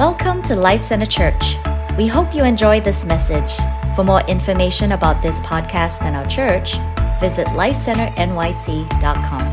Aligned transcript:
Welcome 0.00 0.40
to 0.44 0.56
Life 0.56 0.80
Center 0.80 1.04
Church. 1.04 1.56
We 1.98 2.06
hope 2.06 2.34
you 2.34 2.42
enjoy 2.42 2.80
this 2.80 3.04
message. 3.04 3.54
For 3.94 4.02
more 4.02 4.22
information 4.22 4.92
about 4.92 5.20
this 5.20 5.42
podcast 5.42 6.00
and 6.00 6.16
our 6.16 6.26
church, 6.26 6.78
visit 7.20 7.46
lifecenternyc.com. 7.48 9.44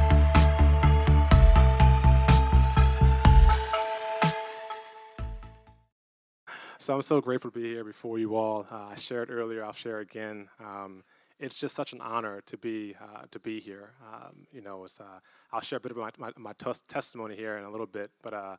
So 6.77 6.95
I'm 6.95 7.01
so 7.01 7.19
grateful 7.19 7.51
to 7.51 7.59
be 7.59 7.65
here 7.65 7.83
before 7.83 8.17
you 8.17 8.37
all. 8.37 8.65
Uh, 8.71 8.91
I 8.91 8.95
shared 8.95 9.29
earlier, 9.29 9.65
I'll 9.65 9.73
share 9.73 9.99
again. 9.99 10.47
Um, 10.61 11.03
it's 11.39 11.55
just 11.55 11.75
such 11.75 11.91
an 11.91 11.99
honor 11.99 12.39
to 12.45 12.57
be 12.57 12.95
uh, 13.01 13.23
to 13.31 13.39
be 13.39 13.59
here. 13.59 13.95
Um, 14.01 14.45
you 14.53 14.61
know, 14.61 14.87
uh, 14.97 15.19
I'll 15.51 15.59
share 15.59 15.75
a 15.75 15.81
bit 15.81 15.91
of 15.91 15.97
my, 15.97 16.11
my, 16.17 16.31
my 16.37 16.53
tes- 16.53 16.83
testimony 16.87 17.35
here 17.35 17.57
in 17.57 17.65
a 17.65 17.69
little 17.69 17.85
bit, 17.85 18.11
but 18.23 18.33
uh, 18.33 18.55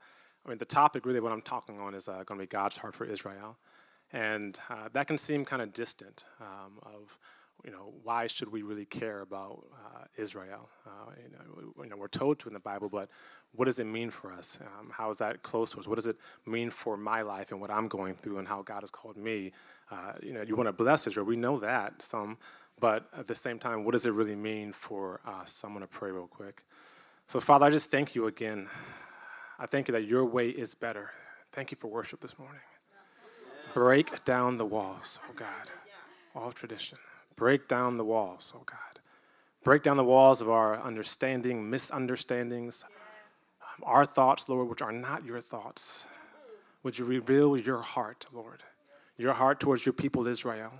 I 0.49 0.51
mean, 0.51 0.59
the 0.59 0.65
topic 0.65 1.05
really 1.05 1.21
what 1.21 1.31
I'm 1.31 1.43
talking 1.43 1.79
on 1.79 1.93
is 1.93 2.09
uh, 2.09 2.23
going 2.25 2.41
to 2.41 2.45
be 2.45 2.47
God's 2.47 2.79
heart 2.79 2.95
for 2.95 3.05
Israel, 3.05 3.59
and 4.15 4.59
uh, 4.71 4.89
that 4.95 5.07
can 5.07 5.19
seem 5.19 5.45
kind 5.45 5.61
of 5.61 5.75
distant. 5.75 6.25
Um, 6.41 6.79
of 6.83 7.19
you 7.67 7.71
know, 7.71 7.93
why 8.03 8.29
should 8.29 8.51
we 8.51 8.63
really 8.63 8.87
care 8.87 9.21
about 9.21 9.67
uh, 9.75 10.05
Israel? 10.17 10.71
Uh, 10.87 11.11
you, 11.23 11.31
know, 11.31 11.85
you 11.85 11.91
know, 11.91 11.97
we're 11.97 12.09
told 12.09 12.39
to 12.39 12.49
in 12.49 12.55
the 12.55 12.61
Bible, 12.61 12.89
but 12.89 13.11
what 13.53 13.67
does 13.67 13.79
it 13.79 13.85
mean 13.85 14.11
for 14.11 14.33
us? 14.33 14.59
Um, 14.63 14.91
how 14.91 15.11
is 15.11 15.19
that 15.19 15.43
close 15.43 15.73
to 15.73 15.81
us? 15.81 15.87
What 15.87 15.97
does 15.97 16.07
it 16.07 16.17
mean 16.47 16.71
for 16.71 16.97
my 16.97 17.21
life 17.21 17.51
and 17.51 17.61
what 17.61 17.71
I'm 17.71 17.89
going 17.89 18.15
through 18.15 18.39
and 18.39 18.49
how 18.49 18.63
God 18.63 18.81
has 18.81 18.91
called 18.91 19.19
me? 19.19 19.53
Uh, 19.91 20.13
you 20.23 20.33
know, 20.33 20.41
you 20.41 20.57
want 20.57 20.69
to 20.69 20.73
bless 20.73 21.07
Israel. 21.07 21.27
We 21.27 21.37
know 21.37 21.59
that 21.59 22.01
some, 22.01 22.39
but 22.81 23.07
at 23.15 23.27
the 23.27 23.35
same 23.35 23.59
time, 23.59 23.85
what 23.85 23.93
does 23.93 24.07
it 24.07 24.13
really 24.13 24.37
mean 24.37 24.73
for 24.73 25.21
us? 25.27 25.63
I'm 25.63 25.73
going 25.73 25.83
to 25.83 25.89
pray 25.89 26.11
real 26.11 26.27
quick. 26.27 26.65
So, 27.27 27.39
Father, 27.39 27.67
I 27.67 27.71
just 27.71 27.91
thank 27.91 28.15
you 28.15 28.29
again. 28.29 28.69
I 29.59 29.67
thank 29.67 29.89
you 29.89 29.93
that 29.93 30.05
your 30.05 30.25
way 30.25 30.49
is 30.51 30.75
better. 30.75 31.11
Thank 31.51 31.73
you 31.73 31.77
for 31.77 31.89
worship 31.89 32.21
this 32.21 32.39
morning. 32.39 32.61
Break 33.75 34.25
down 34.25 34.57
the 34.57 34.65
walls, 34.65 35.19
oh 35.29 35.33
God, 35.35 35.69
all 36.35 36.49
of 36.49 36.55
tradition. 36.55 36.99
Break 37.35 37.67
down 37.67 37.97
the 37.97 38.05
walls, 38.05 38.53
oh 38.57 38.63
God. 38.65 39.01
Break 39.65 39.83
down 39.83 39.97
the 39.97 40.05
walls 40.05 40.41
of 40.41 40.49
our 40.49 40.81
understanding, 40.81 41.69
misunderstandings, 41.69 42.85
um, 43.61 43.83
our 43.83 44.07
thoughts, 44.07 44.49
Lord, 44.49 44.69
which 44.69 44.81
are 44.81 44.93
not 44.93 45.25
your 45.25 45.41
thoughts. 45.41 46.07
Would 46.85 46.99
you 46.99 47.05
reveal 47.05 47.57
your 47.57 47.83
heart, 47.83 48.27
Lord? 48.33 48.63
Your 49.17 49.33
heart 49.33 49.59
towards 49.59 49.85
your 49.85 49.93
people, 49.93 50.27
Israel. 50.27 50.73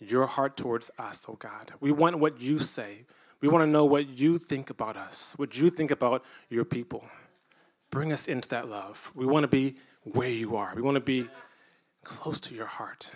Your 0.00 0.26
heart 0.26 0.56
towards 0.56 0.90
us, 0.98 1.26
oh 1.28 1.36
God. 1.36 1.72
We 1.80 1.92
want 1.92 2.18
what 2.18 2.40
you 2.40 2.58
say. 2.58 3.06
We 3.40 3.48
want 3.48 3.62
to 3.62 3.70
know 3.70 3.84
what 3.84 4.08
you 4.08 4.36
think 4.36 4.68
about 4.68 4.96
us, 4.96 5.34
what 5.38 5.56
you 5.56 5.70
think 5.70 5.90
about 5.90 6.24
your 6.50 6.64
people. 6.64 7.04
Bring 7.90 8.12
us 8.12 8.28
into 8.28 8.48
that 8.50 8.68
love. 8.68 9.10
We 9.14 9.26
want 9.26 9.44
to 9.44 9.48
be 9.48 9.76
where 10.02 10.28
you 10.28 10.56
are. 10.56 10.72
We 10.74 10.82
want 10.82 10.96
to 10.96 11.00
be 11.00 11.28
close 12.04 12.40
to 12.40 12.54
your 12.54 12.66
heart. 12.66 13.10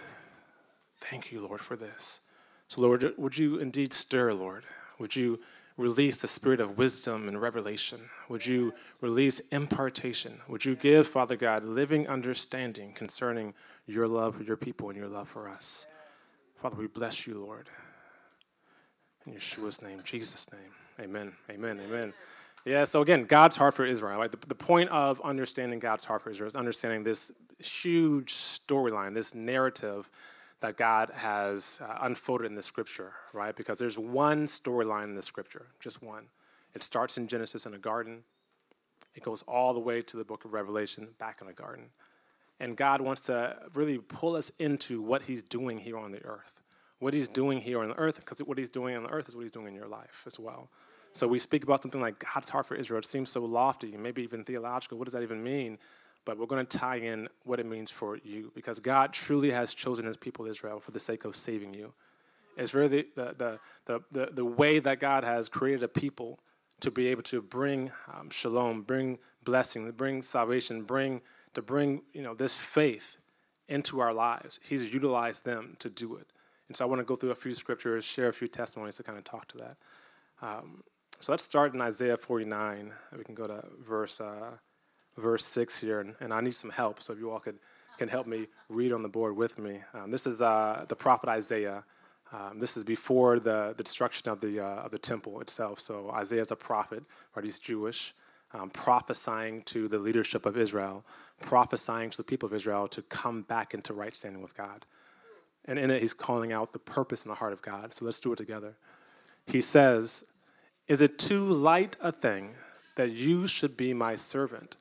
Thank 0.98 1.32
you, 1.32 1.40
Lord, 1.40 1.60
for 1.60 1.76
this. 1.76 2.28
So, 2.68 2.80
Lord, 2.80 3.12
would 3.18 3.36
you 3.36 3.58
indeed 3.58 3.92
stir, 3.92 4.32
Lord? 4.32 4.64
Would 4.98 5.16
you 5.16 5.40
release 5.76 6.16
the 6.16 6.28
spirit 6.28 6.60
of 6.60 6.78
wisdom 6.78 7.28
and 7.28 7.40
revelation? 7.40 8.00
Would 8.28 8.46
you 8.46 8.74
release 9.00 9.48
impartation? 9.48 10.40
Would 10.48 10.64
you 10.64 10.74
give, 10.74 11.06
Father 11.06 11.36
God, 11.36 11.64
living 11.64 12.08
understanding 12.08 12.92
concerning 12.92 13.54
your 13.86 14.06
love 14.06 14.36
for 14.36 14.42
your 14.42 14.56
people 14.56 14.88
and 14.88 14.98
your 14.98 15.08
love 15.08 15.28
for 15.28 15.48
us? 15.48 15.86
Father, 16.56 16.76
we 16.76 16.86
bless 16.86 17.26
you, 17.26 17.38
Lord. 17.38 17.68
In 19.26 19.34
Yeshua's 19.34 19.82
name, 19.82 20.00
Jesus' 20.04 20.50
name. 20.52 20.72
Amen. 21.00 21.32
Amen. 21.50 21.80
Amen. 21.80 22.12
Yeah, 22.64 22.84
so 22.84 23.02
again, 23.02 23.24
God's 23.24 23.56
heart 23.56 23.74
for 23.74 23.84
Israel. 23.84 24.18
Right? 24.18 24.30
The, 24.30 24.46
the 24.46 24.54
point 24.54 24.90
of 24.90 25.20
understanding 25.22 25.78
God's 25.78 26.04
heart 26.04 26.22
for 26.22 26.30
Israel 26.30 26.48
is 26.48 26.56
understanding 26.56 27.02
this 27.02 27.32
huge 27.58 28.32
storyline, 28.32 29.14
this 29.14 29.34
narrative 29.34 30.08
that 30.60 30.76
God 30.76 31.10
has 31.16 31.82
uh, 31.84 31.98
unfolded 32.02 32.46
in 32.46 32.54
the 32.54 32.62
scripture, 32.62 33.12
right? 33.32 33.54
Because 33.54 33.78
there's 33.78 33.98
one 33.98 34.46
storyline 34.46 35.04
in 35.04 35.14
the 35.16 35.22
scripture, 35.22 35.66
just 35.80 36.02
one. 36.02 36.26
It 36.72 36.84
starts 36.84 37.18
in 37.18 37.26
Genesis 37.26 37.66
in 37.66 37.74
a 37.74 37.78
garden, 37.78 38.22
it 39.14 39.22
goes 39.22 39.42
all 39.42 39.74
the 39.74 39.80
way 39.80 40.00
to 40.00 40.16
the 40.16 40.24
book 40.24 40.44
of 40.44 40.52
Revelation, 40.52 41.08
back 41.18 41.42
in 41.42 41.48
a 41.48 41.52
garden. 41.52 41.86
And 42.58 42.76
God 42.76 43.00
wants 43.00 43.22
to 43.22 43.56
really 43.74 43.98
pull 43.98 44.36
us 44.36 44.50
into 44.58 45.02
what 45.02 45.24
He's 45.24 45.42
doing 45.42 45.78
here 45.80 45.98
on 45.98 46.12
the 46.12 46.24
earth. 46.24 46.62
What 46.98 47.12
He's 47.12 47.28
doing 47.28 47.60
here 47.60 47.82
on 47.82 47.88
the 47.88 47.98
earth, 47.98 48.20
because 48.20 48.38
what 48.38 48.56
He's 48.56 48.70
doing 48.70 48.96
on 48.96 49.02
the 49.02 49.10
earth 49.10 49.28
is 49.28 49.34
what 49.34 49.42
He's 49.42 49.50
doing 49.50 49.66
in 49.66 49.74
your 49.74 49.88
life 49.88 50.22
as 50.26 50.38
well. 50.38 50.70
So 51.12 51.28
we 51.28 51.38
speak 51.38 51.62
about 51.62 51.82
something 51.82 52.00
like 52.00 52.24
God's 52.34 52.50
heart 52.50 52.66
for 52.66 52.74
Israel. 52.74 52.98
It 52.98 53.04
seems 53.04 53.30
so 53.30 53.44
lofty, 53.44 53.96
maybe 53.96 54.22
even 54.22 54.44
theological. 54.44 54.98
What 54.98 55.04
does 55.04 55.14
that 55.14 55.22
even 55.22 55.42
mean? 55.42 55.78
but 56.24 56.38
we're 56.38 56.46
going 56.46 56.64
to 56.64 56.78
tie 56.78 56.96
in 56.96 57.28
what 57.44 57.58
it 57.58 57.66
means 57.66 57.90
for 57.90 58.18
you 58.22 58.52
because 58.54 58.80
God 58.80 59.12
truly 59.12 59.50
has 59.50 59.74
chosen 59.74 60.06
his 60.06 60.16
people 60.16 60.46
Israel 60.46 60.80
for 60.80 60.90
the 60.92 61.00
sake 61.00 61.24
of 61.24 61.34
saving 61.36 61.74
you. 61.74 61.92
It's 62.56 62.74
really 62.74 63.06
the, 63.16 63.34
the, 63.36 63.58
the, 63.86 64.02
the, 64.10 64.30
the 64.32 64.44
way 64.44 64.78
that 64.78 65.00
God 65.00 65.24
has 65.24 65.48
created 65.48 65.82
a 65.82 65.88
people 65.88 66.38
to 66.80 66.90
be 66.90 67.08
able 67.08 67.22
to 67.22 67.40
bring 67.40 67.90
um, 68.12 68.30
shalom, 68.30 68.82
bring 68.82 69.18
blessing, 69.44 69.90
bring 69.92 70.22
salvation, 70.22 70.82
bring 70.82 71.22
to 71.54 71.62
bring 71.62 72.02
you 72.12 72.22
know 72.22 72.34
this 72.34 72.54
faith 72.54 73.18
into 73.68 74.00
our 74.00 74.12
lives. 74.12 74.58
He's 74.62 74.92
utilized 74.92 75.44
them 75.44 75.76
to 75.78 75.88
do 75.88 76.16
it. 76.16 76.26
And 76.68 76.76
so 76.76 76.84
I 76.84 76.88
want 76.88 77.00
to 77.00 77.04
go 77.04 77.16
through 77.16 77.30
a 77.30 77.36
few 77.36 77.52
scriptures, 77.52 78.04
share 78.04 78.28
a 78.28 78.32
few 78.32 78.48
testimonies 78.48 78.96
to 78.96 79.02
kind 79.02 79.18
of 79.18 79.24
talk 79.24 79.48
to 79.48 79.58
that. 79.58 79.76
Um, 80.40 80.82
so 81.22 81.32
let's 81.32 81.44
start 81.44 81.72
in 81.72 81.80
Isaiah 81.80 82.16
49. 82.16 82.92
We 83.16 83.24
can 83.24 83.34
go 83.34 83.46
to 83.46 83.64
verse. 83.80 84.20
Uh, 84.20 84.58
verse 85.16 85.44
6 85.44 85.80
here, 85.80 86.00
and, 86.00 86.14
and 86.20 86.32
I 86.32 86.40
need 86.40 86.54
some 86.54 86.70
help, 86.70 87.02
so 87.02 87.12
if 87.12 87.18
you 87.18 87.30
all 87.30 87.40
could, 87.40 87.58
can 87.98 88.08
help 88.08 88.26
me 88.26 88.46
read 88.68 88.92
on 88.92 89.02
the 89.02 89.08
board 89.08 89.36
with 89.36 89.58
me. 89.58 89.80
Um, 89.94 90.10
this 90.10 90.26
is 90.26 90.40
uh, 90.40 90.84
the 90.88 90.96
prophet 90.96 91.28
Isaiah. 91.28 91.84
Um, 92.32 92.58
this 92.58 92.76
is 92.76 92.84
before 92.84 93.38
the, 93.38 93.74
the 93.76 93.84
destruction 93.84 94.30
of 94.30 94.40
the, 94.40 94.60
uh, 94.60 94.84
of 94.84 94.90
the 94.90 94.98
temple 94.98 95.40
itself. 95.40 95.80
So 95.80 96.10
Isaiah 96.10 96.40
is 96.40 96.50
a 96.50 96.56
prophet, 96.56 97.02
right? 97.36 97.44
He's 97.44 97.58
Jewish, 97.58 98.14
um, 98.54 98.70
prophesying 98.70 99.62
to 99.62 99.86
the 99.86 99.98
leadership 99.98 100.46
of 100.46 100.56
Israel, 100.56 101.04
prophesying 101.40 102.08
to 102.10 102.16
the 102.16 102.24
people 102.24 102.46
of 102.46 102.54
Israel 102.54 102.88
to 102.88 103.02
come 103.02 103.42
back 103.42 103.74
into 103.74 103.92
right 103.92 104.16
standing 104.16 104.40
with 104.40 104.56
God. 104.56 104.86
And 105.66 105.78
in 105.78 105.90
it, 105.90 106.00
he's 106.00 106.14
calling 106.14 106.52
out 106.52 106.72
the 106.72 106.78
purpose 106.78 107.24
in 107.24 107.28
the 107.28 107.36
heart 107.36 107.52
of 107.52 107.60
God. 107.60 107.92
So 107.92 108.06
let's 108.06 108.18
do 108.18 108.32
it 108.32 108.36
together. 108.36 108.76
He 109.46 109.60
says, 109.60 110.31
Is 110.88 111.00
it 111.02 111.18
too 111.18 111.46
light 111.46 111.96
a 112.00 112.12
thing 112.12 112.54
that 112.96 113.12
you 113.12 113.46
should 113.46 113.76
be 113.76 113.94
my 113.94 114.14
servant? 114.14 114.76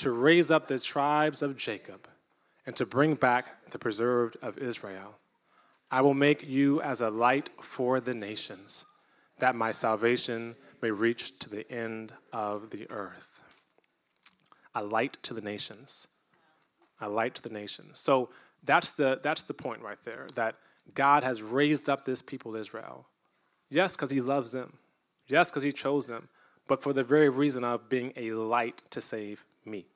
to 0.00 0.10
raise 0.10 0.50
up 0.50 0.66
the 0.66 0.78
tribes 0.78 1.42
of 1.42 1.58
Jacob 1.58 2.08
and 2.64 2.74
to 2.74 2.86
bring 2.86 3.14
back 3.16 3.70
the 3.70 3.78
preserved 3.78 4.34
of 4.40 4.56
Israel. 4.56 5.18
I 5.90 6.00
will 6.00 6.14
make 6.14 6.48
you 6.48 6.80
as 6.80 7.02
a 7.02 7.10
light 7.10 7.50
for 7.60 8.00
the 8.00 8.14
nations, 8.14 8.86
that 9.40 9.54
my 9.54 9.72
salvation 9.72 10.56
may 10.80 10.90
reach 10.90 11.38
to 11.40 11.50
the 11.50 11.70
end 11.70 12.14
of 12.32 12.70
the 12.70 12.90
earth. 12.90 13.42
A 14.74 14.82
light 14.82 15.18
to 15.24 15.34
the 15.34 15.42
nations. 15.42 16.08
A 17.02 17.08
light 17.10 17.34
to 17.34 17.42
the 17.42 17.50
nations. 17.50 17.98
So 17.98 18.30
that's 18.64 18.92
the, 18.92 19.20
that's 19.22 19.42
the 19.42 19.54
point 19.54 19.82
right 19.82 20.02
there 20.06 20.28
that 20.34 20.54
God 20.94 21.24
has 21.24 21.42
raised 21.42 21.90
up 21.90 22.06
this 22.06 22.22
people, 22.22 22.56
Israel. 22.56 23.06
Yes, 23.68 23.96
because 23.96 24.10
he 24.10 24.22
loves 24.22 24.52
them. 24.52 24.78
Yes, 25.30 25.50
because 25.50 25.62
he 25.62 25.72
chose 25.72 26.06
them. 26.06 26.28
But 26.66 26.82
for 26.82 26.92
the 26.92 27.04
very 27.04 27.28
reason 27.28 27.64
of 27.64 27.88
being 27.88 28.12
a 28.16 28.32
light 28.32 28.82
to 28.90 29.00
save 29.00 29.44
me, 29.64 29.86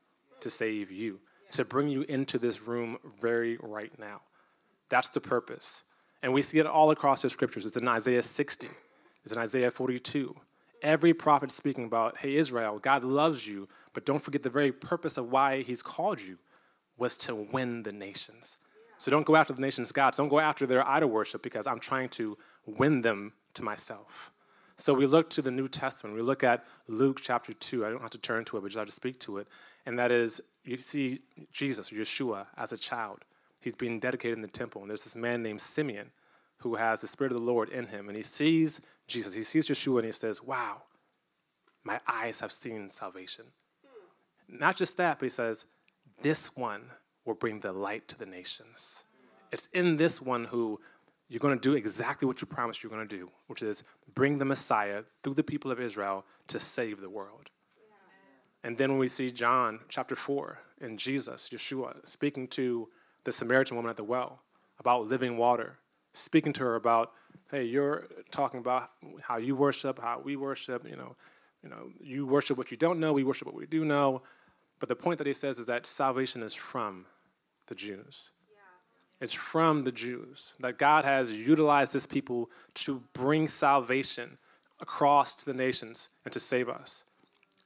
to 0.40 0.50
save 0.50 0.90
you, 0.90 1.20
to 1.52 1.64
bring 1.64 1.88
you 1.88 2.02
into 2.02 2.38
this 2.38 2.62
room 2.62 2.98
very 3.20 3.58
right 3.62 3.96
now. 3.98 4.22
That's 4.88 5.08
the 5.08 5.20
purpose. 5.20 5.84
And 6.22 6.32
we 6.32 6.42
see 6.42 6.58
it 6.58 6.66
all 6.66 6.90
across 6.90 7.22
the 7.22 7.30
scriptures. 7.30 7.66
It's 7.66 7.76
in 7.76 7.86
Isaiah 7.86 8.22
60, 8.22 8.68
it's 9.22 9.32
in 9.32 9.38
Isaiah 9.38 9.70
42. 9.70 10.34
Every 10.82 11.14
prophet 11.14 11.50
speaking 11.50 11.84
about, 11.84 12.18
hey, 12.18 12.34
Israel, 12.34 12.78
God 12.78 13.04
loves 13.04 13.46
you, 13.46 13.68
but 13.94 14.04
don't 14.04 14.18
forget 14.18 14.42
the 14.42 14.50
very 14.50 14.70
purpose 14.70 15.16
of 15.16 15.30
why 15.30 15.62
he's 15.62 15.82
called 15.82 16.20
you 16.20 16.38
was 16.98 17.16
to 17.18 17.34
win 17.34 17.84
the 17.84 17.92
nations. 17.92 18.58
So 18.98 19.10
don't 19.10 19.24
go 19.24 19.36
after 19.36 19.54
the 19.54 19.62
nations' 19.62 19.92
gods. 19.92 20.18
Don't 20.18 20.28
go 20.28 20.40
after 20.40 20.66
their 20.66 20.86
idol 20.86 21.08
worship 21.08 21.42
because 21.42 21.66
I'm 21.66 21.80
trying 21.80 22.08
to 22.10 22.36
win 22.66 23.00
them 23.00 23.32
to 23.54 23.62
myself. 23.62 24.30
So 24.76 24.92
we 24.92 25.06
look 25.06 25.30
to 25.30 25.42
the 25.42 25.50
New 25.50 25.68
Testament. 25.68 26.16
We 26.16 26.22
look 26.22 26.42
at 26.42 26.64
Luke 26.88 27.20
chapter 27.22 27.52
2. 27.52 27.86
I 27.86 27.90
don't 27.90 28.02
have 28.02 28.10
to 28.10 28.18
turn 28.18 28.44
to 28.46 28.56
it, 28.56 28.60
but 28.60 28.68
just 28.68 28.78
have 28.78 28.86
to 28.86 28.92
speak 28.92 29.20
to 29.20 29.38
it 29.38 29.46
and 29.86 29.98
that 29.98 30.10
is 30.10 30.42
you 30.64 30.78
see 30.78 31.20
Jesus, 31.52 31.90
Yeshua, 31.90 32.46
as 32.56 32.72
a 32.72 32.78
child. 32.78 33.20
He's 33.62 33.74
being 33.74 33.98
dedicated 33.98 34.36
in 34.36 34.42
the 34.42 34.48
temple, 34.48 34.82
and 34.82 34.90
there's 34.90 35.04
this 35.04 35.16
man 35.16 35.42
named 35.42 35.60
Simeon 35.60 36.10
who 36.58 36.76
has 36.76 37.00
the 37.00 37.06
Spirit 37.06 37.32
of 37.32 37.38
the 37.38 37.44
Lord 37.44 37.68
in 37.68 37.88
him, 37.88 38.08
and 38.08 38.16
he 38.16 38.22
sees 38.22 38.80
Jesus, 39.06 39.34
he 39.34 39.42
sees 39.42 39.68
Yeshua, 39.68 39.98
and 39.98 40.06
he 40.06 40.12
says, 40.12 40.42
Wow, 40.42 40.82
my 41.82 42.00
eyes 42.06 42.40
have 42.40 42.52
seen 42.52 42.88
salvation. 42.88 43.46
Not 44.48 44.76
just 44.76 44.96
that, 44.96 45.18
but 45.18 45.26
he 45.26 45.30
says, 45.30 45.66
This 46.22 46.56
one 46.56 46.90
will 47.24 47.34
bring 47.34 47.60
the 47.60 47.72
light 47.72 48.08
to 48.08 48.18
the 48.18 48.26
nations. 48.26 49.04
It's 49.52 49.66
in 49.68 49.96
this 49.96 50.20
one 50.20 50.46
who 50.46 50.80
you're 51.28 51.40
going 51.40 51.58
to 51.58 51.68
do 51.68 51.74
exactly 51.74 52.26
what 52.26 52.40
you 52.40 52.46
promised 52.46 52.82
you're 52.82 52.90
going 52.90 53.06
to 53.06 53.16
do, 53.16 53.30
which 53.46 53.62
is 53.62 53.84
bring 54.14 54.38
the 54.38 54.44
Messiah 54.44 55.02
through 55.22 55.34
the 55.34 55.42
people 55.42 55.70
of 55.70 55.80
Israel 55.80 56.24
to 56.48 56.60
save 56.60 57.00
the 57.00 57.10
world. 57.10 57.50
And 58.62 58.78
then 58.78 58.90
when 58.90 58.98
we 58.98 59.08
see 59.08 59.30
John 59.30 59.80
chapter 59.88 60.16
4 60.16 60.58
and 60.80 60.98
Jesus, 60.98 61.50
Yeshua, 61.50 62.06
speaking 62.06 62.48
to 62.48 62.88
the 63.24 63.32
Samaritan 63.32 63.76
woman 63.76 63.90
at 63.90 63.96
the 63.96 64.04
well 64.04 64.40
about 64.78 65.06
living 65.06 65.36
water, 65.36 65.78
speaking 66.12 66.52
to 66.54 66.62
her 66.62 66.74
about, 66.74 67.12
hey, 67.50 67.64
you're 67.64 68.06
talking 68.30 68.60
about 68.60 68.90
how 69.22 69.36
you 69.36 69.54
worship, 69.54 69.98
how 69.98 70.20
we 70.22 70.36
worship, 70.36 70.88
you 70.88 70.96
know, 70.96 71.16
you 71.62 71.68
know, 71.68 71.90
you 72.00 72.26
worship 72.26 72.58
what 72.58 72.70
you 72.70 72.76
don't 72.76 73.00
know, 73.00 73.12
we 73.12 73.24
worship 73.24 73.46
what 73.46 73.56
we 73.56 73.66
do 73.66 73.84
know. 73.84 74.22
But 74.78 74.88
the 74.88 74.96
point 74.96 75.18
that 75.18 75.26
he 75.26 75.32
says 75.32 75.58
is 75.58 75.66
that 75.66 75.86
salvation 75.86 76.42
is 76.42 76.54
from 76.54 77.06
the 77.66 77.74
Jews. 77.74 78.30
It's 79.24 79.32
from 79.32 79.84
the 79.84 79.90
Jews 79.90 80.54
that 80.60 80.76
God 80.76 81.06
has 81.06 81.32
utilized 81.32 81.94
this 81.94 82.04
people 82.04 82.50
to 82.74 83.04
bring 83.14 83.48
salvation 83.48 84.36
across 84.80 85.34
to 85.36 85.46
the 85.46 85.54
nations 85.54 86.10
and 86.26 86.32
to 86.34 86.38
save 86.38 86.68
us. 86.68 87.06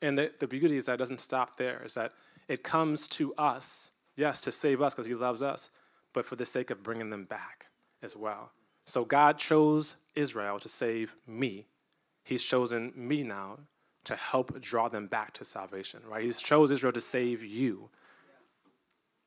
And 0.01 0.17
the, 0.17 0.31
the 0.39 0.47
beauty 0.47 0.77
is 0.77 0.87
that 0.87 0.93
it 0.93 0.99
doesn't 0.99 1.19
stop 1.19 1.57
there, 1.57 1.83
is 1.85 1.95
that 1.95 2.13
it 2.47 2.63
comes 2.63 3.09
to 3.09 3.35
us, 3.35 3.91
yes, 4.15 4.41
to 4.43 4.53
save 4.53 4.81
us 4.81 4.95
because 4.95 5.09
he 5.09 5.17
loves 5.17 5.43
us, 5.43 5.71
but 6.13 6.25
for 6.25 6.37
the 6.37 6.47
sake 6.47 6.71
of 6.71 6.85
bringing 6.85 7.11
them 7.11 7.25
back 7.25 7.67
as 8.05 8.17
well. 8.17 8.53
So 8.85 9.05
God 9.05 9.37
chose 9.39 9.97
Israel 10.15 10.61
to 10.61 10.69
save 10.69 11.17
me. 11.27 11.67
He's 12.23 12.45
chosen 12.45 12.93
me 12.95 13.25
now 13.25 13.59
to 14.05 14.15
help 14.15 14.61
draw 14.61 14.89
them 14.89 15.09
back 15.09 15.33
to 15.33 15.45
salvation, 15.45 16.03
right? 16.09 16.23
He's 16.23 16.41
chose 16.41 16.71
Israel 16.71 16.93
to 16.93 17.01
save 17.01 17.43
you. 17.43 17.91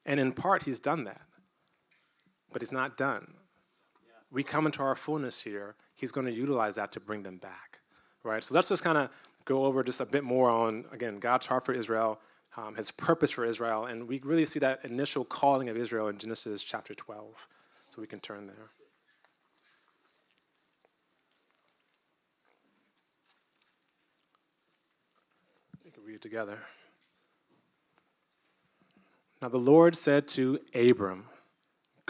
And 0.06 0.18
in 0.18 0.32
part, 0.32 0.64
he's 0.64 0.80
done 0.80 1.04
that. 1.04 1.24
But 2.52 2.62
he's 2.62 2.72
not 2.72 2.98
done. 2.98 3.36
We 4.32 4.44
come 4.44 4.66
into 4.66 4.82
our 4.82 4.96
fullness 4.96 5.44
here, 5.44 5.76
he's 5.94 6.12
going 6.12 6.26
to 6.26 6.32
utilize 6.34 6.76
that 6.76 6.92
to 6.94 7.00
bring 7.00 7.24
them 7.24 7.38
back, 7.38 7.80
right? 8.24 8.44
So 8.44 8.56
let's 8.56 8.70
just 8.70 8.84
kind 8.84 8.98
of 8.98 9.10
go 9.44 9.66
over 9.66 9.84
just 9.84 10.00
a 10.00 10.06
bit 10.06 10.24
more 10.24 10.50
on, 10.50 10.86
again, 10.92 11.20
God's 11.20 11.48
heart 11.48 11.66
for 11.66 11.74
Israel, 11.74 12.20
um, 12.56 12.76
his 12.76 12.92
purpose 12.92 13.32
for 13.32 13.44
Israel, 13.44 13.86
and 13.86 14.08
we 14.08 14.22
really 14.24 14.46
see 14.46 14.60
that 14.60 14.86
initial 14.86 15.26
calling 15.26 15.68
of 15.68 15.76
Israel 15.76 16.08
in 16.08 16.18
Genesis 16.18 16.64
chapter 16.64 16.94
12. 16.94 17.48
So 17.90 18.00
we 18.00 18.08
can 18.08 18.22
turn 18.22 18.48
there. 18.48 18.70
read 26.12 26.22
together. 26.22 26.60
Now 29.42 29.48
the 29.50 29.58
Lord 29.58 29.96
said 29.96 30.28
to 30.30 30.60
Abram, 30.76 31.26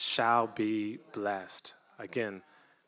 shall 0.00 0.46
be 0.46 0.98
blessed. 1.12 1.74
Again, 1.98 2.40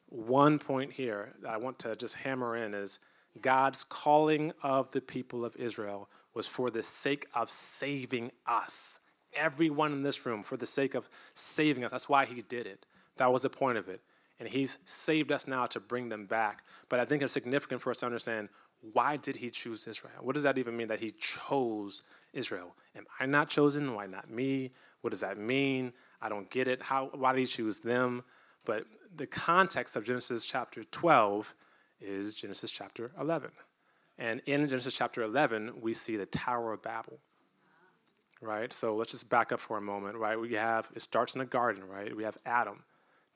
one 0.09 0.59
point 0.59 0.93
here 0.93 1.35
I 1.47 1.59
want 1.59 1.79
to 1.81 1.95
just 1.95 2.17
hammer 2.17 2.57
in 2.57 2.73
is 2.73 3.01
God's 3.39 3.85
calling 3.85 4.53
of 4.63 4.93
the 4.93 5.03
people 5.03 5.45
of 5.45 5.55
Israel 5.57 6.09
was 6.33 6.49
for 6.49 6.71
the 6.71 6.83
sake 6.83 7.27
of 7.35 7.51
saving 7.51 8.33
us. 8.47 9.01
Everyone 9.35 9.93
in 9.93 10.03
this 10.03 10.25
room, 10.25 10.43
for 10.43 10.57
the 10.57 10.65
sake 10.65 10.95
of 10.95 11.09
saving 11.35 11.85
us. 11.85 11.91
That's 11.91 12.09
why 12.09 12.25
he 12.25 12.41
did 12.41 12.67
it. 12.67 12.87
That 13.19 13.31
was 13.31 13.43
the 13.43 13.51
point 13.51 13.77
of 13.77 13.91
it. 13.91 14.01
And 14.41 14.49
he's 14.49 14.79
saved 14.87 15.31
us 15.31 15.47
now 15.47 15.67
to 15.67 15.81
bring 15.81 16.09
them 16.09 16.25
back. 16.25 16.65
But 16.89 16.99
I 16.99 17.05
think 17.05 17.23
it's 17.23 17.33
significant 17.35 17.83
for 17.83 17.91
us 17.91 17.99
to 17.99 18.07
understand 18.07 18.49
why 18.95 19.19
did 19.19 19.37
he 19.37 19.51
choose 19.51 19.87
Israel? 19.87 20.15
What 20.23 20.33
does 20.33 20.45
that 20.45 20.57
even 20.57 20.77
mean 20.77 20.89
that 20.89 21.01
he 21.01 21.11
chose 21.11 22.03
Israel. 22.33 22.75
Am 22.97 23.05
I 23.21 23.27
not 23.27 23.49
chosen? 23.49 23.95
Why 23.95 24.07
not 24.07 24.31
me? 24.31 24.73
What 25.01 25.11
does 25.11 25.21
that 25.21 25.39
mean? 25.39 25.93
I 26.23 26.29
don't 26.29 26.49
get 26.51 26.69
it. 26.69 26.83
How, 26.83 27.11
why 27.13 27.33
did 27.33 27.41
he 27.41 27.47
choose 27.47 27.81
them? 27.81 28.23
But 28.65 28.87
the 29.15 29.27
context 29.27 29.97
of 29.97 30.05
Genesis 30.05 30.45
chapter 30.45 30.85
12 30.85 31.55
is 32.01 32.35
Genesis 32.35 32.71
chapter 32.71 33.11
11. 33.21 33.51
And 34.19 34.41
in 34.47 34.67
Genesis 34.69 34.95
chapter 34.95 35.23
11, 35.23 35.81
we 35.81 35.93
see 35.93 36.17
the 36.17 36.27
Tower 36.27 36.73
of 36.73 36.83
Babel. 36.83 37.19
Right? 38.41 38.73
So 38.73 38.95
let's 38.97 39.13
just 39.13 39.31
back 39.31 39.53
up 39.53 39.61
for 39.61 39.77
a 39.77 39.83
moment, 39.83 40.17
right? 40.17 40.39
We 40.39 40.55
have, 40.55 40.89
it 40.95 41.03
starts 41.03 41.35
in 41.35 41.41
a 41.41 41.47
garden, 41.47 41.85
right? 41.87 42.17
We 42.17 42.25
have 42.25 42.39
Adam, 42.45 42.85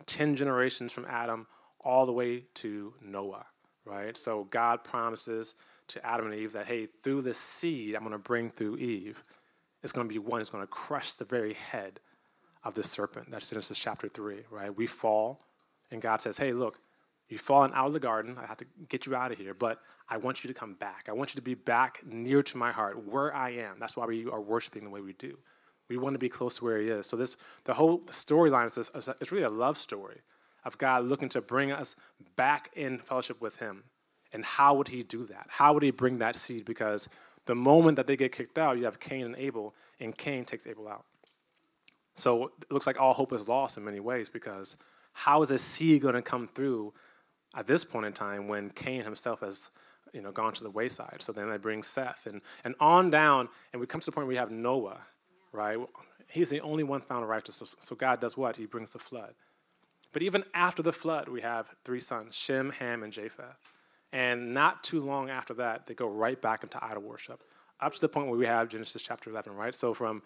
10 0.04 0.36
generations 0.36 0.92
from 0.92 1.06
Adam 1.08 1.46
all 1.80 2.06
the 2.06 2.12
way 2.12 2.44
to 2.54 2.94
Noah, 3.00 3.46
right? 3.84 4.16
So 4.16 4.44
God 4.44 4.82
promises 4.82 5.54
to 5.88 6.04
Adam 6.04 6.26
and 6.26 6.34
Eve 6.34 6.52
that, 6.52 6.66
hey, 6.66 6.86
through 6.86 7.22
this 7.22 7.38
seed 7.38 7.94
I'm 7.94 8.00
going 8.00 8.12
to 8.12 8.18
bring 8.18 8.50
through 8.50 8.78
Eve, 8.78 9.22
it's 9.82 9.92
going 9.92 10.08
to 10.08 10.12
be 10.12 10.18
one 10.18 10.40
that's 10.40 10.50
going 10.50 10.64
to 10.64 10.68
crush 10.68 11.12
the 11.12 11.24
very 11.24 11.54
head 11.54 12.00
of 12.66 12.74
the 12.74 12.82
serpent. 12.82 13.30
That's 13.30 13.48
Genesis 13.48 13.78
chapter 13.78 14.08
3, 14.08 14.38
right? 14.50 14.76
We 14.76 14.86
fall, 14.86 15.40
and 15.90 16.02
God 16.02 16.20
says, 16.20 16.36
hey, 16.36 16.52
look, 16.52 16.80
you've 17.28 17.40
fallen 17.40 17.70
out 17.74 17.86
of 17.86 17.92
the 17.92 18.00
garden. 18.00 18.36
I 18.42 18.46
have 18.46 18.56
to 18.56 18.66
get 18.88 19.06
you 19.06 19.14
out 19.14 19.30
of 19.30 19.38
here, 19.38 19.54
but 19.54 19.80
I 20.08 20.16
want 20.16 20.42
you 20.42 20.48
to 20.48 20.54
come 20.54 20.74
back. 20.74 21.06
I 21.08 21.12
want 21.12 21.32
you 21.32 21.38
to 21.38 21.44
be 21.44 21.54
back 21.54 22.00
near 22.04 22.42
to 22.42 22.58
my 22.58 22.72
heart, 22.72 23.06
where 23.06 23.32
I 23.32 23.50
am. 23.50 23.76
That's 23.78 23.96
why 23.96 24.06
we 24.06 24.26
are 24.28 24.40
worshiping 24.40 24.82
the 24.82 24.90
way 24.90 25.00
we 25.00 25.12
do. 25.12 25.38
We 25.88 25.96
want 25.96 26.14
to 26.14 26.18
be 26.18 26.28
close 26.28 26.58
to 26.58 26.64
where 26.64 26.80
He 26.80 26.88
is. 26.88 27.06
So 27.06 27.16
this, 27.16 27.36
the 27.64 27.74
whole 27.74 28.00
storyline 28.06 28.66
is 28.66 28.74
this, 28.74 29.08
it's 29.20 29.30
really 29.30 29.44
a 29.44 29.48
love 29.48 29.78
story 29.78 30.22
of 30.64 30.76
God 30.76 31.04
looking 31.04 31.28
to 31.30 31.40
bring 31.40 31.70
us 31.70 31.94
back 32.34 32.70
in 32.74 32.98
fellowship 32.98 33.40
with 33.40 33.58
Him. 33.58 33.84
And 34.32 34.44
how 34.44 34.74
would 34.74 34.88
he 34.88 35.02
do 35.02 35.24
that? 35.26 35.46
How 35.48 35.72
would 35.72 35.84
he 35.84 35.92
bring 35.92 36.18
that 36.18 36.34
seed? 36.34 36.64
Because 36.64 37.08
the 37.46 37.54
moment 37.54 37.96
that 37.96 38.08
they 38.08 38.16
get 38.16 38.32
kicked 38.32 38.58
out, 38.58 38.76
you 38.76 38.84
have 38.84 38.98
Cain 38.98 39.24
and 39.24 39.36
Abel, 39.38 39.72
and 40.00 40.18
Cain 40.18 40.44
takes 40.44 40.66
Abel 40.66 40.88
out. 40.88 41.04
So 42.16 42.46
it 42.46 42.72
looks 42.72 42.86
like 42.86 42.98
all 43.00 43.12
hope 43.12 43.32
is 43.32 43.46
lost 43.46 43.76
in 43.76 43.84
many 43.84 44.00
ways 44.00 44.28
because 44.28 44.76
how 45.12 45.42
is 45.42 45.50
a 45.50 45.58
seed 45.58 46.02
going 46.02 46.14
to 46.14 46.22
come 46.22 46.46
through 46.46 46.92
at 47.54 47.66
this 47.66 47.84
point 47.84 48.06
in 48.06 48.12
time 48.12 48.48
when 48.48 48.70
Cain 48.70 49.04
himself 49.04 49.40
has 49.40 49.70
you 50.12 50.22
know, 50.22 50.32
gone 50.32 50.54
to 50.54 50.62
the 50.62 50.70
wayside? 50.70 51.18
So 51.20 51.32
then 51.32 51.50
they 51.50 51.58
bring 51.58 51.82
Seth 51.82 52.26
and, 52.26 52.40
and 52.64 52.74
on 52.80 53.10
down, 53.10 53.48
and 53.72 53.80
we 53.80 53.86
come 53.86 54.00
to 54.00 54.06
the 54.06 54.12
point 54.12 54.26
where 54.26 54.32
we 54.32 54.36
have 54.36 54.50
Noah, 54.50 54.98
right? 55.52 55.78
He's 56.28 56.48
the 56.48 56.60
only 56.60 56.84
one 56.84 57.00
found 57.02 57.28
righteous. 57.28 57.56
So, 57.56 57.66
so 57.78 57.94
God 57.94 58.20
does 58.20 58.36
what? 58.36 58.56
He 58.56 58.66
brings 58.66 58.92
the 58.92 58.98
flood. 58.98 59.34
But 60.12 60.22
even 60.22 60.44
after 60.54 60.82
the 60.82 60.94
flood, 60.94 61.28
we 61.28 61.42
have 61.42 61.68
three 61.84 62.00
sons 62.00 62.34
Shem, 62.34 62.70
Ham, 62.70 63.02
and 63.02 63.12
Japheth. 63.12 63.58
And 64.12 64.54
not 64.54 64.82
too 64.82 65.02
long 65.02 65.28
after 65.28 65.52
that, 65.54 65.86
they 65.86 65.94
go 65.94 66.08
right 66.08 66.40
back 66.40 66.62
into 66.62 66.82
idol 66.82 67.02
worship, 67.02 67.42
up 67.80 67.92
to 67.92 68.00
the 68.00 68.08
point 68.08 68.28
where 68.28 68.38
we 68.38 68.46
have 68.46 68.68
Genesis 68.70 69.02
chapter 69.02 69.28
11, 69.28 69.54
right? 69.54 69.74
So 69.74 69.92
from 69.92 70.22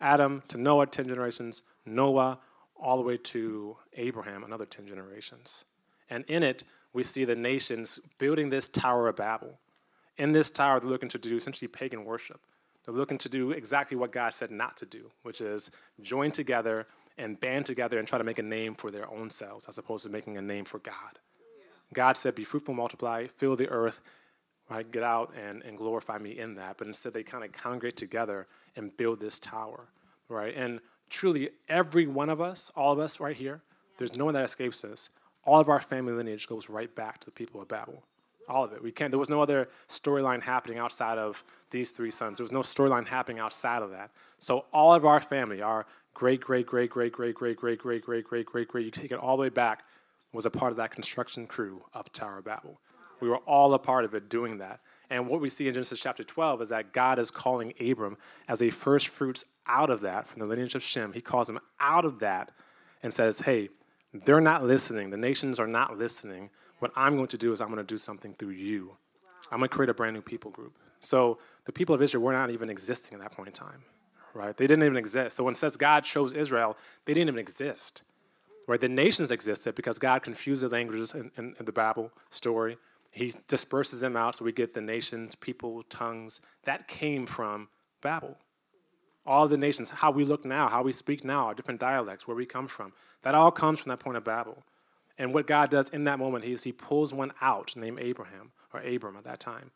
Adam 0.00 0.42
to 0.48 0.56
Noah, 0.56 0.86
10 0.86 1.08
generations, 1.08 1.62
Noah, 1.84 2.38
all 2.76 2.96
the 2.96 3.02
way 3.02 3.16
to 3.16 3.76
Abraham, 3.94 4.42
another 4.42 4.64
10 4.64 4.86
generations. 4.86 5.64
And 6.08 6.24
in 6.24 6.42
it, 6.42 6.64
we 6.92 7.02
see 7.02 7.24
the 7.24 7.36
nations 7.36 8.00
building 8.18 8.48
this 8.48 8.68
Tower 8.68 9.08
of 9.08 9.16
Babel. 9.16 9.58
In 10.16 10.32
this 10.32 10.50
tower, 10.50 10.80
they're 10.80 10.90
looking 10.90 11.08
to 11.10 11.18
do 11.18 11.36
essentially 11.36 11.68
pagan 11.68 12.04
worship. 12.04 12.40
They're 12.84 12.94
looking 12.94 13.18
to 13.18 13.28
do 13.28 13.52
exactly 13.52 13.96
what 13.96 14.12
God 14.12 14.34
said 14.34 14.50
not 14.50 14.76
to 14.78 14.86
do, 14.86 15.10
which 15.22 15.40
is 15.40 15.70
join 16.02 16.30
together 16.30 16.86
and 17.16 17.38
band 17.38 17.66
together 17.66 17.98
and 17.98 18.08
try 18.08 18.18
to 18.18 18.24
make 18.24 18.38
a 18.38 18.42
name 18.42 18.74
for 18.74 18.90
their 18.90 19.08
own 19.10 19.30
selves 19.30 19.66
as 19.68 19.78
opposed 19.78 20.04
to 20.04 20.10
making 20.10 20.36
a 20.36 20.42
name 20.42 20.64
for 20.64 20.78
God. 20.78 21.20
God 21.92 22.16
said, 22.16 22.34
Be 22.34 22.44
fruitful, 22.44 22.74
multiply, 22.74 23.26
fill 23.26 23.56
the 23.56 23.68
earth, 23.68 24.00
right? 24.70 24.90
Get 24.90 25.02
out 25.02 25.34
and, 25.36 25.62
and 25.64 25.76
glorify 25.76 26.18
me 26.18 26.38
in 26.38 26.54
that. 26.54 26.78
But 26.78 26.86
instead, 26.86 27.12
they 27.12 27.24
kind 27.24 27.44
of 27.44 27.52
congregate 27.52 27.96
together 27.96 28.46
and 28.76 28.96
build 28.96 29.20
this 29.20 29.40
tower, 29.40 29.88
right? 30.28 30.54
And 30.56 30.80
truly, 31.10 31.50
every 31.68 32.06
one 32.06 32.30
of 32.30 32.40
us, 32.40 32.70
all 32.76 32.92
of 32.92 33.00
us 33.00 33.18
right 33.18 33.36
here, 33.36 33.62
there's 33.98 34.16
no 34.16 34.24
one 34.24 34.34
that 34.34 34.44
escapes 34.44 34.82
this. 34.82 35.10
All 35.44 35.60
of 35.60 35.68
our 35.68 35.80
family 35.80 36.12
lineage 36.12 36.46
goes 36.46 36.70
right 36.70 36.94
back 36.94 37.18
to 37.20 37.26
the 37.26 37.32
people 37.32 37.60
of 37.60 37.68
Babel. 37.68 38.04
All 38.48 38.64
of 38.64 38.72
it. 38.72 38.82
We 38.82 38.92
can't, 38.92 39.10
there 39.10 39.18
was 39.18 39.28
no 39.28 39.42
other 39.42 39.68
storyline 39.88 40.42
happening 40.42 40.78
outside 40.78 41.18
of 41.18 41.44
these 41.70 41.90
three 41.90 42.10
sons. 42.10 42.38
There 42.38 42.44
was 42.44 42.52
no 42.52 42.60
storyline 42.60 43.08
happening 43.08 43.38
outside 43.38 43.82
of 43.82 43.90
that. 43.90 44.10
So 44.38 44.66
all 44.72 44.94
of 44.94 45.04
our 45.04 45.20
family, 45.20 45.62
our 45.62 45.86
great, 46.14 46.40
great, 46.40 46.66
great, 46.66 46.90
great, 46.90 47.12
great, 47.12 47.34
great, 47.34 47.56
great, 47.56 47.78
great, 47.78 48.02
great, 48.02 48.26
great, 48.26 48.46
great, 48.46 48.68
great, 48.68 48.84
you 48.84 48.90
take 48.90 49.12
it 49.12 49.18
all 49.18 49.36
the 49.36 49.42
way 49.42 49.48
back 49.48 49.84
was 50.32 50.46
a 50.46 50.50
part 50.50 50.70
of 50.70 50.76
that 50.76 50.90
construction 50.90 51.46
crew 51.46 51.84
of 51.92 52.12
Tower 52.12 52.38
of 52.38 52.44
Babel. 52.44 52.80
We 53.20 53.28
were 53.28 53.38
all 53.38 53.74
a 53.74 53.78
part 53.78 54.04
of 54.04 54.14
it 54.14 54.28
doing 54.28 54.58
that. 54.58 54.80
And 55.10 55.28
what 55.28 55.40
we 55.40 55.48
see 55.48 55.66
in 55.66 55.74
Genesis 55.74 55.98
chapter 56.00 56.22
12 56.22 56.62
is 56.62 56.68
that 56.68 56.92
God 56.92 57.18
is 57.18 57.30
calling 57.30 57.74
Abram 57.80 58.16
as 58.48 58.62
a 58.62 58.70
first 58.70 59.08
fruits 59.08 59.44
out 59.66 59.90
of 59.90 60.00
that, 60.02 60.26
from 60.26 60.40
the 60.40 60.46
lineage 60.46 60.74
of 60.74 60.82
Shem. 60.82 61.12
He 61.12 61.20
calls 61.20 61.50
him 61.50 61.58
out 61.80 62.04
of 62.04 62.20
that 62.20 62.52
and 63.02 63.12
says, 63.12 63.40
Hey, 63.40 63.70
they're 64.12 64.40
not 64.40 64.64
listening. 64.64 65.10
The 65.10 65.16
nations 65.16 65.58
are 65.58 65.66
not 65.66 65.98
listening. 65.98 66.50
What 66.78 66.92
I'm 66.96 67.16
going 67.16 67.28
to 67.28 67.38
do 67.38 67.52
is 67.52 67.60
I'm 67.60 67.68
going 67.68 67.78
to 67.78 67.84
do 67.84 67.98
something 67.98 68.32
through 68.32 68.50
you. 68.50 68.96
I'm 69.50 69.58
going 69.58 69.68
to 69.68 69.74
create 69.74 69.90
a 69.90 69.94
brand 69.94 70.14
new 70.14 70.22
people 70.22 70.50
group. 70.50 70.76
So 71.00 71.38
the 71.64 71.72
people 71.72 71.94
of 71.94 72.02
Israel 72.02 72.22
were 72.22 72.32
not 72.32 72.50
even 72.50 72.70
existing 72.70 73.16
at 73.16 73.22
that 73.22 73.32
point 73.32 73.48
in 73.48 73.52
time, 73.52 73.84
right? 74.34 74.56
They 74.56 74.66
didn't 74.66 74.84
even 74.84 74.96
exist. 74.96 75.36
So 75.36 75.44
when 75.44 75.52
it 75.52 75.58
says 75.58 75.76
God 75.76 76.04
chose 76.04 76.32
Israel, 76.32 76.76
they 77.04 77.14
didn't 77.14 77.28
even 77.28 77.40
exist, 77.40 78.02
right? 78.66 78.80
The 78.80 78.88
nations 78.88 79.30
existed 79.30 79.74
because 79.74 79.98
God 79.98 80.22
confused 80.22 80.62
the 80.62 80.68
languages 80.68 81.14
in, 81.14 81.30
in, 81.36 81.56
in 81.58 81.64
the 81.64 81.72
Babel 81.72 82.12
story. 82.28 82.78
He 83.10 83.32
disperses 83.48 84.00
them 84.00 84.16
out 84.16 84.36
so 84.36 84.44
we 84.44 84.52
get 84.52 84.74
the 84.74 84.80
nations, 84.80 85.34
people, 85.34 85.82
tongues. 85.82 86.40
That 86.64 86.86
came 86.86 87.26
from 87.26 87.68
Babel. 88.02 88.38
All 89.26 89.48
the 89.48 89.56
nations, 89.56 89.90
how 89.90 90.10
we 90.10 90.24
look 90.24 90.44
now, 90.44 90.68
how 90.68 90.82
we 90.82 90.92
speak 90.92 91.24
now, 91.24 91.46
our 91.46 91.54
different 91.54 91.80
dialects, 91.80 92.26
where 92.26 92.36
we 92.36 92.46
come 92.46 92.68
from, 92.68 92.92
that 93.22 93.34
all 93.34 93.50
comes 93.50 93.80
from 93.80 93.90
that 93.90 94.00
point 94.00 94.16
of 94.16 94.24
Babel. 94.24 94.62
And 95.18 95.34
what 95.34 95.46
God 95.46 95.68
does 95.70 95.90
in 95.90 96.04
that 96.04 96.18
moment 96.18 96.44
is 96.44 96.62
he 96.62 96.72
pulls 96.72 97.12
one 97.12 97.32
out 97.42 97.76
named 97.76 97.98
Abraham, 98.00 98.52
or 98.72 98.80
Abram 98.80 99.16
at 99.16 99.24
that 99.24 99.40
time. 99.40 99.72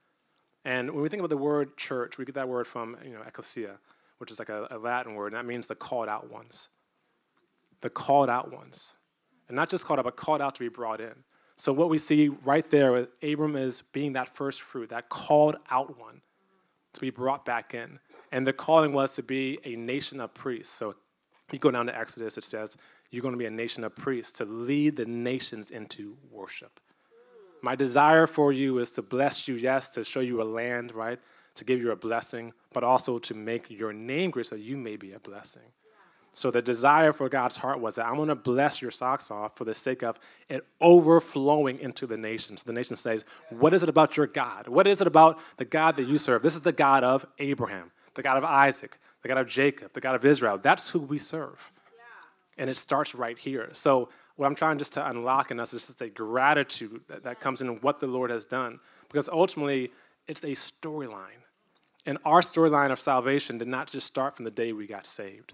And 0.64 0.93
when 0.93 1.03
we 1.03 1.09
think 1.09 1.21
about 1.21 1.29
the 1.29 1.37
word 1.37 1.76
church, 1.76 2.17
we 2.17 2.25
get 2.25 2.35
that 2.37 2.49
word 2.49 2.67
from 2.67 2.97
you 3.05 3.12
know, 3.12 3.21
ecclesia, 3.26 3.79
which 4.19 4.31
is 4.31 4.38
like 4.38 4.49
a, 4.49 4.67
a 4.71 4.79
Latin 4.79 5.14
word, 5.14 5.33
and 5.33 5.37
that 5.37 5.47
means 5.47 5.67
the 5.67 5.75
called 5.75 6.09
out 6.09 6.31
ones. 6.31 6.71
The 7.83 7.91
called 7.91 8.31
out 8.31 8.50
ones. 8.50 8.97
And 9.49 9.57
not 9.57 9.69
just 9.69 9.85
called 9.85 9.99
out, 9.99 10.07
but 10.07 10.17
called 10.17 10.41
out 10.41 10.55
to 10.55 10.61
be 10.61 10.69
brought 10.69 11.00
in. 11.00 11.25
So 11.64 11.73
what 11.73 11.88
we 11.88 11.97
see 11.97 12.28
right 12.28 12.68
there, 12.68 12.92
with 12.92 13.09
Abram 13.23 13.56
is 13.56 13.80
being 13.80 14.12
that 14.12 14.28
first 14.28 14.61
fruit, 14.61 14.90
that 14.90 15.09
called 15.09 15.56
out 15.71 15.99
one 15.99 16.21
to 16.92 17.00
be 17.00 17.09
brought 17.09 17.47
back 17.47 17.73
in. 17.73 18.00
And 18.30 18.47
the 18.47 18.52
calling 18.52 18.92
was 18.92 19.14
to 19.14 19.23
be 19.23 19.61
a 19.64 19.75
nation 19.75 20.21
of 20.21 20.35
priests. 20.35 20.75
So 20.75 20.94
you 21.50 21.59
go 21.59 21.71
down 21.71 21.87
to 21.87 21.99
Exodus, 21.99 22.37
it 22.37 22.44
says, 22.44 22.76
You're 23.11 23.23
going 23.23 23.33
to 23.33 23.38
be 23.38 23.47
a 23.47 23.50
nation 23.50 23.83
of 23.83 23.97
priests 23.97 24.30
to 24.33 24.44
lead 24.44 24.97
the 24.97 25.06
nations 25.06 25.71
into 25.71 26.18
worship. 26.30 26.80
My 27.62 27.75
desire 27.75 28.26
for 28.26 28.52
you 28.52 28.78
is 28.78 28.90
to 28.90 29.00
bless 29.00 29.49
you, 29.49 29.54
yes, 29.54 29.88
to 29.90 30.04
show 30.04 30.21
you 30.21 30.42
a 30.42 30.44
land, 30.44 30.92
right? 30.92 31.18
To 31.54 31.64
give 31.64 31.80
you 31.80 31.92
a 31.92 31.97
blessing, 31.97 32.52
but 32.75 32.85
also 32.85 33.18
to 33.21 33.33
make 33.33 33.71
your 33.71 33.94
name 33.94 34.33
great 34.33 34.44
so 34.44 34.54
you 34.54 34.76
may 34.76 34.97
be 34.97 35.14
a 35.14 35.18
blessing. 35.18 35.73
So 36.37 36.50
the 36.50 36.61
desire 36.61 37.12
for 37.12 37.29
God's 37.29 37.59
heart 37.59 37.79
was 37.79 37.95
that 37.95 38.07
I'm 38.07 38.17
going 38.17 38.29
to 38.29 38.35
bless 38.35 38.83
your 38.83 38.91
socks 38.91 39.31
off 39.31 39.57
for 39.57 39.64
the 39.64 39.73
sake 39.73 40.03
of 40.03 40.19
it 40.49 40.67
overflowing 40.81 41.79
into 41.79 42.09
the 42.09 42.17
nations. 42.17 42.64
The 42.64 42.73
nation 42.73 42.97
says, 42.97 43.25
What 43.50 43.73
is 43.73 43.85
it 43.85 43.88
about 43.88 44.17
your 44.17 44.26
God? 44.26 44.67
What 44.67 44.88
is 44.88 45.00
it 45.00 45.07
about 45.07 45.38
the 45.59 45.64
God 45.64 45.97
that 45.97 46.09
you 46.09 46.19
serve? 46.19 46.43
This 46.43 46.57
is 46.57 46.62
the 46.62 46.73
God 46.73 47.05
of 47.05 47.25
Abraham, 47.38 47.93
the 48.14 48.23
God 48.23 48.37
of 48.37 48.43
Isaac, 48.43 48.99
the 49.23 49.29
God 49.29 49.38
of 49.38 49.47
Jacob, 49.47 49.93
the 49.93 50.00
God 50.00 50.17
of 50.17 50.25
Israel. 50.25 50.59
That's 50.59 50.91
who 50.91 50.99
we 50.99 51.19
serve. 51.19 51.71
Yeah. 51.95 52.62
And 52.62 52.69
it 52.69 52.76
starts 52.76 53.14
right 53.14 53.38
here. 53.38 53.71
So 53.73 54.09
what 54.35 54.47
I'm 54.47 54.57
trying 54.57 54.79
just 54.79 54.95
to 54.95 55.09
unlock 55.09 55.53
in 55.53 55.61
us 55.61 55.73
is 55.73 55.87
just 55.87 56.03
a 56.03 56.09
gratitude 56.09 57.03
that, 57.07 57.23
that 57.23 57.38
comes 57.38 57.62
in 57.62 57.76
what 57.76 58.00
the 58.00 58.09
Lord 58.09 58.31
has 58.31 58.45
done. 58.45 58.81
Because 59.07 59.29
ultimately, 59.29 59.93
it's 60.26 60.43
a 60.43 60.49
storyline. 60.49 61.45
And 62.05 62.19
our 62.25 62.41
storyline 62.41 62.91
of 62.91 63.00
salvation 63.00 63.57
did 63.59 63.69
not 63.69 63.88
just 63.88 64.09
start 64.09 64.35
from 64.35 64.45
the 64.45 64.50
day 64.50 64.73
we 64.73 64.88
got 64.88 65.07
saved 65.07 65.53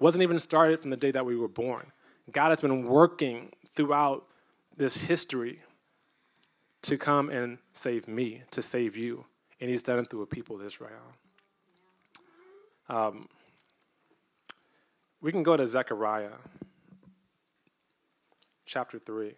wasn't 0.00 0.22
even 0.22 0.38
started 0.38 0.80
from 0.80 0.90
the 0.90 0.96
day 0.96 1.10
that 1.10 1.24
we 1.24 1.36
were 1.36 1.48
born. 1.48 1.92
God 2.30 2.50
has 2.50 2.60
been 2.60 2.84
working 2.84 3.50
throughout 3.74 4.26
this 4.76 5.04
history 5.04 5.60
to 6.82 6.96
come 6.98 7.30
and 7.30 7.58
save 7.72 8.08
me, 8.08 8.42
to 8.50 8.62
save 8.62 8.96
you. 8.96 9.24
And 9.60 9.70
he's 9.70 9.82
done 9.82 9.98
it 9.98 10.10
through 10.10 10.22
a 10.22 10.26
people 10.26 10.56
of 10.56 10.62
Israel. 10.62 11.14
Um, 12.88 13.28
we 15.20 15.32
can 15.32 15.42
go 15.42 15.56
to 15.56 15.66
Zechariah 15.66 16.32
chapter 18.66 18.98
3. 18.98 19.32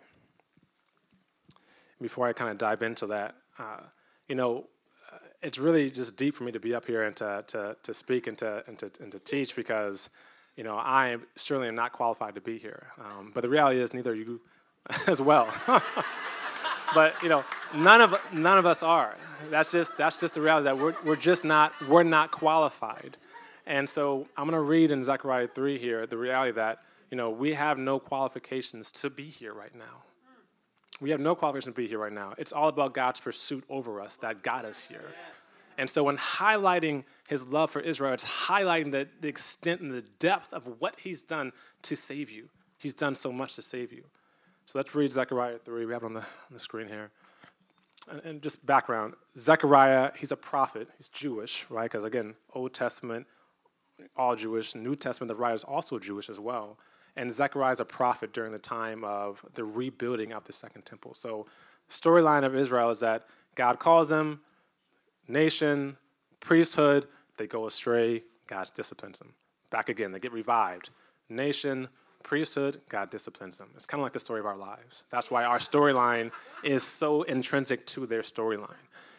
Before 2.01 2.27
I 2.27 2.33
kind 2.33 2.51
of 2.51 2.59
dive 2.59 2.83
into 2.83 3.07
that, 3.07 3.37
uh, 3.59 3.81
you 4.29 4.35
know, 4.35 4.67
uh, 5.13 5.19
it's 5.41 5.59
really 5.59 5.91
just 5.91 6.17
deep 6.17 6.35
for 6.35 6.45
me 6.45 6.53
to 6.53 6.61
be 6.61 6.75
up 6.75 6.87
here 6.87 7.05
and 7.05 7.15
to, 7.17 7.45
to, 7.47 7.77
to 7.83 7.95
speak 7.95 8.27
and 8.27 8.37
to, 8.39 8.65
and, 8.67 8.79
to, 8.79 8.91
and 9.01 9.13
to 9.13 9.19
teach 9.19 9.55
because 9.55 10.11
you 10.57 10.65
know, 10.65 10.77
I 10.77 11.19
certainly 11.37 11.69
am 11.69 11.75
not 11.75 11.93
qualified 11.93 12.35
to 12.35 12.41
be 12.41 12.59
here. 12.59 12.89
Um, 12.99 13.31
but 13.35 13.43
the 13.43 13.49
reality 13.49 13.81
is, 13.81 13.93
neither 13.93 14.13
are 14.13 14.17
you 14.17 14.41
as 15.07 15.21
well. 15.21 15.53
but 16.95 17.23
you 17.23 17.29
know, 17.29 17.45
none 17.75 18.01
of 18.01 18.19
none 18.33 18.59
of 18.59 18.67
us 18.67 18.83
are. 18.83 19.17
That's 19.51 19.71
just 19.71 19.97
that's 19.97 20.19
just 20.21 20.35
the 20.35 20.41
reality 20.41 20.65
that 20.65 20.79
we're 20.79 20.95
we're 21.05 21.17
just 21.17 21.45
not 21.45 21.73
we're 21.89 22.03
not 22.03 22.31
qualified. 22.31 23.17
And 23.67 23.89
so 23.89 24.29
I'm 24.37 24.45
going 24.45 24.55
to 24.55 24.61
read 24.61 24.93
in 24.93 25.03
Zechariah 25.03 25.49
3 25.49 25.79
here 25.79 26.07
the 26.07 26.17
reality 26.17 26.53
that 26.53 26.83
you 27.11 27.17
know 27.17 27.31
we 27.31 27.55
have 27.55 27.79
no 27.79 27.99
qualifications 27.99 28.93
to 28.93 29.11
be 29.11 29.25
here 29.25 29.53
right 29.53 29.75
now. 29.75 30.05
We 31.01 31.11
have 31.11 31.21
no 31.21 31.35
qualifications 31.35 31.75
to 31.75 31.81
be 31.81 31.87
here 31.87 31.99
right 31.99 32.13
now. 32.13 32.33
It's 32.39 32.53
all 32.53 32.69
about 32.69 32.95
God's 32.95 33.21
pursuit 33.21 33.65
over 33.69 34.01
us 34.01 34.17
that 34.17 34.43
got 34.43 34.65
us 34.65 34.87
here. 34.87 35.13
And 35.77 35.91
so, 35.91 36.05
when 36.05 36.17
highlighting 36.17 37.05
his 37.29 37.45
love 37.45 37.71
for 37.71 37.81
Israel, 37.81 38.13
it's 38.13 38.47
highlighting 38.47 38.93
the, 38.93 39.09
the 39.21 39.29
extent 39.29 39.81
and 39.81 39.93
the 39.93 40.03
depth 40.03 40.53
of 40.53 40.81
what 40.81 41.01
he's 41.01 41.23
done 41.23 41.53
to 41.83 41.97
save 41.97 42.31
you. 42.31 42.49
He's 42.79 42.95
done 42.95 43.15
so 43.15 43.33
much 43.33 43.57
to 43.57 43.63
save 43.63 43.93
you. 43.93 44.05
So, 44.67 44.79
let's 44.79 44.95
read 44.95 45.13
Zechariah 45.13 45.59
3. 45.59 45.87
We 45.87 45.93
have 45.93 46.03
it 46.03 46.07
on 46.07 46.15
the, 46.15 46.21
on 46.21 46.53
the 46.53 46.61
screen 46.61 46.89
here. 46.89 47.11
And, 48.09 48.21
and 48.25 48.43
just 48.43 48.65
background 48.67 49.15
Zechariah, 49.37 50.13
he's 50.19 50.33
a 50.33 50.37
prophet. 50.37 50.89
He's 50.97 51.09
Jewish, 51.09 51.67
right? 51.71 51.85
Because, 51.85 52.05
again, 52.05 52.35
Old 52.53 52.75
Testament, 52.75 53.27
all 54.17 54.37
Jewish. 54.37 54.75
New 54.75 54.95
Testament, 54.95 55.29
the 55.29 55.37
writer 55.37 55.55
is 55.55 55.65
also 55.65 55.99
Jewish 55.99 56.29
as 56.29 56.39
well. 56.39 56.79
And 57.17 57.33
Zechariah 57.33 57.73
is 57.73 57.81
a 57.81 57.85
prophet 57.85 58.33
during 58.33 58.53
the 58.53 58.59
time 58.59 59.03
of 59.05 59.45
the 59.55 59.65
rebuilding 59.65 60.33
of 60.33 60.45
the 60.45 60.53
Second 60.53 60.85
Temple. 60.85 61.15
So, 61.15 61.47
storyline 61.89 62.45
of 62.45 62.55
Israel 62.55 62.91
is 62.91 63.01
that 63.01 63.27
God 63.55 63.79
calls 63.79 64.09
them 64.09 64.41
nation, 65.29 65.97
priesthood, 66.41 67.07
they 67.37 67.47
go 67.47 67.67
astray, 67.67 68.25
God 68.47 68.71
disciplines 68.75 69.19
them. 69.19 69.35
Back 69.71 69.89
again, 69.89 70.13
they 70.13 70.21
get 70.21 70.33
revived. 70.33 70.91
Nation, 71.29 71.89
priesthood, 72.23 72.81
God 72.89 73.11
disciplines 73.11 73.59
them. 73.59 73.71
It's 73.75 73.87
kind 73.87 74.01
of 74.01 74.05
like 74.05 74.13
the 74.13 74.21
story 74.21 74.41
of 74.41 74.47
our 74.47 74.57
lives. 74.57 75.05
That's 75.11 75.31
why 75.31 75.45
our 75.45 75.59
storyline 75.59 76.33
is 76.63 76.83
so 76.83 77.23
intrinsic 77.23 77.87
to 77.89 78.07
their 78.07 78.23
storyline. 78.23 78.75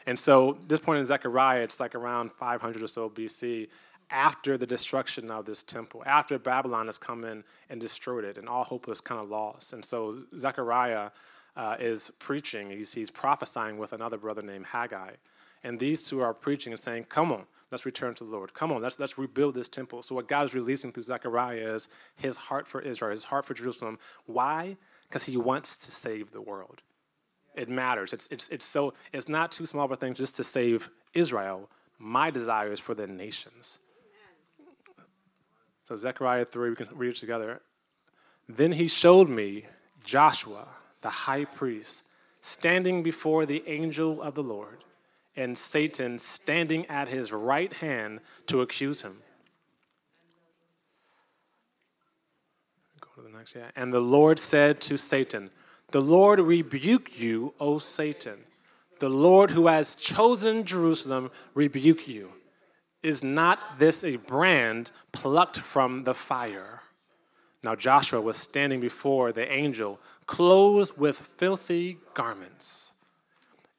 And 0.05 0.17
so, 0.17 0.57
this 0.65 0.79
point 0.79 0.99
in 0.99 1.05
Zechariah, 1.05 1.61
it's 1.61 1.79
like 1.79 1.95
around 1.95 2.31
500 2.31 2.81
or 2.81 2.87
so 2.87 3.09
BC, 3.09 3.67
after 4.09 4.57
the 4.57 4.65
destruction 4.65 5.29
of 5.29 5.45
this 5.45 5.63
temple, 5.63 6.01
after 6.05 6.39
Babylon 6.39 6.85
has 6.85 6.97
come 6.97 7.25
in 7.25 7.43
and 7.69 7.81
destroyed 7.81 8.23
it, 8.23 8.37
and 8.37 8.47
all 8.47 8.63
hope 8.63 8.87
was 8.87 9.01
kind 9.01 9.21
of 9.21 9.29
lost. 9.29 9.73
And 9.73 9.83
so, 9.83 10.17
Zechariah 10.37 11.09
uh, 11.57 11.75
is 11.79 12.11
preaching, 12.19 12.69
he's, 12.69 12.93
he's 12.93 13.11
prophesying 13.11 13.77
with 13.77 13.91
another 13.91 14.17
brother 14.17 14.41
named 14.41 14.67
Haggai. 14.67 15.11
And 15.63 15.79
these 15.79 16.07
two 16.07 16.21
are 16.21 16.33
preaching 16.33 16.71
and 16.71 16.79
saying, 16.79 17.05
Come 17.05 17.31
on, 17.31 17.45
let's 17.71 17.85
return 17.85 18.15
to 18.15 18.23
the 18.23 18.29
Lord. 18.29 18.53
Come 18.53 18.71
on, 18.71 18.81
let's, 18.81 18.99
let's 18.99 19.17
rebuild 19.17 19.55
this 19.55 19.67
temple. 19.67 20.03
So, 20.03 20.15
what 20.15 20.27
God 20.27 20.45
is 20.45 20.53
releasing 20.53 20.91
through 20.91 21.03
Zechariah 21.03 21.75
is 21.75 21.87
his 22.15 22.37
heart 22.37 22.67
for 22.67 22.81
Israel, 22.81 23.11
his 23.11 23.25
heart 23.25 23.45
for 23.45 23.53
Jerusalem. 23.53 23.99
Why? 24.25 24.77
Because 25.07 25.25
he 25.25 25.37
wants 25.37 25.77
to 25.77 25.91
save 25.91 26.31
the 26.31 26.41
world. 26.41 26.81
It 27.55 27.69
matters. 27.69 28.13
It's, 28.13 28.27
it's, 28.31 28.49
it's, 28.49 28.65
so, 28.65 28.93
it's 29.11 29.27
not 29.27 29.51
too 29.51 29.65
small 29.65 29.85
of 29.85 29.91
a 29.91 29.95
thing 29.95 30.13
just 30.13 30.35
to 30.35 30.43
save 30.43 30.89
Israel. 31.13 31.69
My 31.97 32.29
desire 32.29 32.71
is 32.71 32.79
for 32.79 32.93
the 32.93 33.07
nations. 33.07 33.79
So, 35.83 35.95
Zechariah 35.95 36.45
3, 36.45 36.69
we 36.69 36.75
can 36.75 36.87
read 36.93 37.09
it 37.09 37.15
together. 37.15 37.61
Then 38.47 38.73
he 38.73 38.87
showed 38.87 39.29
me 39.29 39.65
Joshua, 40.03 40.67
the 41.01 41.09
high 41.09 41.45
priest, 41.45 42.03
standing 42.41 43.03
before 43.03 43.45
the 43.45 43.63
angel 43.67 44.21
of 44.21 44.35
the 44.35 44.43
Lord 44.43 44.83
and 45.37 45.57
Satan 45.57 46.17
standing 46.17 46.85
at 46.87 47.07
his 47.07 47.31
right 47.31 47.71
hand 47.71 48.19
to 48.47 48.61
accuse 48.61 49.03
him. 49.03 49.17
Go 52.99 53.09
to 53.15 53.21
the 53.21 53.37
next, 53.37 53.55
yeah. 53.55 53.69
And 53.75 53.93
the 53.93 54.01
Lord 54.01 54.39
said 54.39 54.81
to 54.81 54.97
Satan, 54.97 55.51
The 55.91 56.01
Lord 56.01 56.39
rebuke 56.39 57.17
you, 57.19 57.53
O 57.59 57.77
Satan. 57.77 58.39
The 58.99 59.09
Lord 59.09 59.51
who 59.51 59.67
has 59.67 59.95
chosen 59.95 60.63
Jerusalem 60.63 61.29
rebuke 61.53 62.07
you. 62.07 62.31
Is 63.03 63.23
not 63.23 63.77
this 63.77 64.03
a 64.03 64.15
brand 64.15 64.91
plucked 65.11 65.59
from 65.59 66.03
the 66.03 66.15
fire? 66.15 66.81
Now 67.61 67.75
Joshua 67.75 68.19
was 68.19 68.37
standing 68.37 68.81
before 68.81 69.31
the 69.31 69.49
angel, 69.51 69.99
clothed 70.25 70.97
with 70.97 71.19
filthy 71.19 71.99
garments. 72.15 72.95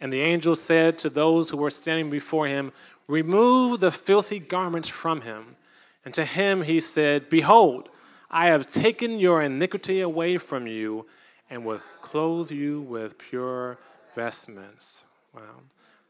And 0.00 0.12
the 0.12 0.21
angel 0.21 0.55
said 0.55 0.99
to 0.99 1.11
those 1.11 1.50
who 1.50 1.57
were 1.57 1.71
standing 1.71 2.11
before 2.11 2.47
him, 2.47 2.73
Remove 3.09 3.81
the 3.81 3.90
filthy 3.90 4.38
garments 4.38 4.88
from 4.88 5.23
him. 5.23 5.57
And 6.05 6.14
to 6.14 6.25
him 6.25 6.62
he 6.62 6.78
said, 6.78 7.28
Behold, 7.28 7.88
I 8.31 8.47
have 8.47 8.67
taken 8.67 9.19
your 9.19 9.43
iniquity 9.43 10.00
away 10.00 10.38
from 10.38 10.67
you 10.67 11.07
and 11.50 11.64
will 11.64 11.81
clothe 12.02 12.50
you 12.50 12.81
with 12.81 13.19
pure 13.19 13.78
vestments. 14.14 15.05
Wow. 15.35 15.62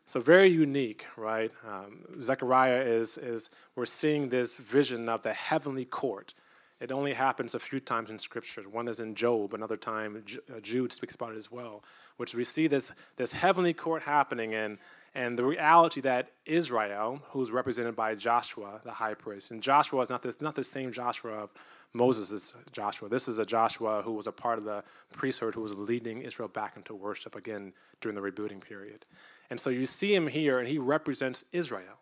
So 0.05 0.21
very 0.21 0.49
unique, 0.49 1.07
right? 1.17 1.53
Um, 1.67 2.21
Zechariah 2.21 2.83
is, 2.83 3.19
is, 3.19 3.51
we're 3.77 3.87
seeing 3.87 4.31
this 4.31 4.57
vision 4.57 5.09
of 5.09 5.23
the 5.23 5.35
heavenly 5.35 5.85
court. 5.85 6.35
It 6.81 6.91
only 6.91 7.15
happens 7.15 7.55
a 7.55 7.61
few 7.61 7.79
times 7.79 8.09
in 8.09 8.19
Scripture. 8.19 8.63
One 8.63 8.89
is 8.89 9.01
in 9.01 9.15
Job, 9.15 9.53
another 9.53 9.77
time 9.77 10.25
uh, 10.55 10.61
Jude 10.61 10.93
speaks 10.93 11.15
about 11.15 11.33
it 11.33 11.37
as 11.37 11.51
well 11.51 11.85
which 12.19 12.35
we 12.35 12.45
see 12.45 12.67
this, 12.67 12.93
this 13.17 13.33
heavenly 13.33 13.73
court 13.73 14.03
happening, 14.03 14.53
in, 14.53 14.79
and 15.15 15.39
the 15.39 15.45
reality 15.45 16.03
that 16.03 16.33
Israel, 16.45 17.23
who's 17.31 17.51
represented 17.51 17.97
by 17.97 18.15
Joshua, 18.15 18.81
the 18.85 18.93
high 18.93 19.15
priest, 19.15 19.51
and 19.51 19.63
Joshua 19.63 20.03
is 20.03 20.11
not 20.11 20.23
this 20.23 20.41
not 20.43 20.55
the 20.55 20.63
same 20.63 20.93
Joshua 20.93 21.33
of 21.33 21.51
Moses' 21.95 22.55
Joshua. 22.73 23.09
This 23.09 23.29
is 23.29 23.39
a 23.39 23.47
Joshua 23.47 24.03
who 24.03 24.13
was 24.13 24.27
a 24.27 24.33
part 24.33 24.59
of 24.59 24.65
the 24.65 24.85
priesthood 25.13 25.55
who 25.55 25.63
was 25.63 25.79
leading 25.79 26.21
Israel 26.21 26.49
back 26.49 26.77
into 26.77 26.95
worship 26.95 27.35
again 27.35 27.73
during 28.01 28.15
the 28.15 28.21
rebooting 28.21 28.61
period. 28.61 29.07
And 29.49 29.59
so 29.59 29.71
you 29.71 29.87
see 29.87 30.15
him 30.15 30.27
here, 30.27 30.59
and 30.59 30.69
he 30.69 30.77
represents 30.79 31.47
Israel 31.53 31.99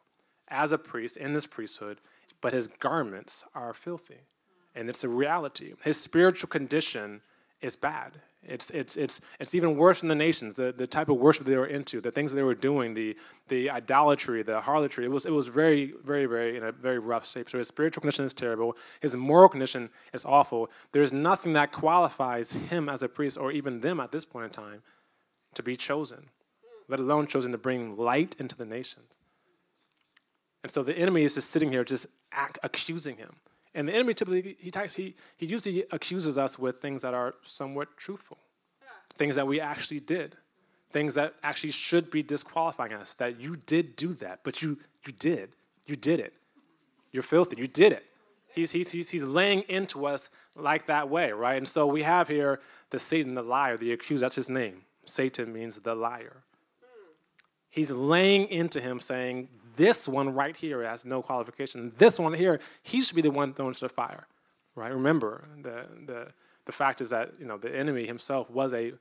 as 0.49 0.73
a 0.73 0.78
priest 0.78 1.16
in 1.16 1.32
this 1.32 1.46
priesthood, 1.46 1.99
but 2.40 2.52
his 2.52 2.66
garments 2.66 3.44
are 3.54 3.73
filthy. 3.73 4.26
And 4.75 4.88
it's 4.90 5.04
a 5.04 5.08
reality. 5.08 5.75
His 5.85 5.99
spiritual 5.99 6.49
condition 6.49 7.20
is 7.61 7.76
bad. 7.76 8.20
It's, 8.48 8.70
it's, 8.70 8.96
it's, 8.96 9.20
it's 9.40 9.54
even 9.54 9.76
worse 9.76 10.00
than 10.00 10.08
the 10.08 10.14
nations, 10.14 10.54
the, 10.54 10.72
the 10.72 10.86
type 10.86 11.08
of 11.08 11.16
worship 11.16 11.46
they 11.46 11.56
were 11.56 11.66
into, 11.66 12.00
the 12.00 12.10
things 12.10 12.32
they 12.32 12.42
were 12.42 12.54
doing, 12.54 12.94
the, 12.94 13.16
the 13.48 13.70
idolatry, 13.70 14.42
the 14.42 14.60
harlotry. 14.60 15.04
It 15.04 15.10
was, 15.10 15.26
it 15.26 15.32
was 15.32 15.48
very, 15.48 15.94
very, 16.04 16.26
very 16.26 16.56
in 16.56 16.62
a 16.62 16.72
very 16.72 16.98
rough 16.98 17.28
shape. 17.28 17.50
So 17.50 17.58
his 17.58 17.68
spiritual 17.68 18.00
condition 18.00 18.24
is 18.24 18.32
terrible. 18.32 18.76
His 19.00 19.16
moral 19.16 19.48
condition 19.48 19.90
is 20.12 20.24
awful. 20.24 20.70
There's 20.92 21.12
nothing 21.12 21.52
that 21.54 21.72
qualifies 21.72 22.52
him 22.54 22.88
as 22.88 23.02
a 23.02 23.08
priest 23.08 23.36
or 23.36 23.52
even 23.52 23.80
them 23.80 24.00
at 24.00 24.12
this 24.12 24.24
point 24.24 24.44
in 24.46 24.50
time 24.50 24.82
to 25.54 25.62
be 25.62 25.76
chosen, 25.76 26.30
let 26.88 27.00
alone 27.00 27.26
chosen 27.26 27.52
to 27.52 27.58
bring 27.58 27.96
light 27.96 28.36
into 28.38 28.56
the 28.56 28.66
nations. 28.66 29.14
And 30.62 30.72
so 30.72 30.82
the 30.82 30.96
enemy 30.96 31.22
is 31.24 31.34
just 31.34 31.50
sitting 31.50 31.70
here 31.70 31.84
just 31.84 32.06
accusing 32.62 33.16
him. 33.16 33.36
And 33.76 33.88
the 33.88 33.92
enemy 33.92 34.14
typically, 34.14 34.56
he, 34.59 34.73
he, 34.97 35.14
he 35.37 35.47
usually 35.47 35.85
accuses 35.92 36.38
us 36.38 36.59
with 36.59 36.80
things 36.80 37.02
that 37.02 37.12
are 37.12 37.35
somewhat 37.42 37.99
truthful, 37.99 38.38
things 39.16 39.37
that 39.37 39.47
we 39.47 39.61
actually 39.61 40.00
did, 40.00 40.35
things 40.90 41.14
that 41.14 41.35
actually 41.42 41.73
should 41.73 42.11
be 42.11 42.23
disqualifying 42.23 42.95
us, 42.95 43.12
that 43.14 43.38
you 43.38 43.56
did 43.66 43.95
do 43.95 44.14
that, 44.14 44.40
but 44.45 44.62
you, 44.62 44.78
you 45.06 45.12
did. 45.12 45.50
You 45.87 45.95
did 45.95 46.21
it. 46.21 46.33
You're 47.12 47.23
filthy. 47.23 47.56
You 47.59 47.66
did 47.66 47.92
it. 47.92 48.06
He's, 48.54 48.71
he's, 48.71 48.92
he's, 48.92 49.11
he's 49.11 49.25
laying 49.25 49.61
into 49.68 50.06
us 50.06 50.30
like 50.54 50.87
that 50.87 51.11
way, 51.11 51.33
right? 51.33 51.59
And 51.59 51.68
so 51.68 51.87
we 51.87 52.02
have 52.02 52.28
here 52.28 52.61
the 52.88 52.99
Satan, 52.99 53.35
the 53.35 53.42
liar, 53.42 53.76
the 53.76 53.92
accuser. 53.92 54.23
That's 54.23 54.37
his 54.37 54.49
name. 54.49 54.83
Satan 55.04 55.52
means 55.52 55.80
the 55.80 55.95
liar. 55.95 56.45
He's 57.68 57.90
laying 57.90 58.49
into 58.49 58.80
him 58.80 59.00
saying, 59.00 59.49
this 59.76 60.09
one 60.09 60.35
right 60.35 60.56
here 60.56 60.83
has 60.83 61.04
no 61.04 61.23
qualification. 61.23 61.92
This 61.99 62.18
one 62.18 62.35
here, 62.35 62.61
he 62.83 63.00
should 63.00 63.16
be 63.16 63.23
the 63.23 63.30
one 63.30 63.54
thrown 63.54 63.73
to 63.73 63.80
the 63.80 63.88
fire, 63.88 64.26
right? 64.75 64.92
Remember, 64.92 65.45
the, 65.62 65.87
the, 66.06 66.28
the 66.64 66.73
fact 66.73 67.00
is 67.00 67.11
that, 67.11 67.35
you 67.38 67.47
know, 67.47 67.59
the 67.59 67.75
enemy 67.75 68.06
himself 68.06 68.50
was 68.50 68.75
a, 68.75 68.92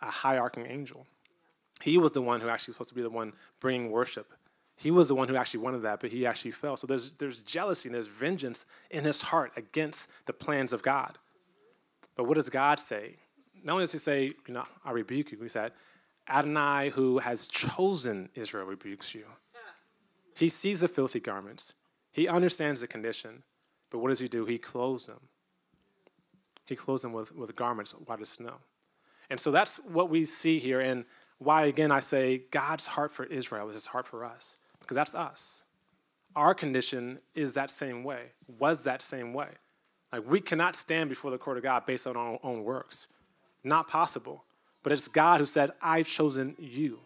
a 0.00 0.10
hierarching 0.10 0.66
angel. 0.66 1.06
He 1.82 1.98
was 1.98 2.12
the 2.12 2.22
one 2.22 2.40
who 2.40 2.48
actually 2.48 2.72
was 2.72 2.76
supposed 2.76 2.88
to 2.90 2.94
be 2.94 3.02
the 3.02 3.10
one 3.10 3.32
bringing 3.60 3.90
worship. 3.90 4.32
He 4.76 4.90
was 4.90 5.08
the 5.08 5.14
one 5.14 5.28
who 5.28 5.36
actually 5.36 5.60
wanted 5.60 5.82
that, 5.82 6.00
but 6.00 6.10
he 6.10 6.24
actually 6.24 6.52
fell. 6.52 6.76
So 6.76 6.86
there's, 6.86 7.10
there's 7.18 7.40
jealousy 7.42 7.88
and 7.88 7.94
there's 7.94 8.06
vengeance 8.06 8.64
in 8.90 9.04
his 9.04 9.22
heart 9.22 9.52
against 9.56 10.08
the 10.26 10.32
plans 10.32 10.72
of 10.72 10.82
God. 10.82 11.18
But 12.14 12.24
what 12.24 12.34
does 12.34 12.48
God 12.48 12.78
say? 12.78 13.16
Not 13.64 13.72
only 13.72 13.84
does 13.84 13.92
he 13.92 13.98
say, 13.98 14.30
you 14.46 14.54
know, 14.54 14.64
I 14.84 14.92
rebuke 14.92 15.32
you, 15.32 15.38
he 15.40 15.48
said, 15.48 15.72
Adonai, 16.28 16.90
who 16.90 17.18
has 17.18 17.48
chosen 17.48 18.28
Israel, 18.34 18.66
rebukes 18.66 19.14
you. 19.14 19.24
He 20.38 20.48
sees 20.48 20.80
the 20.80 20.88
filthy 20.88 21.20
garments. 21.20 21.74
He 22.12 22.28
understands 22.28 22.80
the 22.80 22.86
condition. 22.86 23.42
But 23.90 23.98
what 23.98 24.08
does 24.08 24.20
he 24.20 24.28
do? 24.28 24.44
He 24.44 24.58
clothes 24.58 25.06
them. 25.06 25.20
He 26.64 26.76
clothes 26.76 27.02
them 27.02 27.12
with, 27.12 27.34
with 27.34 27.56
garments 27.56 27.92
white 27.92 28.20
as 28.20 28.28
snow. 28.28 28.56
And 29.30 29.40
so 29.40 29.50
that's 29.50 29.78
what 29.78 30.10
we 30.10 30.24
see 30.24 30.58
here. 30.58 30.80
And 30.80 31.06
why, 31.38 31.64
again, 31.64 31.90
I 31.90 32.00
say 32.00 32.42
God's 32.50 32.88
heart 32.88 33.10
for 33.12 33.24
Israel 33.24 33.68
is 33.68 33.74
his 33.74 33.86
heart 33.86 34.06
for 34.06 34.24
us, 34.24 34.56
because 34.80 34.94
that's 34.94 35.14
us. 35.14 35.64
Our 36.36 36.54
condition 36.54 37.20
is 37.34 37.54
that 37.54 37.70
same 37.70 38.04
way, 38.04 38.32
was 38.58 38.84
that 38.84 39.02
same 39.02 39.32
way. 39.32 39.48
Like, 40.12 40.28
we 40.28 40.40
cannot 40.40 40.76
stand 40.76 41.08
before 41.08 41.30
the 41.30 41.38
court 41.38 41.56
of 41.56 41.62
God 41.62 41.86
based 41.86 42.06
on 42.06 42.16
our 42.16 42.38
own 42.42 42.64
works. 42.64 43.08
Not 43.64 43.88
possible. 43.88 44.44
But 44.82 44.92
it's 44.92 45.08
God 45.08 45.40
who 45.40 45.46
said, 45.46 45.70
I've 45.82 46.06
chosen 46.06 46.54
you. 46.58 47.00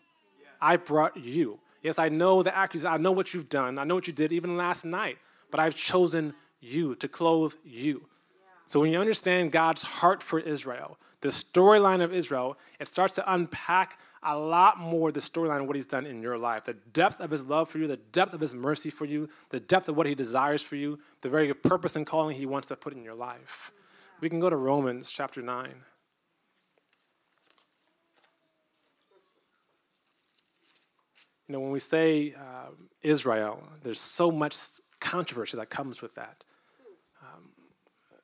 I've 0.61 0.85
brought 0.85 1.17
you. 1.17 1.61
Yes, 1.83 1.99
I 1.99 2.09
know 2.09 2.43
the 2.43 2.57
accusation. 2.57 2.95
I 2.95 2.97
know 2.97 3.13
what 3.13 3.35
you've 3.35 3.49
done. 3.49 3.79
I 3.79 3.85
know 3.85 3.97
what 3.97 4.07
you 4.07 4.13
did 4.13 4.33
even 4.33 4.57
last 4.57 4.85
night. 4.85 5.19
But 5.51 5.61
I've 5.61 5.75
chosen 5.75 6.35
you 6.61 6.95
to 6.97 7.09
clothe 7.09 7.55
you. 7.65 8.07
So 8.65 8.81
when 8.81 8.91
you 8.91 9.01
understand 9.01 9.53
God's 9.53 9.83
heart 9.83 10.23
for 10.23 10.39
Israel, 10.39 10.97
the 11.21 11.29
storyline 11.29 12.03
of 12.03 12.15
Israel, 12.15 12.57
it 12.81 12.89
starts 12.89 13.15
to 13.15 13.33
unpack 13.33 13.99
a 14.23 14.39
lot 14.39 14.79
more 14.79 15.11
the 15.11 15.21
storyline 15.21 15.61
of 15.61 15.67
what 15.67 15.75
he's 15.75 15.87
done 15.87 16.07
in 16.07 16.23
your 16.23 16.39
life. 16.39 16.65
The 16.65 16.75
depth 16.75 17.21
of 17.21 17.31
his 17.31 17.47
love 17.47 17.69
for 17.69 17.79
you, 17.79 17.89
the 17.89 17.97
depth 17.97 18.33
of 18.33 18.41
his 18.41 18.55
mercy 18.55 18.89
for 18.89 19.05
you, 19.05 19.29
the 19.51 19.59
depth 19.59 19.89
of 19.89 19.97
what 19.97 20.07
he 20.07 20.15
desires 20.15 20.63
for 20.63 20.77
you, 20.77 21.01
the 21.23 21.29
very 21.29 21.53
purpose 21.53 21.97
and 21.97 22.07
calling 22.07 22.37
he 22.37 22.47
wants 22.47 22.69
to 22.69 22.77
put 22.77 22.93
in 22.93 23.03
your 23.03 23.15
life. 23.15 23.73
We 24.21 24.29
can 24.29 24.39
go 24.39 24.49
to 24.49 24.57
Romans 24.57 25.11
chapter 25.11 25.43
9. 25.43 25.75
Know, 31.53 31.61
when 31.61 31.71
we 31.71 31.81
say 31.81 32.35
uh, 32.35 32.71
Israel, 33.03 33.63
there's 33.83 34.01
so 34.01 34.31
much 34.31 34.57
controversy 35.01 35.59
that 35.59 35.69
comes 35.69 36.01
with 36.01 36.15
that. 36.15 36.45
Um, 37.23 37.51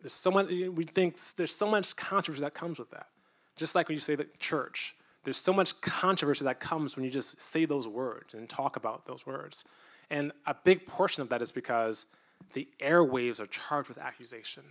there's 0.00 0.14
so 0.14 0.30
much, 0.30 0.48
we 0.48 0.84
think 0.84 1.18
there's 1.36 1.54
so 1.54 1.68
much 1.68 1.94
controversy 1.94 2.42
that 2.42 2.54
comes 2.54 2.78
with 2.78 2.90
that. 2.90 3.08
Just 3.54 3.74
like 3.74 3.88
when 3.88 3.96
you 3.96 4.00
say 4.00 4.14
the 4.14 4.28
church, 4.38 4.94
there's 5.24 5.36
so 5.36 5.52
much 5.52 5.78
controversy 5.82 6.44
that 6.46 6.58
comes 6.58 6.96
when 6.96 7.04
you 7.04 7.10
just 7.10 7.38
say 7.38 7.66
those 7.66 7.86
words 7.86 8.32
and 8.32 8.48
talk 8.48 8.76
about 8.76 9.04
those 9.04 9.26
words. 9.26 9.64
And 10.08 10.32
a 10.46 10.54
big 10.54 10.86
portion 10.86 11.20
of 11.20 11.28
that 11.28 11.42
is 11.42 11.52
because 11.52 12.06
the 12.54 12.66
airwaves 12.80 13.40
are 13.40 13.46
charged 13.46 13.90
with 13.90 13.98
accusation. 13.98 14.62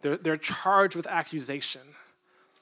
They're, 0.00 0.16
they're 0.16 0.36
charged 0.36 0.96
with 0.96 1.06
accusation. 1.06 1.82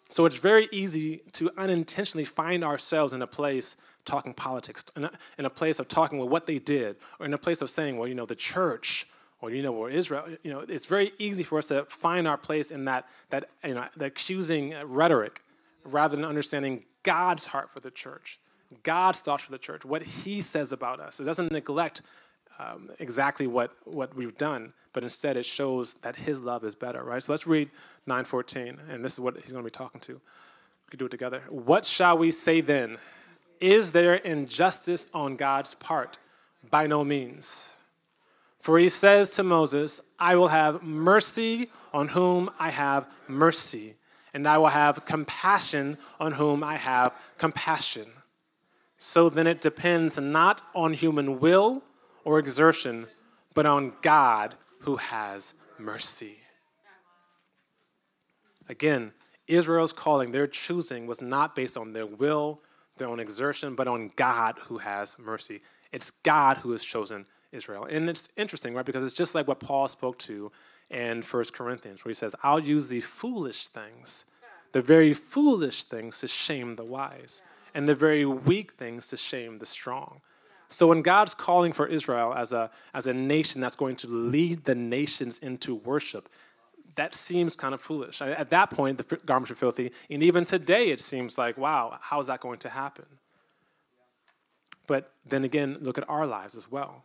So 0.08 0.26
it's 0.26 0.36
very 0.36 0.68
easy 0.70 1.22
to 1.32 1.50
unintentionally 1.56 2.26
find 2.26 2.62
ourselves 2.62 3.14
in 3.14 3.22
a 3.22 3.26
place 3.26 3.76
talking 4.04 4.34
politics, 4.34 4.84
in 4.96 5.04
a, 5.04 5.10
in 5.38 5.44
a 5.44 5.50
place 5.50 5.78
of 5.78 5.88
talking 5.88 6.18
with 6.18 6.28
what 6.28 6.46
they 6.46 6.58
did, 6.58 6.96
or 7.18 7.26
in 7.26 7.34
a 7.34 7.38
place 7.38 7.62
of 7.62 7.70
saying, 7.70 7.96
well, 7.96 8.08
you 8.08 8.14
know, 8.14 8.26
the 8.26 8.34
church, 8.34 9.06
or 9.40 9.50
you 9.50 9.62
know, 9.62 9.74
or 9.74 9.90
Israel, 9.90 10.24
you 10.42 10.52
know, 10.52 10.60
it's 10.60 10.86
very 10.86 11.12
easy 11.18 11.42
for 11.42 11.58
us 11.58 11.68
to 11.68 11.84
find 11.86 12.28
our 12.28 12.36
place 12.36 12.70
in 12.70 12.84
that 12.84 13.06
that 13.30 13.48
you 13.64 13.74
know, 13.74 13.86
the 13.96 14.06
accusing 14.06 14.74
rhetoric, 14.84 15.42
rather 15.84 16.16
than 16.16 16.24
understanding 16.24 16.84
God's 17.02 17.46
heart 17.46 17.70
for 17.70 17.80
the 17.80 17.90
church, 17.90 18.38
God's 18.82 19.20
thoughts 19.20 19.44
for 19.44 19.52
the 19.52 19.58
church, 19.58 19.84
what 19.84 20.02
He 20.02 20.40
says 20.40 20.72
about 20.72 21.00
us. 21.00 21.20
It 21.20 21.24
doesn't 21.24 21.52
neglect 21.52 22.02
um, 22.58 22.88
exactly 22.98 23.46
what 23.46 23.74
what 23.84 24.14
we've 24.14 24.36
done, 24.36 24.74
but 24.92 25.02
instead 25.02 25.36
it 25.36 25.46
shows 25.46 25.94
that 25.94 26.16
His 26.16 26.40
love 26.40 26.64
is 26.64 26.74
better. 26.74 27.02
Right. 27.02 27.22
So 27.22 27.32
let's 27.32 27.46
read 27.46 27.70
9:14, 28.06 28.78
and 28.90 29.04
this 29.04 29.14
is 29.14 29.20
what 29.20 29.36
He's 29.40 29.52
going 29.52 29.64
to 29.64 29.66
be 29.66 29.70
talking 29.70 30.00
to. 30.02 30.12
We 30.14 30.90
can 30.90 30.98
do 30.98 31.06
it 31.06 31.10
together. 31.10 31.42
What 31.48 31.84
shall 31.84 32.18
we 32.18 32.30
say 32.30 32.60
then? 32.60 32.98
Is 33.60 33.92
there 33.92 34.14
injustice 34.14 35.08
on 35.12 35.36
God's 35.36 35.74
part? 35.74 36.18
By 36.70 36.86
no 36.86 37.04
means. 37.04 37.74
For 38.58 38.78
he 38.78 38.88
says 38.88 39.30
to 39.32 39.42
Moses, 39.42 40.02
I 40.18 40.36
will 40.36 40.48
have 40.48 40.82
mercy 40.82 41.70
on 41.92 42.08
whom 42.08 42.50
I 42.58 42.70
have 42.70 43.06
mercy, 43.26 43.96
and 44.32 44.46
I 44.46 44.58
will 44.58 44.68
have 44.68 45.04
compassion 45.04 45.98
on 46.18 46.32
whom 46.32 46.62
I 46.62 46.76
have 46.76 47.12
compassion. 47.38 48.06
So 48.98 49.28
then 49.30 49.46
it 49.46 49.62
depends 49.62 50.18
not 50.18 50.62
on 50.74 50.92
human 50.92 51.40
will 51.40 51.82
or 52.24 52.38
exertion, 52.38 53.06
but 53.54 53.66
on 53.66 53.94
God 54.02 54.54
who 54.80 54.96
has 54.96 55.54
mercy. 55.78 56.36
Again, 58.68 59.12
Israel's 59.46 59.92
calling, 59.92 60.32
their 60.32 60.46
choosing, 60.46 61.06
was 61.06 61.20
not 61.20 61.56
based 61.56 61.76
on 61.76 61.92
their 61.92 62.06
will 62.06 62.60
their 63.00 63.08
own 63.08 63.18
exertion, 63.18 63.74
but 63.74 63.88
on 63.88 64.12
God 64.14 64.58
who 64.66 64.78
has 64.78 65.18
mercy. 65.18 65.60
It's 65.90 66.12
God 66.12 66.58
who 66.58 66.70
has 66.70 66.84
chosen 66.84 67.26
Israel. 67.50 67.84
And 67.84 68.08
it's 68.08 68.28
interesting, 68.36 68.74
right? 68.74 68.86
Because 68.86 69.04
it's 69.04 69.14
just 69.14 69.34
like 69.34 69.48
what 69.48 69.58
Paul 69.58 69.88
spoke 69.88 70.18
to 70.20 70.52
in 70.88 71.22
1 71.22 71.44
Corinthians, 71.52 72.04
where 72.04 72.10
he 72.10 72.14
says, 72.14 72.36
I'll 72.42 72.60
use 72.60 72.88
the 72.88 73.00
foolish 73.00 73.68
things, 73.68 74.24
the 74.72 74.82
very 74.82 75.12
foolish 75.12 75.84
things 75.84 76.20
to 76.20 76.28
shame 76.28 76.76
the 76.76 76.84
wise, 76.84 77.42
and 77.74 77.88
the 77.88 77.94
very 77.94 78.24
weak 78.24 78.72
things 78.72 79.08
to 79.08 79.16
shame 79.16 79.58
the 79.58 79.66
strong. 79.66 80.20
So 80.68 80.86
when 80.86 81.02
God's 81.02 81.34
calling 81.34 81.72
for 81.72 81.86
Israel 81.86 82.32
as 82.32 82.52
a, 82.52 82.70
as 82.94 83.08
a 83.08 83.12
nation 83.12 83.60
that's 83.60 83.74
going 83.74 83.96
to 83.96 84.06
lead 84.06 84.64
the 84.64 84.76
nations 84.76 85.38
into 85.40 85.74
worship, 85.74 86.28
that 86.96 87.14
seems 87.14 87.56
kind 87.56 87.74
of 87.74 87.80
foolish. 87.80 88.20
At 88.20 88.50
that 88.50 88.70
point, 88.70 88.98
the 88.98 89.16
garments 89.24 89.50
are 89.50 89.54
filthy. 89.54 89.92
And 90.08 90.22
even 90.22 90.44
today, 90.44 90.90
it 90.90 91.00
seems 91.00 91.38
like, 91.38 91.56
wow, 91.56 91.98
how 92.00 92.20
is 92.20 92.26
that 92.26 92.40
going 92.40 92.58
to 92.60 92.68
happen? 92.68 93.06
But 94.86 95.12
then 95.24 95.44
again, 95.44 95.78
look 95.80 95.98
at 95.98 96.08
our 96.08 96.26
lives 96.26 96.54
as 96.54 96.70
well. 96.70 97.04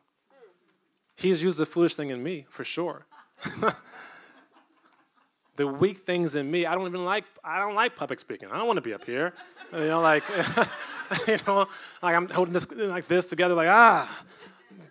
He's 1.16 1.44
used 1.44 1.60
the 1.60 1.66
foolish 1.66 1.96
thing 1.96 2.10
in 2.10 2.24
me, 2.24 2.46
for 2.50 2.64
sure. 2.64 3.06
the 5.56 5.68
weak 5.68 6.00
things 6.00 6.36
in 6.36 6.50
me, 6.50 6.66
I 6.66 6.74
don't 6.76 6.88
even 6.88 7.06
like, 7.06 7.26
I 7.44 7.60
don't 7.60 7.76
like 7.76 7.96
public 7.96 8.20
speaking. 8.20 8.50
I 8.52 8.58
don't 8.58 8.68
want 8.68 8.78
to 8.78 8.82
be 8.82 8.94
up 8.94 9.06
here. 9.06 9.34
You 9.72 9.88
know, 9.88 10.02
like, 10.02 10.24
you 11.28 11.38
know, 11.48 11.68
like 12.02 12.16
I'm 12.16 12.28
holding 12.30 12.54
this 12.54 12.72
like 12.72 13.08
this 13.08 13.26
together, 13.26 13.54
like 13.54 13.70
ah. 13.70 14.24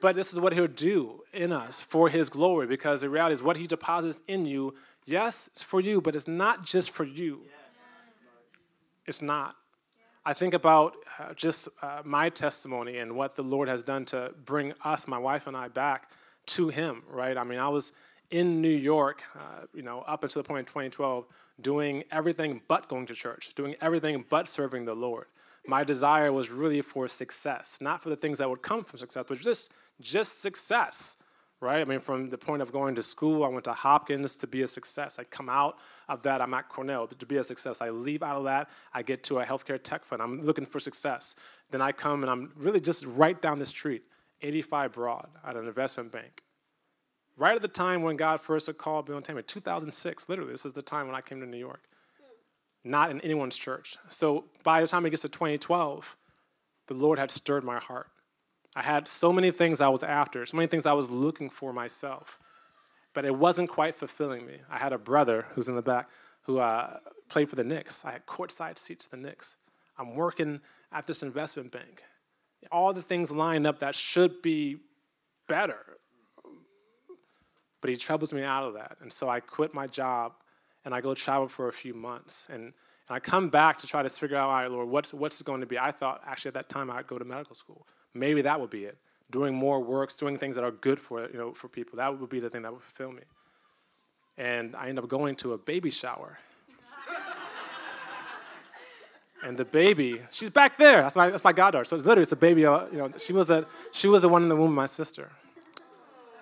But 0.01 0.17
this 0.17 0.33
is 0.33 0.41
what 0.41 0.53
He'll 0.53 0.67
do 0.67 1.23
in 1.33 1.53
us 1.53 1.83
for 1.83 2.09
His 2.09 2.29
glory, 2.29 2.67
because 2.67 3.01
the 3.01 3.09
reality 3.09 3.35
is 3.35 3.43
what 3.43 3.57
He 3.57 3.67
deposits 3.67 4.23
in 4.27 4.47
you. 4.47 4.75
Yes, 5.07 5.49
it's 5.49 5.63
for 5.63 5.81
you, 5.81 6.01
but 6.01 6.15
it's 6.17 6.29
not 6.29 6.65
just 6.65 6.91
for 6.91 7.05
you. 7.05 7.43
It's 9.07 9.21
not. 9.21 9.57
I 10.27 10.33
think 10.33 10.55
about 10.55 10.97
uh, 11.19 11.35
just 11.35 11.69
uh, 11.83 12.01
my 12.05 12.31
testimony 12.31 12.97
and 12.97 13.15
what 13.15 13.37
the 13.37 13.43
Lord 13.43 13.69
has 13.69 13.83
done 13.83 14.07
to 14.07 14.33
bring 14.45 14.73
us, 14.83 15.07
my 15.07 15.19
wife 15.19 15.47
and 15.47 15.55
I, 15.55 15.69
back 15.69 16.11
to 16.47 16.69
Him, 16.69 17.03
right? 17.11 17.37
I 17.37 17.45
mean, 17.45 17.59
I 17.59 17.69
was 17.69 17.93
in 18.31 18.63
New 18.63 18.69
York, 18.69 19.23
uh, 19.35 19.67
you 19.75 19.83
know, 19.83 20.01
up 20.01 20.25
until 20.25 20.43
the 20.43 20.49
point 20.49 20.61
in 20.61 20.65
2012, 20.67 21.27
doing 21.61 22.05
everything 22.11 22.63
but 22.67 22.89
going 22.89 23.07
to 23.07 23.15
church, 23.15 23.55
doing 23.55 23.77
everything 23.81 24.25
but 24.29 24.49
serving 24.49 24.87
the 24.87 24.95
Lord. 24.95 25.27
My 25.67 25.85
desire 25.85 26.33
was 26.33 26.51
really 26.51 26.83
for 26.83 27.09
success, 27.09 27.79
not 27.81 28.03
for 28.03 28.11
the 28.11 28.17
things 28.17 28.39
that 28.39 28.51
would 28.51 28.63
come 28.63 28.85
from 28.85 28.99
success, 28.99 29.25
but 29.27 29.41
just 29.41 29.73
just 30.01 30.41
success 30.43 31.17
right? 31.65 31.81
I 31.81 31.85
mean, 31.85 31.99
from 31.99 32.29
the 32.29 32.37
point 32.37 32.61
of 32.61 32.73
going 32.73 32.95
to 32.97 33.03
school, 33.03 33.43
I 33.43 33.49
went 33.49 33.65
to 33.65 33.73
Hopkins 33.73 34.37
to 34.37 34.47
be 34.47 34.63
a 34.63 34.69
success. 34.69 35.19
I 35.19 35.25
come 35.25 35.49
out 35.49 35.79
of 36.09 36.23
that, 36.23 36.43
I'm 36.43 36.53
at 36.53 36.69
Cornell 36.69 37.07
to 37.07 37.27
be 37.27 37.39
a 37.39 37.45
success. 37.45 37.81
I 37.81 37.89
leave 37.89 38.23
out 38.23 38.37
of 38.37 38.45
that, 38.45 38.69
I 38.93 39.03
get 39.03 39.25
to 39.25 39.39
a 39.39 39.47
healthcare 39.47 39.83
tech 39.83 40.05
fund. 40.05 40.21
I'm 40.21 40.43
looking 40.43 40.67
for 40.67 40.79
success. 40.79 41.35
Then 41.71 41.81
I 41.81 41.93
come 41.93 42.23
and 42.23 42.31
I'm 42.31 42.53
really 42.55 42.81
just 42.81 43.07
right 43.07 43.41
down 43.41 43.59
the 43.59 43.67
street, 43.67 44.03
85 44.43 44.93
Broad, 44.93 45.29
at 45.45 45.57
an 45.57 45.67
investment 45.67 46.13
bank. 46.13 46.43
Right 47.37 47.57
at 47.57 47.63
the 47.63 47.69
time 47.69 48.03
when 48.03 48.17
God 48.17 48.41
first 48.41 48.71
called 48.77 49.07
Bill 49.07 49.17
and 49.17 49.25
Tammy, 49.25 49.43
2006, 49.43 50.29
literally, 50.29 50.53
this 50.53 50.67
is 50.67 50.75
the 50.75 50.83
time 50.83 51.07
when 51.07 51.17
I 51.17 51.21
came 51.21 51.41
to 51.41 51.47
New 51.47 51.57
York. 51.57 51.83
Not 52.85 53.11
in 53.11 53.21
anyone's 53.23 53.57
church. 53.57 53.97
So 54.09 54.45
by 54.63 54.81
the 54.81 54.87
time 54.87 55.07
it 55.07 55.11
gets 55.11 55.23
to 55.23 55.29
2012, 55.29 56.17
the 56.87 56.95
Lord 56.95 57.19
had 57.19 57.31
stirred 57.31 57.65
my 57.65 57.79
heart. 57.79 58.09
I 58.77 58.83
had 58.83 59.09
so 59.09 59.33
many 59.33 59.51
things 59.51 59.81
I 59.81 59.89
was 59.89 60.03
after, 60.03 60.45
so 60.45 60.57
many 60.57 60.67
things 60.67 60.85
I 60.85 60.93
was 60.93 61.09
looking 61.09 61.49
for 61.49 61.73
myself, 61.73 62.39
but 63.15 63.25
it 63.25 63.37
wasn't 63.37 63.71
quite 63.71 63.95
fulfilling 63.95 64.47
me. 64.47 64.59
I 64.69 64.79
had 64.79 64.93
a 64.93 64.99
brother 64.99 65.47
who's 65.53 65.69
in 65.69 65.77
the 65.77 65.83
back 65.83 66.11
who 66.43 66.59
uh, 66.59 66.99
played 67.29 67.49
for 67.49 67.57
the 67.57 67.65
Knicks. 67.65 68.05
I 68.05 68.13
had 68.13 68.27
courtside 68.27 68.79
seats 68.79 69.07
to 69.07 69.13
the 69.13 69.17
Knicks. 69.17 69.57
I'm 69.97 70.15
working 70.15 70.61
at 70.93 71.07
this 71.07 71.23
investment 71.23 71.71
bank. 71.71 72.03
All 72.71 72.93
the 72.93 73.03
things 73.03 73.31
line 73.31 73.65
up 73.65 73.79
that 73.79 73.95
should 73.95 74.43
be 74.43 74.79
better. 75.47 75.79
But 77.81 77.91
he 77.91 77.97
troubles 77.97 78.35
me 78.35 78.43
out 78.43 78.65
of 78.65 78.75
that. 78.75 78.97
And 79.01 79.13
so 79.13 79.29
I 79.29 79.41
quit 79.41 79.73
my 79.73 79.87
job 79.87 80.33
and 80.85 80.95
I 80.95 81.01
go 81.01 81.15
travel 81.15 81.49
for 81.49 81.69
a 81.69 81.73
few 81.73 81.95
months. 81.95 82.49
And, 82.51 82.65
and 82.65 82.73
I 83.11 83.19
come 83.19 83.49
back 83.49 83.79
to 83.79 83.87
try 83.87 84.03
to 84.03 84.09
figure 84.09 84.37
out, 84.37 84.49
all 84.49 84.55
right, 84.55 84.71
Lord, 84.71 84.89
what's, 84.89 85.15
what's 85.15 85.41
going 85.43 85.61
to 85.61 85.67
be? 85.67 85.79
I 85.79 85.91
thought 85.91 86.23
actually 86.27 86.51
at 86.51 86.55
that 86.55 86.69
time 86.69 86.91
I'd 86.91 87.07
go 87.07 87.19
to 87.19 87.25
medical 87.25 87.55
school. 87.55 87.87
Maybe 88.15 88.43
that 88.43 88.61
would 88.61 88.71
be 88.71 88.85
it. 88.85 88.97
Doing 89.31 89.55
more 89.55 89.81
works, 89.81 90.17
doing 90.17 90.39
things 90.39 90.55
that 90.55 90.65
are 90.65 90.71
good 90.71 91.01
for 91.01 91.29
you 91.29 91.39
know 91.39 91.53
for 91.53 91.67
people. 91.67 91.97
That 91.97 92.19
would 92.19 92.31
be 92.31 92.41
the 92.41 92.51
thing 92.51 92.63
that 92.63 92.73
would 92.73 92.83
fulfill 92.83 93.11
me. 93.11 93.23
And 94.37 94.77
I 94.77 94.89
end 94.89 94.99
up 94.99 95.09
going 95.09 95.35
to 95.37 95.55
a 95.55 95.59
baby 95.59 95.91
shower. 95.91 96.39
and 99.43 99.57
the 99.57 99.65
baby, 99.65 100.21
she's 100.31 100.51
back 100.51 100.79
there. 100.79 101.03
That's 101.03 101.17
my, 101.17 101.31
that's 101.31 101.43
my 101.43 101.53
goddaughter. 101.53 101.85
So 101.85 101.97
it's 101.97 102.05
literally 102.05 102.23
it's 102.23 102.33
a 102.33 102.37
baby. 102.37 102.67
Uh, 102.67 102.87
you 102.93 102.99
know, 102.99 103.13
she 103.17 103.33
was 103.33 103.51
a 103.51 103.67
she 103.93 104.07
was 104.07 104.23
the 104.23 104.29
one 104.29 104.43
in 104.43 104.49
the 104.49 104.57
womb 104.57 104.71
of 104.71 104.77
my 104.77 104.87
sister. 104.87 105.31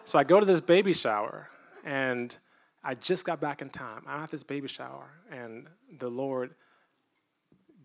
So 0.04 0.18
I 0.18 0.24
go 0.24 0.40
to 0.40 0.44
this 0.44 0.60
baby 0.60 0.92
shower, 0.92 1.48
and 1.84 2.36
I 2.84 2.94
just 2.94 3.24
got 3.24 3.40
back 3.40 3.62
in 3.62 3.70
time. 3.70 4.02
I'm 4.06 4.20
at 4.20 4.30
this 4.30 4.42
baby 4.42 4.68
shower, 4.68 5.10
and 5.30 5.68
the 5.98 6.08
Lord 6.08 6.54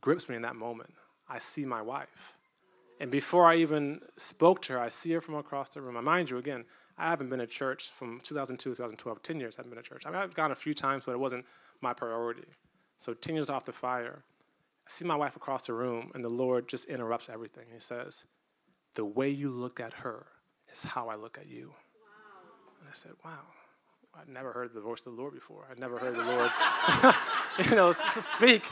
grips 0.02 0.28
me 0.28 0.36
in 0.36 0.42
that 0.42 0.56
moment. 0.56 0.94
I 1.30 1.40
see 1.40 1.66
my 1.66 1.82
wife. 1.82 2.38
And 3.00 3.12
before 3.12 3.46
I 3.46 3.58
even 3.58 4.02
spoke 4.18 4.62
to 4.64 4.74
her, 4.74 4.80
I 4.80 4.90
see 4.90 5.12
her 5.12 5.22
from 5.22 5.36
across 5.36 5.70
the 5.70 5.82
room. 5.82 5.98
I 5.98 6.02
mind 6.02 6.30
you, 6.30 6.38
again, 6.38 6.66
I 6.98 7.10
haven't 7.10 7.30
been 7.30 7.40
to 7.40 7.48
church 7.48 7.92
from 7.92 8.20
2002 8.22 8.72
to 8.72 8.76
2012, 8.76 9.22
10 9.22 9.40
years 9.40 9.56
I 9.56 9.60
haven't 9.60 9.76
been 9.76 9.84
to 9.84 9.88
church. 9.88 10.04
I 10.06 10.10
mean, 10.10 10.20
I've 10.20 10.34
gone 10.34 10.52
a 10.52 10.56
few 10.56 10.74
times, 10.74 11.04
but 11.06 11.12
it 11.12 11.20
wasn't 11.20 11.46
my 11.80 11.94
priority. 11.94 12.48
So 12.98 13.14
10 13.14 13.36
years 13.36 13.50
off 13.52 13.66
the 13.66 13.72
fire, 13.72 14.24
I 14.88 14.90
see 14.90 15.06
my 15.06 15.16
wife 15.16 15.36
across 15.36 15.68
the 15.68 15.74
room, 15.74 16.12
and 16.16 16.24
the 16.24 16.30
Lord 16.30 16.68
just 16.68 16.86
interrupts 16.86 17.30
everything. 17.30 17.66
He 17.72 17.80
says, 17.80 18.26
The 18.96 19.06
way 19.06 19.30
you 19.30 19.52
look 19.52 19.80
at 19.80 19.94
her 19.94 20.26
is 20.72 20.84
how 20.84 21.10
I 21.10 21.16
look 21.16 21.38
at 21.38 21.48
you. 21.48 21.68
Wow. 21.68 22.74
And 22.80 22.90
I 22.90 22.94
said, 22.94 23.12
Wow. 23.24 23.44
I'd 24.20 24.30
never 24.30 24.52
heard 24.52 24.74
the 24.74 24.82
voice 24.82 25.00
of 25.00 25.16
the 25.16 25.22
Lord 25.22 25.34
before. 25.34 25.68
I'd 25.70 25.80
never 25.80 25.98
heard 25.98 26.16
the 26.16 26.24
Lord, 26.24 26.52
you 27.70 27.76
know, 27.76 27.92
speak. 27.92 28.64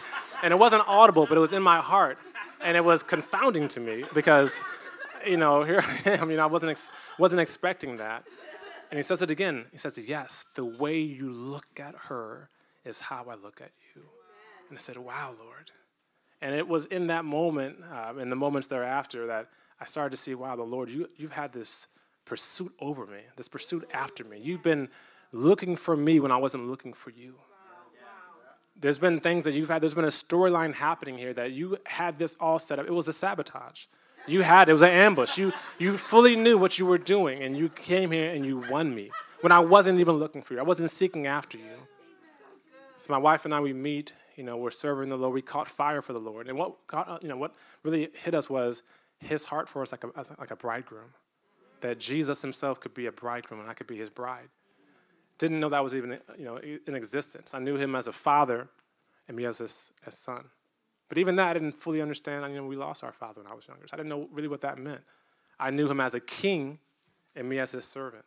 And 0.42 0.52
it 0.52 0.58
wasn't 0.58 0.84
audible, 0.88 1.26
but 1.28 1.38
it 1.38 1.42
was 1.42 1.54
in 1.54 1.62
my 1.62 1.78
heart 1.78 2.18
and 2.64 2.76
it 2.76 2.84
was 2.84 3.04
confounding 3.04 3.68
to 3.70 3.80
me 3.80 4.04
because, 4.14 4.62
you 5.26 5.38
know, 5.38 5.64
here 5.64 5.84
I 5.84 6.10
am. 6.12 6.30
You 6.32 6.38
know, 6.38 6.44
I 6.44 6.48
wasn't 6.48 6.72
ex- 6.72 6.90
wasn't 7.20 7.42
expecting 7.42 7.98
that. 7.98 8.24
And 8.90 8.98
he 8.98 9.04
says 9.04 9.22
it 9.22 9.32
again. 9.32 9.66
He 9.72 9.78
says, 9.78 9.98
"Yes, 9.98 10.46
the 10.56 10.66
way 10.66 11.00
you 11.00 11.32
look 11.32 11.80
at 11.80 11.96
her 12.08 12.50
is 12.84 13.02
how 13.02 13.26
I 13.30 13.36
look 13.36 13.62
at 13.62 13.72
you." 13.96 14.04
And 14.70 14.78
I 14.78 14.80
said, 14.80 14.98
"Wow, 14.98 15.36
Lord." 15.40 15.72
And 16.42 16.54
it 16.54 16.68
was 16.68 16.86
in 16.86 17.08
that 17.08 17.26
moment, 17.26 17.78
uh, 17.92 18.14
in 18.20 18.30
the 18.30 18.36
moments 18.36 18.68
thereafter, 18.68 19.26
that 19.28 19.50
I 19.80 19.86
started 19.86 20.12
to 20.12 20.18
see, 20.18 20.36
"Wow, 20.36 20.56
the 20.56 20.64
Lord, 20.64 20.90
you 20.90 21.10
you've 21.18 21.34
had 21.34 21.54
this 21.54 21.88
pursuit 22.26 22.74
over 22.80 23.06
me, 23.06 23.22
this 23.36 23.48
pursuit 23.48 23.88
after 23.94 24.24
me. 24.24 24.40
You've 24.40 24.64
been 24.64 24.90
looking 25.36 25.76
for 25.76 25.96
me 25.96 26.20
when 26.20 26.32
I 26.32 26.38
wasn't 26.38 26.68
looking 26.68 26.94
for 26.94 27.12
you." 27.12 27.36
There's 28.78 29.00
been 29.00 29.20
things 29.20 29.46
that 29.46 29.54
you've 29.54 29.70
had, 29.70 29.82
there's 29.82 29.94
been 29.94 30.06
a 30.06 30.08
storyline 30.08 30.74
happening 30.74 31.18
here 31.18 31.34
that 31.34 31.52
you 31.52 31.78
had 31.86 32.20
this 32.20 32.36
all 32.40 32.60
set 32.60 32.78
up. 32.78 32.86
It 32.86 32.92
was 32.92 33.08
a 33.08 33.14
sabotage. 33.14 33.86
You 34.28 34.42
had, 34.42 34.70
it 34.70 34.74
was 34.74 34.82
an 34.82 34.90
ambush. 34.90 35.38
You, 35.38 35.54
you 35.78 35.98
fully 35.98 36.36
knew 36.36 36.58
what 36.58 36.78
you 36.78 36.86
were 36.86 36.98
doing, 36.98 37.42
and 37.42 37.56
you 37.56 37.70
came 37.70 38.12
here 38.12 38.34
and 38.34 38.46
you 38.46 38.58
won 38.70 38.94
me 38.94 39.12
when 39.42 39.52
I 39.52 39.60
wasn't 39.60 40.00
even 40.00 40.16
looking 40.16 40.42
for 40.42 40.56
you. 40.56 40.60
I 40.60 40.64
wasn't 40.64 40.90
seeking 40.90 41.26
after 41.26 41.58
you. 41.58 41.88
So 42.98 43.14
my 43.14 43.18
wife 43.18 43.46
and 43.46 43.54
I, 43.54 43.60
we 43.60 43.74
meet, 43.74 44.14
you 44.36 44.44
know, 44.44 44.58
we're 44.58 44.72
serving 44.72 45.10
the 45.10 45.18
Lord. 45.18 45.34
We 45.34 45.42
caught 45.42 45.68
fire 45.68 46.02
for 46.02 46.14
the 46.14 46.20
Lord. 46.20 46.48
And 46.48 46.58
what, 46.58 46.86
got, 46.88 47.22
you 47.22 47.30
know, 47.30 47.38
what 47.38 47.54
really 47.84 48.10
hit 48.14 48.34
us 48.34 48.50
was 48.50 48.84
his 49.20 49.46
heart 49.46 49.70
for 49.70 49.82
us 49.82 49.92
like 49.92 50.04
a, 50.04 50.10
like 50.40 50.52
a 50.52 50.56
bridegroom. 50.56 51.14
That 51.82 52.00
Jesus 52.00 52.42
himself 52.42 52.80
could 52.80 52.94
be 52.94 53.06
a 53.06 53.12
bridegroom 53.12 53.62
and 53.62 53.70
I 53.70 53.74
could 53.74 53.88
be 53.88 53.98
his 53.98 54.10
bride. 54.10 54.50
Didn't 55.38 55.60
know 55.60 55.70
that 55.70 55.84
was 55.84 55.94
even 55.94 56.20
you 56.38 56.46
know, 56.46 56.58
in 56.58 56.96
existence. 56.96 57.54
I 57.54 57.60
knew 57.60 57.76
him 57.76 57.96
as 57.96 58.08
a 58.08 58.14
father 58.14 58.70
and 59.28 59.36
me 59.36 59.46
as 59.46 59.60
a, 59.60 59.66
as 60.08 60.18
son. 60.18 60.46
But 61.10 61.18
even 61.18 61.36
that, 61.36 61.50
I 61.50 61.54
didn't 61.54 61.74
fully 61.74 62.02
understand. 62.02 62.46
I 62.46 62.52
know 62.52 62.66
we 62.66 62.76
lost 62.76 63.04
our 63.04 63.12
father 63.12 63.42
when 63.42 63.52
I 63.52 63.56
was 63.56 63.68
younger. 63.68 63.88
So 63.88 63.94
I 63.94 63.98
didn't 63.98 64.10
know 64.10 64.28
really 64.32 64.48
what 64.48 64.62
that 64.62 64.78
meant. 64.78 65.02
I 65.60 65.72
knew 65.72 65.90
him 65.90 66.00
as 66.00 66.16
a 66.16 66.20
king 66.20 66.80
and 67.36 67.48
me 67.48 67.60
as 67.60 67.72
his 67.72 67.86
servant. 67.86 68.26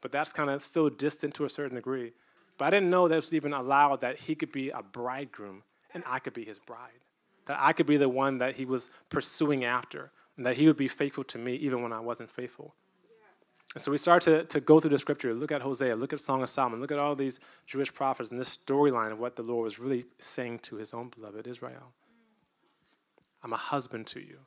But 0.00 0.12
that's 0.12 0.32
kind 0.32 0.50
of 0.50 0.62
still 0.62 0.90
distant 0.90 1.34
to 1.34 1.44
a 1.44 1.48
certain 1.48 1.76
degree. 1.76 2.12
But 2.56 2.66
I 2.66 2.70
didn't 2.70 2.90
know 2.90 3.08
that 3.08 3.14
it 3.14 3.18
was 3.18 3.34
even 3.34 3.52
allowed 3.52 4.00
that 4.00 4.18
he 4.18 4.34
could 4.34 4.52
be 4.52 4.70
a 4.70 4.82
bridegroom 4.82 5.62
and 5.94 6.02
I 6.06 6.18
could 6.18 6.34
be 6.34 6.44
his 6.44 6.58
bride. 6.58 7.00
That 7.46 7.58
I 7.60 7.72
could 7.72 7.86
be 7.86 7.96
the 7.96 8.08
one 8.08 8.38
that 8.38 8.56
he 8.56 8.64
was 8.64 8.90
pursuing 9.08 9.64
after 9.64 10.10
and 10.36 10.44
that 10.44 10.56
he 10.56 10.66
would 10.66 10.76
be 10.76 10.88
faithful 10.88 11.24
to 11.24 11.38
me 11.38 11.54
even 11.54 11.82
when 11.82 11.92
I 11.92 12.00
wasn't 12.00 12.30
faithful. 12.30 12.74
And 13.74 13.82
so 13.82 13.90
we 13.90 13.98
start 13.98 14.22
to, 14.22 14.44
to 14.44 14.60
go 14.60 14.80
through 14.80 14.90
the 14.90 14.98
scripture, 14.98 15.34
look 15.34 15.52
at 15.52 15.60
Hosea, 15.60 15.94
look 15.94 16.12
at 16.12 16.20
Song 16.20 16.42
of 16.42 16.48
Solomon, 16.48 16.80
look 16.80 16.90
at 16.90 16.98
all 16.98 17.14
these 17.14 17.38
Jewish 17.66 17.92
prophets 17.92 18.30
and 18.30 18.40
this 18.40 18.56
storyline 18.56 19.12
of 19.12 19.18
what 19.18 19.36
the 19.36 19.42
Lord 19.42 19.64
was 19.64 19.78
really 19.78 20.06
saying 20.18 20.60
to 20.60 20.76
his 20.76 20.94
own 20.94 21.10
beloved 21.10 21.46
Israel. 21.46 21.92
I'm 23.42 23.52
a 23.52 23.56
husband 23.56 24.06
to 24.08 24.20
you. 24.20 24.38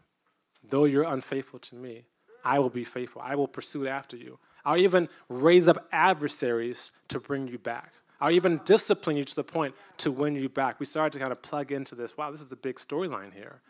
Though 0.63 0.85
you're 0.85 1.03
unfaithful 1.03 1.59
to 1.59 1.75
me, 1.75 2.05
I 2.43 2.59
will 2.59 2.69
be 2.69 2.83
faithful. 2.83 3.21
I 3.23 3.35
will 3.35 3.47
pursue 3.47 3.87
after 3.87 4.17
you. 4.17 4.39
I'll 4.65 4.77
even 4.77 5.09
raise 5.29 5.67
up 5.67 5.87
adversaries 5.91 6.91
to 7.07 7.19
bring 7.19 7.47
you 7.47 7.57
back. 7.57 7.93
I'll 8.19 8.31
even 8.31 8.61
discipline 8.65 9.17
you 9.17 9.23
to 9.23 9.35
the 9.35 9.43
point 9.43 9.73
to 9.97 10.11
win 10.11 10.35
you 10.35 10.49
back. 10.49 10.79
We 10.79 10.85
started 10.85 11.13
to 11.13 11.19
kind 11.19 11.31
of 11.31 11.41
plug 11.41 11.71
into 11.71 11.95
this. 11.95 12.17
Wow, 12.17 12.31
this 12.31 12.41
is 12.41 12.51
a 12.51 12.55
big 12.55 12.75
storyline 12.75 13.33
here. 13.33 13.61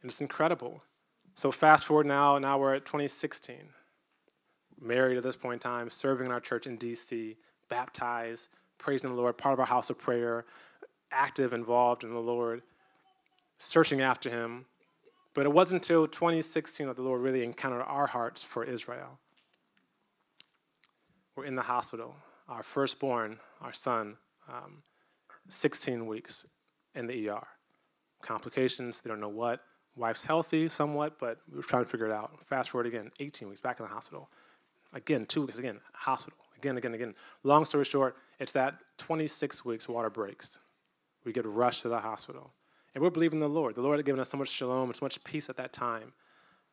And 0.00 0.10
it's 0.10 0.20
incredible. 0.20 0.82
So 1.34 1.50
fast 1.50 1.86
forward 1.86 2.06
now, 2.06 2.38
now 2.38 2.58
we're 2.58 2.74
at 2.74 2.84
2016. 2.84 3.56
Married 4.80 5.16
at 5.16 5.22
this 5.22 5.36
point 5.36 5.54
in 5.54 5.70
time, 5.70 5.90
serving 5.90 6.26
in 6.26 6.32
our 6.32 6.40
church 6.40 6.66
in 6.66 6.76
DC, 6.76 7.36
baptized, 7.68 8.48
praising 8.78 9.10
the 9.10 9.16
Lord, 9.16 9.38
part 9.38 9.52
of 9.52 9.60
our 9.60 9.66
house 9.66 9.90
of 9.90 9.98
prayer, 9.98 10.44
active, 11.10 11.52
involved 11.52 12.04
in 12.04 12.12
the 12.12 12.20
Lord, 12.20 12.62
searching 13.58 14.00
after 14.00 14.28
Him. 14.28 14.66
But 15.34 15.46
it 15.46 15.52
wasn't 15.52 15.82
until 15.82 16.06
2016 16.06 16.86
that 16.86 16.96
the 16.96 17.02
Lord 17.02 17.22
really 17.22 17.44
encountered 17.44 17.82
our 17.82 18.08
hearts 18.08 18.44
for 18.44 18.64
Israel. 18.64 19.18
We're 21.34 21.46
in 21.46 21.56
the 21.56 21.62
hospital. 21.62 22.16
Our 22.48 22.62
firstborn, 22.62 23.38
our 23.60 23.72
son, 23.72 24.16
um, 24.48 24.82
16 25.48 26.06
weeks 26.06 26.46
in 26.94 27.06
the 27.06 27.30
ER. 27.30 27.46
Complications, 28.20 29.00
they 29.00 29.08
don't 29.08 29.20
know 29.20 29.28
what. 29.28 29.60
Wife's 29.96 30.24
healthy 30.24 30.68
somewhat, 30.68 31.18
but 31.18 31.38
we 31.52 31.58
are 31.58 31.62
trying 31.62 31.84
to 31.84 31.90
figure 31.90 32.06
it 32.06 32.12
out. 32.12 32.44
Fast 32.44 32.70
forward 32.70 32.86
again, 32.86 33.10
18 33.20 33.48
weeks 33.48 33.60
back 33.60 33.78
in 33.78 33.86
the 33.86 33.92
hospital. 33.92 34.30
Again, 34.94 35.26
two 35.26 35.42
weeks 35.42 35.58
again, 35.58 35.80
hospital. 35.92 36.38
Again, 36.56 36.78
again, 36.78 36.94
again. 36.94 37.14
Long 37.42 37.64
story 37.64 37.84
short, 37.84 38.16
it's 38.38 38.52
that 38.52 38.78
26 38.98 39.64
weeks 39.64 39.88
water 39.88 40.10
breaks. 40.10 40.58
we 41.24 41.32
get 41.32 41.44
rushed 41.44 41.82
to 41.82 41.88
the 41.88 42.00
hospital. 42.00 42.52
And 42.94 43.02
we're 43.02 43.10
believing 43.10 43.40
the 43.40 43.48
Lord. 43.48 43.74
The 43.74 43.82
Lord 43.82 43.98
had 43.98 44.06
given 44.06 44.20
us 44.20 44.30
so 44.30 44.36
much 44.36 44.48
shalom 44.48 44.88
and 44.88 44.96
so 44.96 45.04
much 45.04 45.22
peace 45.24 45.48
at 45.48 45.56
that 45.56 45.72
time. 45.72 46.12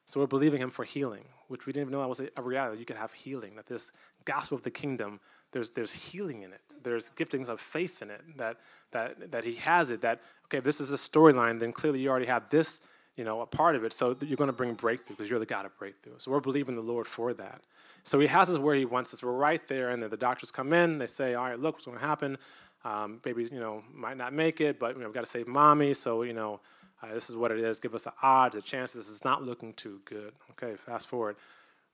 So 0.05 0.19
we're 0.19 0.27
believing 0.27 0.61
Him 0.61 0.69
for 0.69 0.85
healing, 0.85 1.25
which 1.47 1.65
we 1.65 1.73
didn't 1.73 1.83
even 1.87 1.91
know 1.93 2.01
that 2.01 2.09
was 2.09 2.21
a 2.35 2.41
reality. 2.41 2.79
You 2.79 2.85
could 2.85 2.97
have 2.97 3.13
healing, 3.13 3.55
that 3.55 3.67
this 3.67 3.91
gospel 4.25 4.57
of 4.57 4.63
the 4.63 4.71
kingdom, 4.71 5.19
there's, 5.51 5.69
there's 5.71 5.93
healing 5.93 6.41
in 6.41 6.51
it. 6.51 6.61
There's 6.83 7.11
giftings 7.11 7.47
of 7.47 7.61
faith 7.61 8.01
in 8.01 8.09
it, 8.09 8.21
that, 8.37 8.57
that, 8.91 9.31
that 9.31 9.43
He 9.43 9.55
has 9.55 9.91
it, 9.91 10.01
that, 10.01 10.21
okay, 10.45 10.57
if 10.57 10.63
this 10.63 10.81
is 10.81 10.91
a 10.91 10.97
storyline, 10.97 11.59
then 11.59 11.71
clearly 11.71 11.99
you 11.99 12.09
already 12.09 12.25
have 12.25 12.49
this, 12.49 12.81
you 13.19 13.25
know, 13.25 13.41
a 13.41 13.45
part 13.45 13.75
of 13.75 13.83
it. 13.83 13.91
So 13.91 14.15
you're 14.21 14.37
going 14.37 14.47
to 14.47 14.53
bring 14.53 14.75
breakthrough 14.75 15.17
because 15.17 15.29
you're 15.29 15.39
the 15.39 15.45
God 15.45 15.65
of 15.65 15.77
breakthrough. 15.77 16.13
So 16.19 16.31
we're 16.31 16.39
believing 16.39 16.75
the 16.75 16.81
Lord 16.81 17.05
for 17.05 17.33
that. 17.33 17.61
So 18.03 18.17
He 18.17 18.27
has 18.27 18.49
us 18.49 18.57
where 18.57 18.75
He 18.75 18.85
wants 18.85 19.13
us. 19.13 19.21
We're 19.21 19.33
right 19.33 19.61
there, 19.67 19.89
and 19.89 20.01
then 20.01 20.09
the 20.09 20.15
doctors 20.15 20.51
come 20.51 20.71
in, 20.71 20.99
they 20.99 21.07
say, 21.07 21.33
all 21.33 21.43
right, 21.43 21.59
look, 21.59 21.75
what's 21.75 21.85
going 21.85 21.99
to 21.99 22.05
happen? 22.05 22.37
Um, 22.85 23.19
babies, 23.21 23.49
you 23.51 23.59
know, 23.59 23.83
might 23.93 24.15
not 24.15 24.31
make 24.31 24.61
it, 24.61 24.79
but 24.79 24.95
you 24.95 25.01
know, 25.01 25.07
we've 25.07 25.13
got 25.13 25.25
to 25.25 25.29
save 25.29 25.49
mommy. 25.49 25.93
So 25.93 26.21
you 26.21 26.31
know, 26.31 26.61
uh, 27.03 27.13
this 27.13 27.29
is 27.29 27.35
what 27.35 27.51
it 27.51 27.59
is. 27.59 27.81
Give 27.81 27.93
us 27.93 28.05
the 28.05 28.13
odds, 28.23 28.55
the 28.55 28.61
chances. 28.61 29.09
It's 29.09 29.25
not 29.25 29.43
looking 29.43 29.73
too 29.73 29.99
good. 30.05 30.31
Okay, 30.51 30.77
fast 30.77 31.09
forward. 31.09 31.35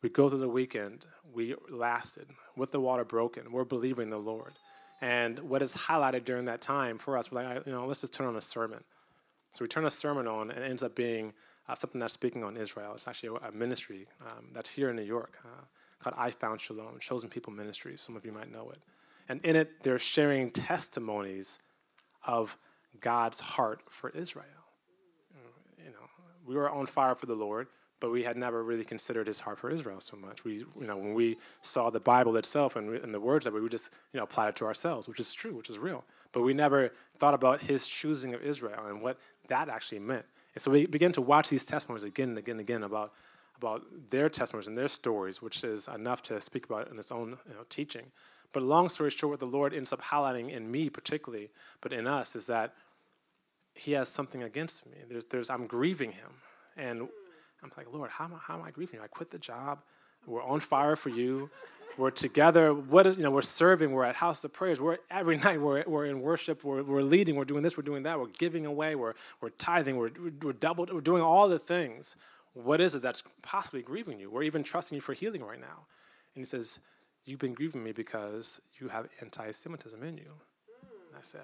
We 0.03 0.09
go 0.09 0.29
through 0.29 0.41
the 0.41 0.47
weekend. 0.47 1.07
We 1.33 1.55
lasted 1.71 2.27
with 2.55 2.71
the 2.71 2.79
water 2.79 3.03
broken. 3.03 3.51
We're 3.51 3.63
believing 3.63 4.11
the 4.11 4.19
Lord. 4.19 4.53
And 5.01 5.39
what 5.39 5.63
is 5.63 5.75
highlighted 5.75 6.23
during 6.23 6.45
that 6.45 6.61
time 6.61 6.99
for 6.99 7.17
us, 7.17 7.31
we're 7.31 7.41
like, 7.43 7.65
you 7.65 7.71
know, 7.71 7.88
let's 7.88 8.01
just 8.01 8.13
turn 8.13 8.27
on 8.27 8.35
a 8.35 8.41
sermon. 8.41 8.83
So 9.55 9.63
we 9.63 9.69
turn 9.69 9.85
a 9.85 9.91
sermon 9.91 10.27
on, 10.27 10.51
and 10.51 10.65
it 10.65 10.69
ends 10.69 10.83
up 10.83 10.95
being 10.95 11.31
uh, 11.69 11.75
something 11.75 12.01
that's 12.01 12.13
speaking 12.13 12.43
on 12.43 12.57
Israel. 12.57 12.91
It's 12.93 13.07
actually 13.07 13.39
a, 13.41 13.47
a 13.47 13.51
ministry 13.53 14.05
um, 14.21 14.47
that's 14.51 14.69
here 14.69 14.89
in 14.89 14.97
New 14.97 15.01
York 15.01 15.39
uh, 15.45 15.63
called 15.99 16.13
I 16.17 16.31
Found 16.31 16.59
Shalom, 16.59 16.99
Chosen 16.99 17.29
People 17.29 17.53
Ministries. 17.53 18.01
Some 18.01 18.17
of 18.17 18.25
you 18.25 18.33
might 18.33 18.51
know 18.51 18.69
it. 18.71 18.79
And 19.29 19.39
in 19.45 19.55
it, 19.55 19.81
they're 19.81 19.97
sharing 19.97 20.51
testimonies 20.51 21.59
of 22.27 22.57
God's 22.99 23.39
heart 23.39 23.81
for 23.89 24.09
Israel. 24.09 24.45
You 25.77 25.91
know, 25.91 26.09
we 26.45 26.55
were 26.55 26.69
on 26.69 26.85
fire 26.85 27.15
for 27.15 27.25
the 27.25 27.35
Lord, 27.35 27.67
but 28.01 28.11
we 28.11 28.23
had 28.23 28.35
never 28.35 28.61
really 28.61 28.83
considered 28.83 29.25
His 29.25 29.39
heart 29.39 29.57
for 29.57 29.69
Israel 29.69 30.01
so 30.01 30.17
much. 30.17 30.43
We, 30.43 30.57
you 30.57 30.85
know, 30.85 30.97
when 30.97 31.13
we 31.13 31.37
saw 31.61 31.89
the 31.89 32.01
Bible 32.01 32.35
itself 32.35 32.75
and, 32.75 32.93
and 32.93 33.13
the 33.13 33.21
words 33.21 33.45
that 33.45 33.55
it, 33.55 33.61
we 33.61 33.69
just, 33.69 33.89
you 34.11 34.17
know, 34.17 34.25
applied 34.25 34.49
it 34.49 34.55
to 34.57 34.65
ourselves, 34.65 35.07
which 35.07 35.19
is 35.21 35.31
true, 35.33 35.55
which 35.55 35.69
is 35.69 35.77
real. 35.77 36.03
But 36.33 36.41
we 36.41 36.53
never 36.53 36.91
thought 37.17 37.33
about 37.33 37.61
His 37.61 37.87
choosing 37.87 38.33
of 38.33 38.43
Israel 38.43 38.85
and 38.85 39.01
what 39.01 39.17
that 39.49 39.69
actually 39.69 39.99
meant. 39.99 40.25
And 40.53 40.62
so 40.62 40.71
we 40.71 40.86
began 40.86 41.12
to 41.13 41.21
watch 41.21 41.49
these 41.49 41.65
testimonies 41.65 42.03
again 42.03 42.29
and 42.29 42.38
again 42.38 42.53
and 42.53 42.62
again 42.62 42.84
about 42.84 43.13
about 43.58 43.84
their 44.10 44.27
testimonies 44.27 44.67
and 44.67 44.77
their 44.77 44.89
stories, 44.89 45.41
which 45.41 45.63
is 45.63 45.88
enough 45.88 46.21
to 46.21 46.41
speak 46.41 46.65
about 46.65 46.91
in 46.91 46.99
its 46.99 47.10
own 47.12 47.38
you 47.47 47.53
know, 47.53 47.63
teaching. 47.69 48.12
But 48.51 48.63
long 48.63 48.89
story 48.89 49.10
short, 49.10 49.31
what 49.31 49.39
the 49.39 49.45
Lord 49.45 49.73
ends 49.73 49.93
up 49.93 50.01
highlighting 50.01 50.49
in 50.49 50.69
me 50.69 50.89
particularly, 50.89 51.49
but 51.81 51.93
in 51.93 52.05
us, 52.05 52.36
is 52.36 52.47
that 52.47 52.73
He 53.73 53.93
has 53.93 54.10
something 54.10 54.43
against 54.43 54.86
me. 54.86 54.97
There's, 55.10 55.25
there's 55.25 55.49
I'm 55.49 55.67
grieving 55.67 56.12
Him, 56.12 56.31
and 56.75 57.08
I'm 57.63 57.71
like, 57.77 57.91
Lord, 57.91 58.12
how 58.12 58.29
how 58.41 58.55
am 58.55 58.63
I 58.63 58.71
grieving 58.71 58.99
you? 58.99 59.03
I 59.03 59.08
quit 59.08 59.31
the 59.31 59.39
job. 59.39 59.79
We're 60.25 60.43
on 60.43 60.60
fire 60.60 60.95
for 60.95 61.10
you. 61.10 61.49
We're 61.97 62.12
together. 62.12 62.73
What 62.73 63.08
is 63.08 63.15
you 63.15 63.23
know? 63.23 63.31
We're 63.31 63.41
serving. 63.41 63.91
We're 63.91 64.03
at 64.03 64.15
house 64.15 64.43
of 64.43 64.53
prayers. 64.53 64.79
We're 64.79 64.97
every 65.10 65.38
night. 65.45 65.62
We're, 65.62 65.84
we're 65.88 66.05
in 66.05 66.21
worship. 66.21 66.63
We're, 66.63 66.84
we're 66.84 67.01
leading. 67.01 67.36
We're 67.36 67.45
doing 67.45 67.63
this. 67.63 67.77
We're 67.77 67.84
doing 67.84 68.03
that. 68.03 68.19
We're 68.19 68.27
giving 68.27 68.65
away. 68.65 68.95
We're 68.95 69.13
we're 69.41 69.49
tithing. 69.49 69.97
We're 69.97 70.12
we're 70.41 70.53
doubled. 70.53 70.91
We're 70.91 71.01
doing 71.01 71.21
all 71.21 71.47
the 71.47 71.60
things. 71.60 72.15
What 72.53 72.79
is 72.79 72.95
it 72.95 73.01
that's 73.01 73.23
possibly 73.41 73.81
grieving 73.81 74.19
you? 74.19 74.29
We're 74.29 74.43
even 74.43 74.63
trusting 74.63 74.95
you 74.95 75.01
for 75.01 75.13
healing 75.13 75.43
right 75.43 75.60
now. 75.60 75.88
And 76.34 76.41
he 76.41 76.45
says, 76.45 76.79
You've 77.25 77.39
been 77.39 77.53
grieving 77.53 77.84
me 77.84 77.91
because 77.91 78.62
you 78.79 78.89
have 78.89 79.08
anti 79.21 79.51
Semitism 79.51 80.01
in 80.03 80.17
you. 80.17 80.31
And 81.10 81.17
I 81.17 81.21
said, 81.21 81.41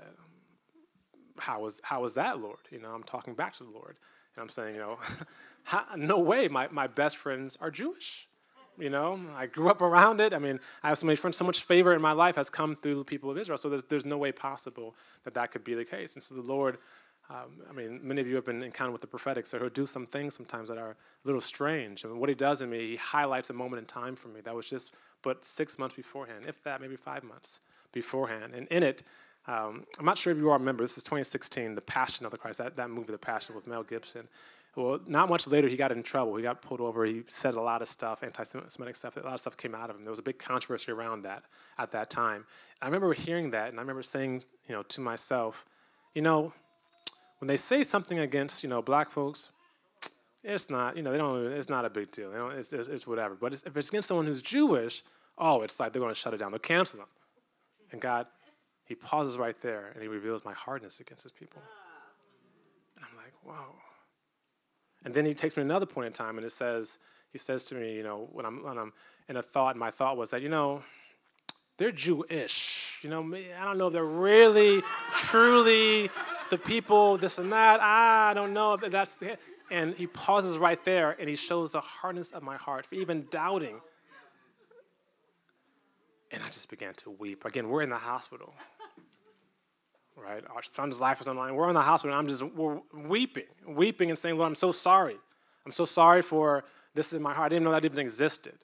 how 1.42 1.66
is, 1.66 1.82
how 1.84 2.04
is 2.06 2.14
that, 2.14 2.40
Lord? 2.40 2.60
You 2.70 2.80
know, 2.80 2.92
I'm 2.92 3.04
talking 3.04 3.34
back 3.34 3.56
to 3.58 3.64
the 3.64 3.72
Lord. 3.72 3.98
And 4.36 4.44
I'm 4.44 4.50
saying, 4.50 4.76
you 4.76 4.82
know, 4.82 5.00
no 5.98 6.20
way, 6.20 6.48
my, 6.48 6.68
my 6.72 6.88
best 6.88 7.18
friends 7.18 7.58
are 7.60 7.72
Jewish. 7.72 8.28
You 8.80 8.90
know, 8.90 9.20
I 9.36 9.46
grew 9.46 9.70
up 9.70 9.82
around 9.82 10.22
it. 10.22 10.34
I 10.34 10.40
mean, 10.40 10.60
I 10.82 10.90
have 10.90 10.98
so 10.98 11.06
many 11.06 11.16
friends, 11.16 11.38
so 11.38 11.46
much 11.46 11.64
favor 11.64 11.94
in 11.94 12.02
my 12.02 12.14
life 12.14 12.36
has 12.36 12.50
come 12.50 12.76
through 12.76 12.96
the 12.96 13.04
people 13.04 13.30
of 13.30 13.38
Israel. 13.38 13.58
So 13.58 13.70
there's, 13.70 13.84
there's 13.84 14.06
no 14.06 14.18
way 14.18 14.32
possible 14.32 14.96
that 15.24 15.34
that 15.34 15.52
could 15.52 15.64
be 15.64 15.74
the 15.74 15.86
case. 15.86 16.16
And 16.16 16.24
so 16.24 16.36
the 16.36 16.42
Lord, 16.42 16.78
um, 17.30 17.62
I 17.70 17.74
mean, 17.74 18.00
many 18.04 18.22
of 18.22 18.28
you 18.28 18.36
have 18.36 18.46
been 18.46 18.64
encountered 18.64 18.94
with 18.94 19.02
the 19.02 19.08
prophetic, 19.08 19.46
so 19.46 19.60
he'll 19.60 19.70
do 19.70 19.86
some 19.86 20.06
things 20.06 20.36
sometimes 20.36 20.70
that 20.70 20.78
are 20.78 20.92
a 20.92 20.96
little 21.24 21.42
strange. 21.42 22.04
I 22.06 22.10
And 22.10 22.20
what 22.20 22.30
he 22.30 22.36
does 22.36 22.62
in 22.62 22.70
me, 22.70 22.92
he 22.92 22.96
highlights 22.96 23.50
a 23.50 23.54
moment 23.54 23.80
in 23.80 23.86
time 23.86 24.16
for 24.16 24.30
me 24.30 24.42
that 24.42 24.56
was 24.56 24.66
just 24.66 24.94
but 25.22 25.46
six 25.46 25.78
months 25.78 25.96
beforehand, 25.96 26.46
if 26.48 26.64
that, 26.64 26.82
maybe 26.82 26.96
five 26.96 27.24
months 27.24 27.62
beforehand. 27.92 28.54
And 28.56 28.68
in 28.68 28.84
it, 28.84 29.04
um, 29.48 29.86
I'm 29.98 30.06
not 30.06 30.18
sure 30.18 30.32
if 30.32 30.38
you 30.38 30.50
all 30.52 30.58
remember, 30.58 30.84
this 30.84 30.98
is 30.98 31.04
2016, 31.04 31.76
The 31.76 31.82
Passion 31.82 32.26
of 32.26 32.32
the 32.32 32.38
Christ, 32.38 32.60
that, 32.60 32.76
that 32.76 32.90
movie, 32.90 33.12
The 33.12 33.18
Passion 33.18 33.56
with 33.56 33.68
Mel 33.68 33.84
Gibson. 33.84 34.28
Well, 34.76 35.00
not 35.06 35.28
much 35.28 35.48
later, 35.48 35.68
he 35.68 35.76
got 35.76 35.92
in 35.92 36.02
trouble. 36.02 36.38
He 36.38 36.44
got 36.44 36.62
pulled 36.62 36.80
over. 36.80 37.04
He 37.04 37.24
said 37.28 37.56
a 37.56 37.62
lot 37.62 37.82
of 37.82 37.90
stuff, 37.90 38.24
anti 38.24 38.44
Semitic 38.44 38.96
stuff. 38.96 39.18
A 39.18 39.20
lot 39.20 39.34
of 39.34 39.42
stuff 39.42 39.58
came 39.58 39.76
out 39.76 39.90
of 39.90 39.98
him. 39.98 40.04
There 40.04 40.12
was 40.12 40.20
a 40.20 40.24
big 40.24 40.40
controversy 40.40 40.92
around 40.92 41.24
that 41.24 41.44
at 41.78 41.92
that 41.92 42.10
time. 42.10 42.46
I 42.82 42.86
remember 42.86 43.14
hearing 43.14 43.52
that, 43.52 43.70
and 43.70 43.80
I 43.80 43.82
remember 43.82 44.02
saying, 44.02 44.44
you 44.68 44.76
know, 44.76 44.84
to 44.84 45.02
myself, 45.02 45.66
you 46.16 46.22
know, 46.22 46.54
when 47.40 47.48
they 47.48 47.58
say 47.58 47.84
something 47.84 48.18
against, 48.18 48.64
you 48.64 48.70
know, 48.70 48.82
black 48.82 49.10
folks, 49.10 49.52
it's 50.44 50.70
not, 50.70 50.96
you 50.96 51.04
know, 51.04 51.12
they 51.12 51.18
don't. 51.18 51.52
It's 51.52 51.70
not 51.70 51.86
a 51.86 51.90
big 51.90 52.12
deal. 52.12 52.32
You 52.32 52.38
know, 52.38 52.50
it's, 52.50 52.72
it's, 52.72 52.88
it's 52.88 53.06
whatever. 53.06 53.36
But 53.36 53.54
it's, 53.54 53.64
if 53.64 53.76
it's 53.76 53.90
against 53.90 54.08
someone 54.08 54.26
who's 54.26 54.42
Jewish, 54.42 55.04
oh, 55.38 55.62
it's 55.62 55.80
like 55.80 55.92
they're 55.92 56.02
going 56.02 56.14
to 56.14 56.20
shut 56.20 56.34
it 56.34 56.38
down. 56.38 56.52
They'll 56.52 56.60
cancel 56.60 57.00
them. 57.00 57.10
And 57.92 58.00
God, 58.00 58.28
He 58.86 58.96
pauses 58.96 59.38
right 59.38 59.60
there 59.62 59.92
and 59.94 60.02
He 60.02 60.08
reveals 60.08 60.46
my 60.46 60.54
hardness 60.54 61.00
against 61.00 61.24
His 61.24 61.32
people. 61.32 61.62
And 62.96 63.06
I'm 63.06 63.18
like, 63.18 63.34
wow. 63.46 63.74
And 65.04 65.14
then 65.14 65.26
He 65.26 65.34
takes 65.34 65.56
me 65.56 65.62
to 65.62 65.66
another 65.66 65.86
point 65.86 66.08
in 66.08 66.14
time, 66.14 66.38
and 66.38 66.46
it 66.46 66.52
says, 66.52 66.98
He 67.32 67.38
says 67.38 67.66
to 67.66 67.76
me, 67.76 67.96
you 67.96 68.04
know, 68.04 68.30
when 68.32 68.46
I'm 68.46 68.64
when 68.64 68.78
I'm 68.78 68.94
in 69.28 69.38
a 69.38 69.44
thought, 69.44 69.76
my 69.76 69.92
thought 69.92 70.18
was 70.18 70.32
that, 70.32 70.42
you 70.42 70.50
know, 70.50 70.84
they're 71.78 71.92
Jewish. 71.92 73.00
You 73.02 73.10
know, 73.10 73.22
I 73.34 73.66
don't 73.66 73.80
know 73.80 73.88
if 73.88 73.94
they're 73.94 74.04
really, 74.04 74.84
truly 75.16 76.12
the 76.52 76.58
people, 76.58 77.18
this 77.18 77.40
and 77.40 77.52
that. 77.52 77.80
I 77.82 78.34
don't 78.36 78.54
know 78.54 78.76
if 78.76 78.92
that's 78.92 79.16
the. 79.16 79.38
And 79.72 79.96
he 79.96 80.06
pauses 80.06 80.58
right 80.58 80.84
there 80.84 81.16
and 81.18 81.30
he 81.30 81.36
shows 81.36 81.72
the 81.72 81.82
hardness 81.82 82.32
of 82.32 82.44
my 82.44 82.58
heart 82.58 82.86
for 82.86 82.96
even 82.96 83.26
doubting. 83.32 83.80
And 86.30 86.44
I 86.44 86.48
just 86.48 86.70
began 86.70 86.94
to 86.96 87.10
weep. 87.10 87.46
Again, 87.46 87.70
we're 87.70 87.82
in 87.82 87.90
the 87.90 87.96
hospital, 87.96 88.54
right? 90.24 90.44
Our 90.54 90.64
son's 90.64 91.00
life 91.00 91.22
is 91.22 91.28
on 91.28 91.36
the 91.36 91.42
line. 91.42 91.56
We're 91.56 91.70
in 91.70 91.76
the 91.76 91.82
hospital, 91.82 92.18
and 92.18 92.20
I'm 92.20 92.28
just 92.28 92.44
we're 92.56 92.80
weeping, 92.94 93.46
weeping 93.68 94.10
and 94.10 94.18
saying, 94.18 94.38
Lord, 94.38 94.48
I'm 94.48 94.56
so 94.56 94.72
sorry. 94.72 95.18
I'm 95.66 95.72
so 95.72 95.86
sorry 95.86 96.22
for 96.22 96.64
this 96.94 97.14
in 97.14 97.22
my 97.22 97.34
heart. 97.34 97.48
I 97.48 97.50
didn't 97.50 97.64
know 97.64 97.72
that 97.72 97.86
even 97.86 98.00
existed. 98.00 98.56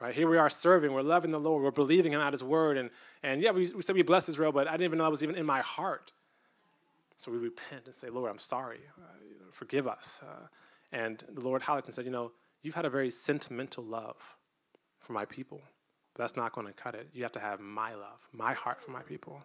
Right? 0.00 0.14
Here 0.14 0.28
we 0.28 0.36
are 0.36 0.50
serving, 0.50 0.92
we're 0.92 1.02
loving 1.02 1.30
the 1.30 1.38
Lord, 1.38 1.62
we're 1.62 1.70
believing 1.70 2.12
Him 2.12 2.20
at 2.20 2.32
His 2.32 2.42
word. 2.42 2.76
And, 2.76 2.90
and 3.22 3.40
yeah, 3.40 3.52
we, 3.52 3.72
we 3.72 3.82
said 3.82 3.94
we 3.94 4.02
bless 4.02 4.28
Israel, 4.28 4.50
but 4.50 4.66
I 4.66 4.72
didn't 4.72 4.86
even 4.86 4.98
know 4.98 5.04
that 5.04 5.10
was 5.10 5.22
even 5.22 5.36
in 5.36 5.46
my 5.46 5.60
heart. 5.60 6.10
So 7.16 7.30
we 7.30 7.38
repent 7.38 7.86
and 7.86 7.94
say, 7.94 8.10
Lord, 8.10 8.28
I'm 8.28 8.38
sorry. 8.38 8.80
Uh, 9.00 9.04
forgive 9.52 9.86
us. 9.86 10.20
Uh, 10.26 10.48
and 10.90 11.22
the 11.32 11.40
Lord 11.40 11.62
highlighted 11.62 11.92
said, 11.92 12.04
You 12.04 12.10
know, 12.10 12.32
you've 12.62 12.74
had 12.74 12.84
a 12.84 12.90
very 12.90 13.10
sentimental 13.10 13.84
love 13.84 14.16
for 14.98 15.12
my 15.12 15.24
people, 15.24 15.62
but 16.14 16.24
that's 16.24 16.36
not 16.36 16.52
going 16.52 16.66
to 16.66 16.72
cut 16.72 16.96
it. 16.96 17.08
You 17.12 17.22
have 17.22 17.32
to 17.32 17.40
have 17.40 17.60
my 17.60 17.94
love, 17.94 18.26
my 18.32 18.54
heart 18.54 18.80
for 18.80 18.90
my 18.90 19.02
people. 19.02 19.40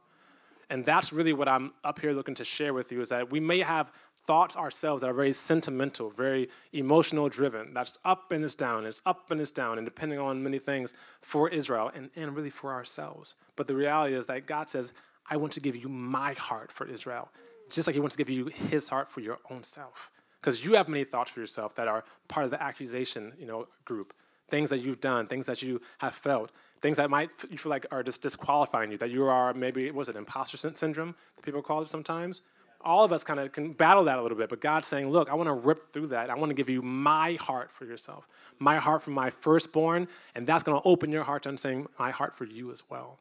And 0.69 0.83
that's 0.83 1.13
really 1.13 1.33
what 1.33 1.47
I'm 1.47 1.73
up 1.83 1.99
here 1.99 2.13
looking 2.13 2.35
to 2.35 2.43
share 2.43 2.73
with 2.73 2.91
you 2.91 3.01
is 3.01 3.09
that 3.09 3.31
we 3.31 3.39
may 3.39 3.59
have 3.59 3.91
thoughts 4.25 4.57
ourselves 4.57 5.01
that 5.01 5.09
are 5.09 5.13
very 5.13 5.31
sentimental, 5.31 6.09
very 6.09 6.49
emotional 6.73 7.29
driven. 7.29 7.73
That's 7.73 7.97
up 8.03 8.31
and 8.31 8.43
it's 8.43 8.55
down, 8.55 8.85
it's 8.85 9.01
up 9.05 9.31
and 9.31 9.39
it's 9.39 9.51
down, 9.51 9.77
and 9.77 9.87
depending 9.87 10.19
on 10.19 10.43
many 10.43 10.59
things 10.59 10.93
for 11.21 11.47
Israel 11.47 11.89
and, 11.95 12.09
and 12.15 12.35
really 12.35 12.49
for 12.49 12.73
ourselves. 12.73 13.35
But 13.55 13.67
the 13.67 13.75
reality 13.75 14.15
is 14.15 14.25
that 14.25 14.45
God 14.45 14.69
says, 14.69 14.91
I 15.29 15.37
want 15.37 15.53
to 15.53 15.61
give 15.61 15.77
you 15.77 15.87
my 15.87 16.33
heart 16.33 16.71
for 16.71 16.85
Israel 16.85 17.29
just 17.69 17.87
like 17.87 17.93
he 17.93 17.99
wants 17.99 18.15
to 18.15 18.23
give 18.23 18.29
you 18.29 18.45
his 18.47 18.89
heart 18.89 19.09
for 19.09 19.21
your 19.21 19.39
own 19.49 19.63
self. 19.63 20.11
Because 20.39 20.63
you 20.63 20.75
have 20.75 20.87
many 20.87 21.03
thoughts 21.03 21.31
for 21.31 21.39
yourself 21.39 21.75
that 21.75 21.87
are 21.87 22.03
part 22.27 22.45
of 22.45 22.51
the 22.51 22.61
accusation, 22.61 23.33
you 23.39 23.45
know, 23.45 23.67
group. 23.85 24.13
Things 24.49 24.69
that 24.69 24.79
you've 24.79 25.01
done, 25.01 25.27
things 25.27 25.45
that 25.47 25.61
you 25.61 25.81
have 25.97 26.15
felt, 26.15 26.51
things 26.77 26.97
that 26.97 27.09
might 27.09 27.31
you 27.49 27.57
feel 27.57 27.69
like 27.69 27.85
are 27.91 28.03
just 28.03 28.21
disqualifying 28.21 28.91
you, 28.91 28.97
that 28.97 29.09
you 29.09 29.25
are 29.25 29.53
maybe, 29.53 29.89
was 29.91 30.09
it 30.09 30.15
imposter 30.15 30.57
syndrome 30.57 31.15
that 31.35 31.43
people 31.43 31.61
call 31.61 31.81
it 31.81 31.87
sometimes? 31.87 32.41
All 32.81 33.03
of 33.03 33.11
us 33.11 33.23
kind 33.23 33.39
of 33.39 33.51
can 33.51 33.73
battle 33.73 34.03
that 34.05 34.19
a 34.19 34.21
little 34.21 34.37
bit, 34.37 34.49
but 34.49 34.61
God's 34.61 34.87
saying, 34.87 35.09
look, 35.09 35.29
I 35.29 35.33
want 35.33 35.47
to 35.47 35.53
rip 35.53 35.91
through 35.91 36.07
that. 36.07 36.29
I 36.29 36.35
want 36.35 36.51
to 36.51 36.53
give 36.53 36.69
you 36.69 36.81
my 36.81 37.33
heart 37.41 37.71
for 37.71 37.85
yourself, 37.85 38.27
my 38.59 38.77
heart 38.77 39.01
for 39.01 39.11
my 39.11 39.29
firstborn, 39.29 40.07
and 40.35 40.45
that's 40.45 40.63
going 40.63 40.79
to 40.79 40.87
open 40.87 41.11
your 41.11 41.23
heart 41.23 41.43
to 41.43 41.49
understanding 41.49 41.87
my 41.97 42.11
heart 42.11 42.35
for 42.35 42.45
you 42.45 42.71
as 42.71 42.83
well. 42.89 43.19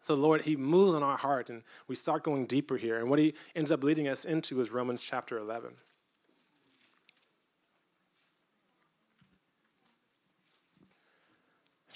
So, 0.00 0.14
Lord, 0.14 0.42
He 0.42 0.56
moves 0.56 0.94
on 0.94 1.02
our 1.02 1.16
heart, 1.16 1.48
and 1.48 1.62
we 1.88 1.94
start 1.94 2.24
going 2.24 2.46
deeper 2.46 2.76
here. 2.76 2.98
And 2.98 3.08
what 3.08 3.18
He 3.18 3.34
ends 3.54 3.70
up 3.70 3.82
leading 3.82 4.08
us 4.08 4.24
into 4.24 4.60
is 4.60 4.70
Romans 4.70 5.02
chapter 5.02 5.38
11. 5.38 5.72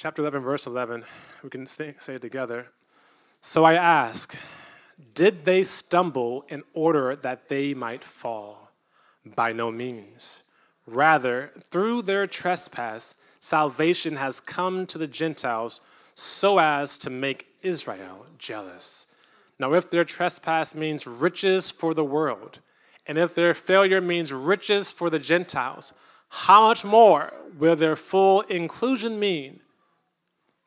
Chapter 0.01 0.23
11, 0.23 0.43
verse 0.43 0.65
11, 0.65 1.03
we 1.43 1.51
can 1.51 1.67
say, 1.67 1.93
it 2.07 2.23
together. 2.23 2.69
So 3.41 3.65
I 3.65 3.75
ask, 3.75 4.39
Did 5.13 5.45
they 5.45 5.65
stumble 5.65 6.45
in 6.49 6.63
order 6.73 7.17
that 7.17 7.49
they 7.49 7.75
might 7.75 8.05
fall? 8.05 8.71
By 9.27 9.53
no 9.53 9.73
means. 9.73 10.45
Rather, 10.87 11.51
through 11.59 12.03
their 12.03 12.29
trespass, 12.29 13.17
salvation 13.41 14.15
has 14.15 14.39
come 14.39 14.87
to 14.87 14.99
the 14.99 15.09
Gentiles 15.09 15.81
so 16.15 16.61
as 16.61 16.97
to 16.99 17.11
make 17.11 17.49
Israel 17.63 18.27
jealous. 18.39 19.09
Now, 19.59 19.75
if 19.75 19.91
their 19.91 20.05
trespass 20.05 20.77
means 20.77 21.09
riches 21.09 21.73
for 21.73 21.93
the 21.93 22.05
world, 22.05 22.61
and 23.05 23.19
if 23.19 23.35
their 23.35 23.53
failure 23.53 24.01
means 24.01 24.33
riches 24.33 24.93
for 24.93 25.11
the 25.11 25.19
Gentiles, 25.19 25.93
how 26.29 26.69
much 26.69 26.85
more 26.85 27.35
will 27.59 27.75
their 27.75 27.97
full 27.97 28.43
inclusion 28.43 29.19
mean? 29.19 29.59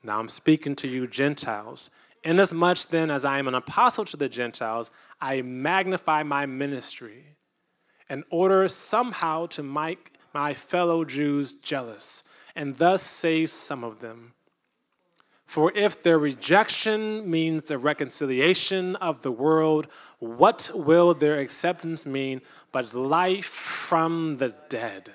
Now 0.03 0.19
I'm 0.19 0.29
speaking 0.29 0.75
to 0.77 0.87
you, 0.87 1.07
Gentiles. 1.07 1.89
Inasmuch 2.23 2.87
then 2.89 3.09
as 3.09 3.25
I 3.25 3.39
am 3.39 3.47
an 3.47 3.55
apostle 3.55 4.05
to 4.05 4.17
the 4.17 4.29
Gentiles, 4.29 4.91
I 5.19 5.41
magnify 5.41 6.23
my 6.23 6.45
ministry 6.45 7.35
in 8.09 8.23
order 8.29 8.67
somehow 8.67 9.45
to 9.47 9.63
make 9.63 10.13
my 10.33 10.53
fellow 10.53 11.05
Jews 11.05 11.53
jealous 11.53 12.23
and 12.55 12.77
thus 12.77 13.01
save 13.01 13.49
some 13.49 13.83
of 13.83 13.99
them. 13.99 14.33
For 15.45 15.71
if 15.75 16.01
their 16.01 16.17
rejection 16.17 17.29
means 17.29 17.63
the 17.63 17.77
reconciliation 17.77 18.95
of 18.97 19.21
the 19.21 19.31
world, 19.31 19.87
what 20.19 20.71
will 20.73 21.13
their 21.13 21.39
acceptance 21.39 22.05
mean 22.05 22.41
but 22.71 22.93
life 22.93 23.45
from 23.45 24.37
the 24.37 24.55
dead? 24.69 25.11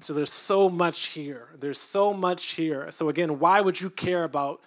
So 0.00 0.14
there's 0.14 0.32
so 0.32 0.68
much 0.68 1.06
here. 1.08 1.48
There's 1.58 1.78
so 1.78 2.12
much 2.14 2.52
here. 2.52 2.90
So 2.90 3.08
again, 3.08 3.38
why 3.38 3.60
would 3.60 3.80
you 3.80 3.90
care 3.90 4.24
about 4.24 4.60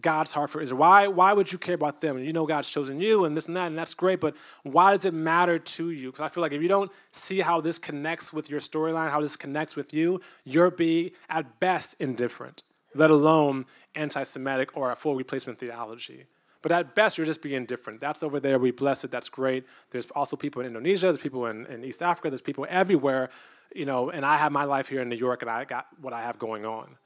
God's 0.00 0.32
heart 0.32 0.50
for 0.50 0.60
Israel? 0.60 0.80
Why, 0.80 1.06
why 1.06 1.32
would 1.34 1.52
you 1.52 1.58
care 1.58 1.74
about 1.74 2.00
them? 2.00 2.18
You 2.18 2.32
know 2.32 2.46
God's 2.46 2.70
chosen 2.70 3.00
you 3.00 3.24
and 3.24 3.36
this 3.36 3.46
and 3.46 3.56
that, 3.56 3.66
and 3.66 3.76
that's 3.76 3.94
great, 3.94 4.20
but 4.20 4.34
why 4.62 4.96
does 4.96 5.04
it 5.04 5.12
matter 5.12 5.58
to 5.58 5.90
you? 5.90 6.10
Because 6.10 6.24
I 6.24 6.28
feel 6.28 6.40
like 6.40 6.52
if 6.52 6.62
you 6.62 6.68
don't 6.68 6.90
see 7.10 7.40
how 7.40 7.60
this 7.60 7.78
connects 7.78 8.32
with 8.32 8.48
your 8.48 8.60
storyline, 8.60 9.10
how 9.10 9.20
this 9.20 9.36
connects 9.36 9.76
with 9.76 9.92
you, 9.92 10.20
you're 10.44 10.70
be 10.70 11.12
at 11.28 11.60
best 11.60 11.94
indifferent, 12.00 12.62
let 12.94 13.10
alone 13.10 13.66
anti-Semitic 13.94 14.74
or 14.76 14.90
a 14.90 14.96
full 14.96 15.14
replacement 15.14 15.58
theology. 15.58 16.24
But 16.62 16.72
at 16.72 16.94
best, 16.94 17.18
you're 17.18 17.26
just 17.26 17.42
being 17.42 17.66
different. 17.66 18.00
That's 18.00 18.22
over 18.22 18.38
there. 18.38 18.58
We 18.58 18.70
bless 18.70 19.02
it. 19.04 19.10
That's 19.10 19.28
great. 19.28 19.66
There's 19.90 20.06
also 20.12 20.36
people 20.36 20.62
in 20.62 20.68
Indonesia. 20.68 21.06
There's 21.06 21.18
people 21.18 21.46
in, 21.46 21.66
in 21.66 21.84
East 21.84 22.02
Africa. 22.02 22.30
There's 22.30 22.40
people 22.40 22.66
everywhere 22.70 23.30
you 23.74 23.84
know, 23.84 24.10
and 24.10 24.24
I 24.24 24.36
have 24.38 24.52
my 24.52 24.64
life 24.64 24.88
here 24.88 25.00
in 25.00 25.08
New 25.08 25.16
York 25.16 25.42
and 25.42 25.50
I 25.50 25.64
got 25.64 25.86
what 26.00 26.12
I 26.12 26.22
have 26.22 26.38
going 26.38 26.64
on. 26.64 26.96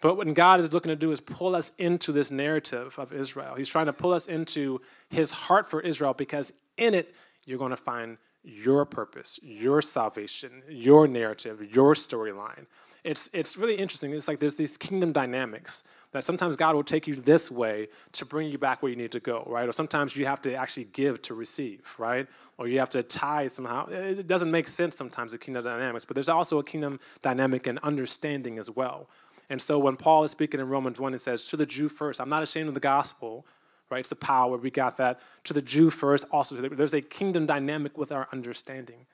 But 0.00 0.16
what 0.16 0.32
God 0.34 0.58
is 0.58 0.72
looking 0.72 0.90
to 0.90 0.96
do 0.96 1.12
is 1.12 1.20
pull 1.20 1.54
us 1.54 1.72
into 1.78 2.10
this 2.10 2.30
narrative 2.30 2.98
of 2.98 3.12
Israel. 3.12 3.54
He's 3.54 3.68
trying 3.68 3.86
to 3.86 3.92
pull 3.92 4.12
us 4.12 4.26
into 4.26 4.80
his 5.08 5.30
heart 5.30 5.70
for 5.70 5.80
Israel 5.80 6.12
because 6.12 6.52
in 6.76 6.92
it, 6.92 7.14
you're 7.46 7.58
going 7.58 7.70
to 7.70 7.76
find 7.76 8.18
your 8.42 8.84
purpose, 8.84 9.38
your 9.42 9.80
salvation, 9.80 10.62
your 10.68 11.06
narrative, 11.06 11.74
your 11.74 11.94
storyline. 11.94 12.66
It's, 13.04 13.30
it's 13.32 13.56
really 13.56 13.76
interesting. 13.76 14.12
It's 14.12 14.26
like 14.26 14.40
there's 14.40 14.56
these 14.56 14.76
kingdom 14.76 15.12
dynamics 15.12 15.84
that 16.12 16.24
sometimes 16.24 16.56
God 16.56 16.74
will 16.74 16.84
take 16.84 17.06
you 17.06 17.16
this 17.16 17.50
way 17.50 17.88
to 18.12 18.24
bring 18.24 18.48
you 18.48 18.58
back 18.58 18.82
where 18.82 18.90
you 18.90 18.96
need 18.96 19.12
to 19.12 19.20
go, 19.20 19.44
right? 19.46 19.68
Or 19.68 19.72
sometimes 19.72 20.14
you 20.14 20.26
have 20.26 20.40
to 20.42 20.54
actually 20.54 20.84
give 20.92 21.20
to 21.22 21.34
receive, 21.34 21.94
right? 21.98 22.28
Or 22.58 22.68
you 22.68 22.78
have 22.78 22.90
to 22.90 23.02
tithe 23.02 23.52
somehow. 23.52 23.86
It 23.88 24.26
doesn't 24.26 24.50
make 24.50 24.68
sense 24.68 24.96
sometimes, 24.96 25.32
the 25.32 25.38
kingdom 25.38 25.64
dynamics, 25.64 26.04
but 26.04 26.14
there's 26.14 26.28
also 26.28 26.58
a 26.58 26.64
kingdom 26.64 27.00
dynamic 27.22 27.66
and 27.66 27.78
understanding 27.80 28.58
as 28.58 28.70
well. 28.70 29.08
And 29.48 29.60
so 29.60 29.78
when 29.78 29.96
Paul 29.96 30.24
is 30.24 30.30
speaking 30.30 30.60
in 30.60 30.68
Romans 30.68 31.00
1, 31.00 31.14
it 31.14 31.20
says, 31.20 31.46
To 31.46 31.56
the 31.56 31.66
Jew 31.66 31.88
first, 31.88 32.20
I'm 32.20 32.28
not 32.28 32.42
ashamed 32.42 32.68
of 32.68 32.74
the 32.74 32.80
gospel, 32.80 33.46
right? 33.90 34.00
It's 34.00 34.08
the 34.08 34.16
power. 34.16 34.56
We 34.56 34.70
got 34.70 34.96
that. 34.98 35.20
To 35.44 35.52
the 35.52 35.62
Jew 35.62 35.90
first, 35.90 36.24
also, 36.30 36.56
the, 36.56 36.68
there's 36.68 36.94
a 36.94 37.02
kingdom 37.02 37.46
dynamic 37.46 37.98
with 37.98 38.12
our 38.12 38.28
understanding. 38.32 39.06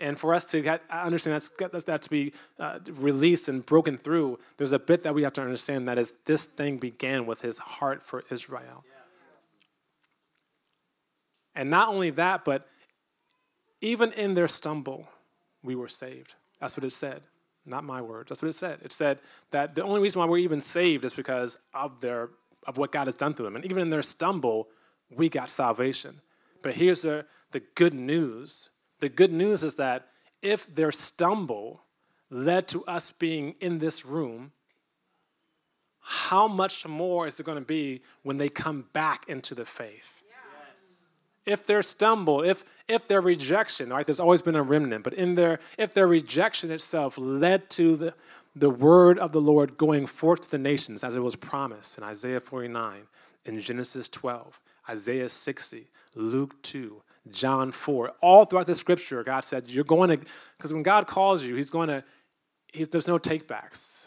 And 0.00 0.18
for 0.18 0.32
us 0.32 0.46
to 0.46 0.62
get, 0.62 0.82
understand 0.90 1.42
that's, 1.58 1.84
that 1.84 2.02
to 2.02 2.10
be 2.10 2.32
uh, 2.58 2.78
released 2.90 3.50
and 3.50 3.64
broken 3.64 3.98
through, 3.98 4.38
there's 4.56 4.72
a 4.72 4.78
bit 4.78 5.02
that 5.02 5.14
we 5.14 5.22
have 5.22 5.34
to 5.34 5.42
understand 5.42 5.86
that 5.88 5.98
is 5.98 6.14
this 6.24 6.46
thing 6.46 6.78
began 6.78 7.26
with 7.26 7.42
his 7.42 7.58
heart 7.58 8.02
for 8.02 8.24
Israel. 8.30 8.82
And 11.54 11.68
not 11.68 11.88
only 11.88 12.08
that, 12.10 12.46
but 12.46 12.66
even 13.82 14.12
in 14.12 14.32
their 14.32 14.48
stumble, 14.48 15.06
we 15.62 15.74
were 15.74 15.88
saved. 15.88 16.34
That's 16.60 16.76
what 16.76 16.84
it 16.84 16.92
said. 16.92 17.20
Not 17.66 17.84
my 17.84 18.00
words. 18.00 18.30
That's 18.30 18.40
what 18.40 18.48
it 18.48 18.54
said. 18.54 18.78
It 18.82 18.92
said 18.92 19.18
that 19.50 19.74
the 19.74 19.82
only 19.82 20.00
reason 20.00 20.20
why 20.20 20.26
we're 20.26 20.38
even 20.38 20.62
saved 20.62 21.04
is 21.04 21.12
because 21.12 21.58
of 21.74 22.00
their 22.00 22.30
of 22.66 22.78
what 22.78 22.92
God 22.92 23.06
has 23.06 23.14
done 23.14 23.34
to 23.34 23.42
them. 23.42 23.56
And 23.56 23.64
even 23.64 23.78
in 23.78 23.90
their 23.90 24.02
stumble, 24.02 24.68
we 25.10 25.28
got 25.28 25.50
salvation. 25.50 26.20
But 26.62 26.74
here's 26.74 27.02
the, 27.02 27.26
the 27.52 27.60
good 27.74 27.94
news 27.94 28.69
the 29.00 29.08
good 29.08 29.32
news 29.32 29.62
is 29.62 29.76
that 29.76 30.08
if 30.42 30.72
their 30.74 30.92
stumble 30.92 31.82
led 32.30 32.68
to 32.68 32.84
us 32.84 33.10
being 33.10 33.54
in 33.60 33.78
this 33.78 34.04
room, 34.06 34.52
how 36.00 36.48
much 36.48 36.86
more 36.86 37.26
is 37.26 37.38
it 37.38 37.46
going 37.46 37.58
to 37.58 37.64
be 37.64 38.02
when 38.22 38.38
they 38.38 38.48
come 38.48 38.86
back 38.92 39.28
into 39.28 39.54
the 39.54 39.64
faith? 39.64 40.22
If 41.46 41.66
their 41.66 41.82
stumble, 41.82 42.42
if 42.42 42.64
if 42.86 43.08
their 43.08 43.20
rejection, 43.20 43.88
right? 43.90 44.06
There's 44.06 44.20
always 44.20 44.42
been 44.42 44.54
a 44.54 44.62
remnant, 44.62 45.04
but 45.04 45.14
in 45.14 45.36
their 45.36 45.58
if 45.78 45.94
their 45.94 46.06
rejection 46.06 46.70
itself 46.70 47.16
led 47.16 47.70
to 47.70 47.96
the 47.96 48.14
the 48.54 48.70
word 48.70 49.18
of 49.18 49.32
the 49.32 49.40
Lord 49.40 49.76
going 49.76 50.06
forth 50.06 50.42
to 50.42 50.50
the 50.50 50.58
nations 50.58 51.04
as 51.04 51.16
it 51.16 51.20
was 51.20 51.36
promised 51.36 51.96
in 51.96 52.04
Isaiah 52.04 52.40
49, 52.40 53.02
in 53.44 53.60
Genesis 53.60 54.08
12, 54.08 54.60
Isaiah 54.88 55.28
60, 55.28 55.86
Luke 56.14 56.60
2, 56.62 57.02
John 57.28 57.72
4. 57.72 58.12
All 58.20 58.44
throughout 58.44 58.66
the 58.66 58.74
scripture, 58.74 59.22
God 59.22 59.40
said, 59.40 59.68
You're 59.68 59.84
going 59.84 60.10
to, 60.10 60.26
because 60.56 60.72
when 60.72 60.82
God 60.82 61.06
calls 61.06 61.42
you, 61.42 61.54
He's 61.56 61.70
going 61.70 61.88
to, 61.88 62.04
he's, 62.72 62.88
there's 62.88 63.08
no 63.08 63.18
takebacks. 63.18 64.06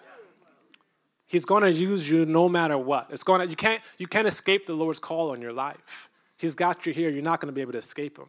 He's 1.27 1.45
going 1.45 1.63
to 1.63 1.71
use 1.71 2.07
you 2.07 2.25
no 2.25 2.47
matter 2.47 2.77
what. 2.77 3.07
It's 3.09 3.23
going 3.23 3.41
to, 3.41 3.47
you 3.47 3.55
can't, 3.55 3.81
you 3.97 4.07
can't 4.07 4.27
escape 4.27 4.67
the 4.67 4.75
Lord's 4.75 4.99
call 4.99 5.31
on 5.31 5.41
your 5.41 5.53
life. 5.53 6.09
He's 6.37 6.55
got 6.55 6.85
you 6.85 6.93
here. 6.93 7.09
You're 7.09 7.23
not 7.23 7.39
going 7.39 7.47
to 7.47 7.53
be 7.53 7.61
able 7.61 7.71
to 7.71 7.77
escape 7.79 8.17
Him. 8.17 8.27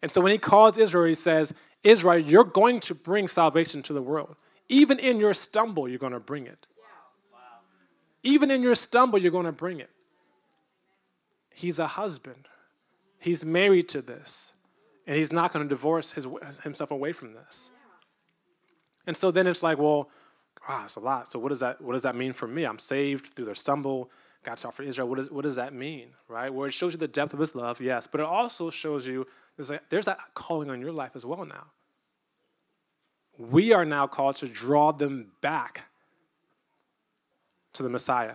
And 0.00 0.10
so 0.10 0.20
when 0.20 0.32
He 0.32 0.38
calls 0.38 0.78
Israel, 0.78 1.06
He 1.06 1.14
says, 1.14 1.54
Israel, 1.82 2.18
you're 2.18 2.44
going 2.44 2.80
to 2.80 2.94
bring 2.94 3.26
salvation 3.26 3.82
to 3.82 3.92
the 3.92 4.02
world. 4.02 4.36
Even 4.68 4.98
in 4.98 5.18
your 5.18 5.34
stumble, 5.34 5.88
you're 5.88 5.98
going 5.98 6.12
to 6.12 6.20
bring 6.20 6.46
it. 6.46 6.66
Even 8.22 8.50
in 8.50 8.62
your 8.62 8.74
stumble, 8.74 9.18
you're 9.18 9.32
going 9.32 9.46
to 9.46 9.52
bring 9.52 9.80
it. 9.80 9.90
He's 11.54 11.78
a 11.78 11.86
husband. 11.86 12.46
He's 13.18 13.44
married 13.44 13.88
to 13.90 14.00
this, 14.00 14.54
and 15.06 15.16
he's 15.16 15.32
not 15.32 15.52
going 15.52 15.64
to 15.64 15.68
divorce 15.68 16.12
his, 16.12 16.26
himself 16.62 16.90
away 16.90 17.12
from 17.12 17.34
this. 17.34 17.72
And 19.06 19.16
so 19.16 19.30
then 19.30 19.46
it's 19.46 19.62
like, 19.62 19.78
well, 19.78 20.10
wow, 20.68 20.82
it's 20.84 20.96
a 20.96 21.00
lot. 21.00 21.30
So 21.32 21.38
what 21.38 21.48
does 21.48 21.60
that 21.60 21.80
what 21.80 21.94
does 21.94 22.02
that 22.02 22.14
mean 22.14 22.32
for 22.32 22.46
me? 22.46 22.64
I'm 22.64 22.78
saved 22.78 23.28
through 23.28 23.46
their 23.46 23.54
stumble. 23.54 24.10
God's 24.44 24.64
for 24.72 24.82
Israel. 24.82 25.08
What, 25.08 25.18
is, 25.18 25.30
what 25.30 25.42
does 25.42 25.56
that 25.56 25.74
mean, 25.74 26.10
right? 26.28 26.52
Where 26.52 26.68
it 26.68 26.72
shows 26.72 26.92
you 26.92 26.98
the 26.98 27.08
depth 27.08 27.34
of 27.34 27.40
His 27.40 27.54
love, 27.54 27.80
yes, 27.80 28.06
but 28.06 28.20
it 28.20 28.26
also 28.26 28.70
shows 28.70 29.06
you 29.06 29.26
there's, 29.56 29.70
a, 29.70 29.80
there's 29.88 30.06
that 30.06 30.18
calling 30.34 30.70
on 30.70 30.80
your 30.80 30.92
life 30.92 31.12
as 31.14 31.26
well 31.26 31.44
now. 31.44 31.66
We 33.36 33.72
are 33.72 33.84
now 33.84 34.06
called 34.06 34.36
to 34.36 34.46
draw 34.46 34.92
them 34.92 35.32
back 35.40 35.90
to 37.72 37.82
the 37.82 37.88
Messiah 37.88 38.34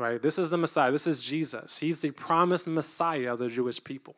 right? 0.00 0.20
This 0.20 0.38
is 0.38 0.50
the 0.50 0.58
Messiah. 0.58 0.90
This 0.90 1.06
is 1.06 1.22
Jesus. 1.22 1.78
He's 1.78 2.00
the 2.00 2.10
promised 2.10 2.66
Messiah 2.66 3.34
of 3.34 3.38
the 3.38 3.48
Jewish 3.48 3.82
people. 3.82 4.16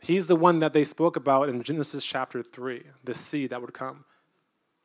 He's 0.00 0.26
the 0.26 0.36
one 0.36 0.58
that 0.58 0.72
they 0.72 0.84
spoke 0.84 1.16
about 1.16 1.48
in 1.48 1.62
Genesis 1.62 2.04
chapter 2.04 2.42
3, 2.42 2.82
the 3.04 3.14
seed 3.14 3.50
that 3.50 3.60
would 3.60 3.72
come. 3.72 4.04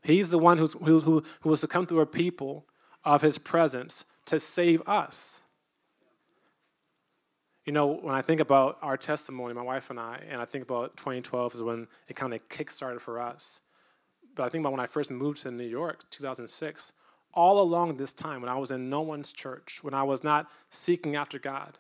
He's 0.04 0.30
the 0.30 0.38
one 0.38 0.58
who's, 0.58 0.74
who, 0.74 1.00
who, 1.00 1.24
who 1.42 1.50
was 1.50 1.62
to 1.62 1.68
come 1.68 1.86
through 1.86 2.02
a 2.02 2.06
people 2.06 2.66
of 3.04 3.22
his 3.22 3.38
presence 3.38 4.06
to 4.26 4.40
save 4.40 4.88
us. 4.88 5.42
You 7.66 7.74
know, 7.74 7.88
when 7.88 8.16
I 8.16 8.22
think 8.22 8.40
about 8.40 8.78
our 8.82 8.96
testimony, 8.96 9.54
my 9.54 9.62
wife 9.62 9.90
and 9.90 10.00
I, 10.00 10.22
and 10.30 10.40
I 10.40 10.46
think 10.46 10.64
about 10.64 10.96
2012 10.98 11.56
is 11.56 11.64
when 11.64 11.88
it 12.08 12.16
kind 12.16 12.34
of 12.34 12.48
kick-started 12.48 13.02
for 13.02 13.20
us. 13.20 13.62
But 14.36 14.44
I 14.44 14.50
think 14.50 14.62
about 14.62 14.72
when 14.72 14.80
I 14.80 14.86
first 14.86 15.10
moved 15.10 15.42
to 15.42 15.52
New 15.52 15.66
York, 15.66 16.10
2006, 16.12 16.94
all 17.38 17.62
along 17.62 17.98
this 17.98 18.14
time, 18.14 18.42
when 18.42 18.50
I 18.50 18.58
was 18.58 18.72
in 18.72 18.90
no 18.90 19.02
one's 19.02 19.32
church, 19.32 19.84
when 19.84 19.94
I 19.94 20.02
was 20.02 20.24
not 20.24 20.48
seeking 20.72 21.16
after 21.16 21.38
God, 21.38 21.78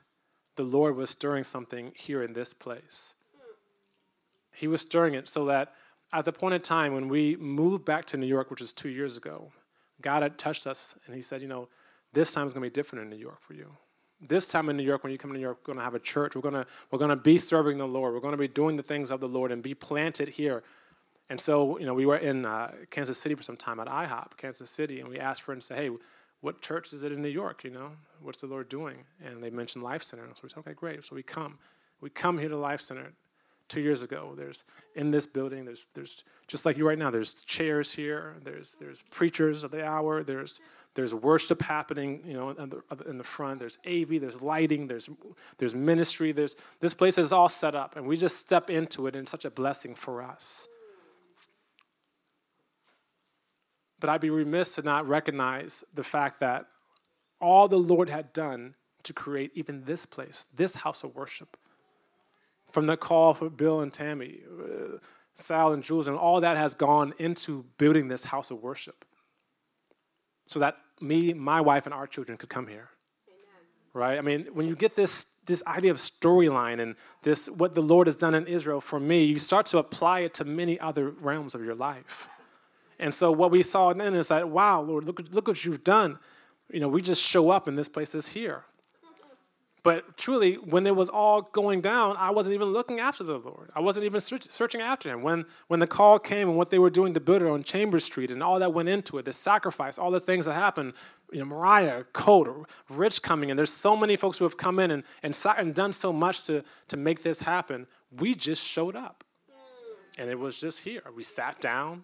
the 0.55 0.63
Lord 0.63 0.95
was 0.95 1.09
stirring 1.09 1.43
something 1.43 1.93
here 1.95 2.21
in 2.21 2.33
this 2.33 2.53
place. 2.53 3.15
He 4.53 4.67
was 4.67 4.81
stirring 4.81 5.15
it 5.15 5.27
so 5.27 5.45
that 5.45 5.73
at 6.13 6.25
the 6.25 6.31
point 6.31 6.53
in 6.53 6.61
time 6.61 6.93
when 6.93 7.07
we 7.07 7.35
moved 7.37 7.85
back 7.85 8.05
to 8.05 8.17
New 8.17 8.27
York, 8.27 8.51
which 8.51 8.61
was 8.61 8.71
two 8.71 8.89
years 8.89 9.17
ago, 9.17 9.51
God 9.99 10.21
had 10.21 10.37
touched 10.37 10.67
us 10.67 10.95
and 11.07 11.15
He 11.15 11.23
said, 11.23 11.41
You 11.41 11.47
know, 11.47 11.69
this 12.13 12.31
time 12.31 12.45
is 12.45 12.53
going 12.53 12.63
to 12.63 12.69
be 12.69 12.73
different 12.73 13.05
in 13.05 13.09
New 13.09 13.23
York 13.23 13.41
for 13.41 13.55
you. 13.55 13.77
This 14.21 14.47
time 14.47 14.69
in 14.69 14.77
New 14.77 14.83
York, 14.83 15.03
when 15.03 15.11
you 15.11 15.17
come 15.17 15.31
to 15.31 15.37
New 15.37 15.43
York, 15.43 15.57
we're 15.61 15.73
going 15.73 15.79
to 15.79 15.83
have 15.83 15.95
a 15.95 15.99
church. 15.99 16.35
We're 16.35 16.41
going 16.41 16.53
to, 16.53 16.67
we're 16.91 16.99
going 16.99 17.09
to 17.09 17.15
be 17.15 17.39
serving 17.39 17.77
the 17.77 17.87
Lord. 17.87 18.13
We're 18.13 18.19
going 18.19 18.31
to 18.31 18.37
be 18.37 18.47
doing 18.47 18.75
the 18.75 18.83
things 18.83 19.09
of 19.09 19.19
the 19.19 19.27
Lord 19.27 19.51
and 19.51 19.63
be 19.63 19.73
planted 19.73 20.29
here 20.29 20.63
and 21.30 21.41
so, 21.41 21.78
you 21.78 21.86
know, 21.86 21.93
we 21.93 22.05
were 22.05 22.17
in 22.17 22.45
uh, 22.45 22.71
Kansas 22.89 23.17
City 23.17 23.36
for 23.36 23.43
some 23.43 23.57
time 23.57 23.80
at 23.80 23.88
IHOP, 23.88 24.38
Kansas 24.38 24.69
City, 24.69 24.99
and 25.01 25.09
we 25.09 25.19
asked 25.19 25.41
friends, 25.41 25.65
say, 25.65 25.75
hey, 25.75 25.89
what 26.41 26.61
church 26.61 26.93
is 26.93 27.03
it 27.03 27.11
in 27.11 27.21
New 27.21 27.30
York? 27.30 27.63
You 27.63 27.71
know, 27.71 27.91
what's 28.21 28.39
the 28.39 28.47
Lord 28.47 28.69
doing? 28.69 28.97
And 29.23 29.43
they 29.43 29.49
mentioned 29.49 29.84
Life 29.84 30.03
Center. 30.03 30.23
So 30.36 30.41
we 30.43 30.49
said, 30.49 30.59
okay, 30.59 30.73
great. 30.73 31.03
So 31.03 31.15
we 31.15 31.23
come. 31.23 31.57
We 31.99 32.09
come 32.09 32.38
here 32.38 32.49
to 32.49 32.57
Life 32.57 32.82
Center 32.82 33.13
two 33.67 33.82
years 33.82 34.03
ago. 34.03 34.34
There's 34.38 34.63
in 34.95 35.11
this 35.11 35.25
building. 35.25 35.65
There's 35.65 35.86
there's 35.93 36.23
just 36.47 36.65
like 36.65 36.78
you 36.78 36.88
right 36.88 36.97
now. 36.97 37.11
There's 37.11 37.34
chairs 37.34 37.93
here. 37.93 38.36
There's 38.43 38.78
there's 38.80 39.01
preachers 39.09 39.63
of 39.63 39.71
the 39.71 39.86
hour. 39.86 40.23
There's 40.23 40.61
there's 40.93 41.13
worship 41.13 41.63
happening. 41.63 42.21
You 42.25 42.34
know, 42.34 42.49
in 42.51 42.69
the, 42.69 43.09
in 43.09 43.17
the 43.17 43.23
front. 43.23 43.59
There's 43.59 43.78
AV. 43.86 44.21
There's 44.21 44.41
lighting. 44.41 44.88
There's 44.88 45.09
there's 45.57 45.75
ministry. 45.75 46.32
There's 46.32 46.55
this 46.80 46.93
place 46.93 47.17
is 47.17 47.34
all 47.34 47.49
set 47.49 47.75
up, 47.75 47.95
and 47.95 48.05
we 48.05 48.15
just 48.15 48.38
step 48.38 48.69
into 48.69 49.07
it, 49.07 49.15
and 49.15 49.23
it's 49.23 49.32
such 49.32 49.45
a 49.45 49.51
blessing 49.51 49.95
for 49.95 50.21
us. 50.21 50.67
But 53.99 54.09
I'd 54.09 54.21
be 54.21 54.29
remiss 54.29 54.75
to 54.75 54.81
not 54.81 55.07
recognize 55.07 55.83
the 55.93 56.03
fact 56.03 56.39
that 56.39 56.67
all 57.39 57.67
the 57.67 57.79
Lord 57.79 58.09
had 58.09 58.33
done 58.33 58.75
to 59.03 59.13
create 59.13 59.51
even 59.55 59.85
this 59.85 60.05
place, 60.05 60.45
this 60.55 60.75
house 60.75 61.03
of 61.03 61.15
worship 61.15 61.57
from 62.71 62.87
the 62.87 62.97
call 62.97 63.33
for 63.33 63.49
Bill 63.49 63.81
and 63.81 63.93
Tammy, 63.93 64.41
uh, 64.61 64.97
Sal 65.33 65.71
and 65.71 65.83
Jules, 65.83 66.07
and 66.07 66.17
all 66.17 66.41
that 66.41 66.57
has 66.57 66.73
gone 66.73 67.13
into 67.17 67.65
building 67.77 68.07
this 68.07 68.25
house 68.25 68.51
of 68.51 68.61
worship 68.61 69.05
so 70.45 70.59
that 70.59 70.77
me, 70.99 71.33
my 71.33 71.61
wife, 71.61 71.85
and 71.85 71.93
our 71.93 72.07
children 72.07 72.37
could 72.37 72.49
come 72.49 72.67
here. 72.67 72.89
Amen. 73.27 73.65
Right? 73.93 74.17
I 74.17 74.21
mean, 74.21 74.47
when 74.53 74.67
you 74.67 74.75
get 74.75 74.95
this, 74.95 75.27
this 75.45 75.63
idea 75.65 75.91
of 75.91 75.97
storyline 75.97 76.79
and 76.79 76.95
this, 77.23 77.49
what 77.49 77.75
the 77.75 77.81
Lord 77.81 78.07
has 78.07 78.15
done 78.15 78.33
in 78.33 78.47
Israel 78.47 78.81
for 78.81 78.99
me, 78.99 79.23
you 79.23 79.39
start 79.39 79.65
to 79.67 79.77
apply 79.77 80.21
it 80.21 80.33
to 80.35 80.45
many 80.45 80.79
other 80.79 81.09
realms 81.09 81.55
of 81.55 81.63
your 81.63 81.75
life. 81.75 82.27
And 82.99 83.13
so 83.13 83.31
what 83.31 83.51
we 83.51 83.63
saw 83.63 83.93
then 83.93 84.15
is 84.15 84.27
that, 84.29 84.49
wow, 84.49 84.81
Lord, 84.81 85.05
look, 85.05 85.21
look 85.31 85.47
what 85.47 85.63
you've 85.63 85.83
done. 85.83 86.19
You 86.71 86.79
know, 86.79 86.87
we 86.87 87.01
just 87.01 87.23
show 87.23 87.49
up 87.49 87.67
and 87.67 87.77
this 87.77 87.89
place 87.89 88.15
is 88.15 88.29
here. 88.29 88.63
But 89.87 90.17
truly, 90.17 90.55
when 90.55 90.85
it 90.85 90.97
was 90.97 91.07
all 91.07 91.43
going 91.43 91.79
down, 91.79 92.17
I 92.17 92.31
wasn't 92.31 92.55
even 92.55 92.73
looking 92.73 92.99
after 92.99 93.23
the 93.23 93.37
Lord. 93.37 93.69
I 93.73 93.79
wasn't 93.79 94.05
even 94.05 94.19
search, 94.19 94.43
searching 94.43 94.81
after 94.81 95.09
Him. 95.09 95.21
When, 95.21 95.45
when 95.67 95.79
the 95.79 95.87
call 95.87 96.19
came 96.19 96.49
and 96.49 96.57
what 96.57 96.71
they 96.71 96.79
were 96.79 96.89
doing 96.89 97.13
to 97.13 97.21
build 97.21 97.41
it 97.41 97.47
on 97.47 97.63
Chambers 97.63 98.03
Street 98.03 98.29
and 98.29 98.43
all 98.43 98.59
that 98.59 98.73
went 98.73 98.89
into 98.89 99.17
it, 99.17 99.23
the 99.23 99.31
sacrifice, 99.31 99.97
all 99.97 100.11
the 100.11 100.19
things 100.19 100.45
that 100.45 100.55
happened, 100.55 100.91
you 101.31 101.39
know, 101.39 101.45
Mariah, 101.45 102.03
Code, 102.11 102.65
Rich 102.89 103.21
coming 103.21 103.49
in, 103.49 103.55
there's 103.55 103.71
so 103.71 103.95
many 103.95 104.17
folks 104.17 104.39
who 104.39 104.43
have 104.43 104.57
come 104.57 104.77
in 104.77 104.91
and, 104.91 105.03
and, 105.23 105.37
and 105.57 105.73
done 105.73 105.93
so 105.93 106.11
much 106.11 106.43
to, 106.47 106.65
to 106.89 106.97
make 106.97 107.23
this 107.23 107.39
happen. 107.39 107.87
We 108.11 108.33
just 108.33 108.65
showed 108.65 108.97
up. 108.97 109.23
And 110.17 110.29
it 110.29 110.37
was 110.37 110.59
just 110.59 110.83
here. 110.83 111.03
We 111.15 111.23
sat 111.23 111.61
down, 111.61 112.03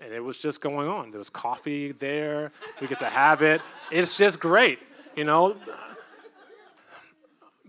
and 0.00 0.12
it 0.12 0.22
was 0.22 0.38
just 0.38 0.60
going 0.60 0.88
on. 0.88 1.10
There 1.10 1.18
was 1.18 1.30
coffee 1.30 1.92
there. 1.92 2.52
We 2.80 2.86
get 2.86 3.00
to 3.00 3.10
have 3.10 3.42
it. 3.42 3.60
It's 3.90 4.16
just 4.16 4.40
great, 4.40 4.78
you 5.16 5.24
know 5.24 5.56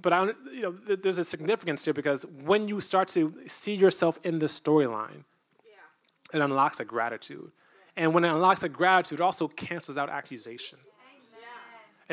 but 0.03 0.13
I, 0.13 0.25
you 0.53 0.61
know, 0.61 0.95
there's 0.95 1.17
a 1.17 1.23
significance 1.23 1.83
here 1.85 1.93
because 1.93 2.27
when 2.45 2.67
you 2.67 2.79
start 2.81 3.07
to 3.09 3.33
see 3.47 3.73
yourself 3.73 4.19
in 4.23 4.37
the 4.37 4.45
storyline, 4.45 5.23
yeah. 5.65 6.37
it 6.37 6.41
unlocks 6.41 6.79
a 6.79 6.85
gratitude. 6.85 7.51
And 7.95 8.13
when 8.13 8.25
it 8.25 8.29
unlocks 8.29 8.63
a 8.63 8.69
gratitude, 8.69 9.21
it 9.21 9.23
also 9.23 9.47
cancels 9.47 9.97
out 9.97 10.09
accusation. 10.09 10.77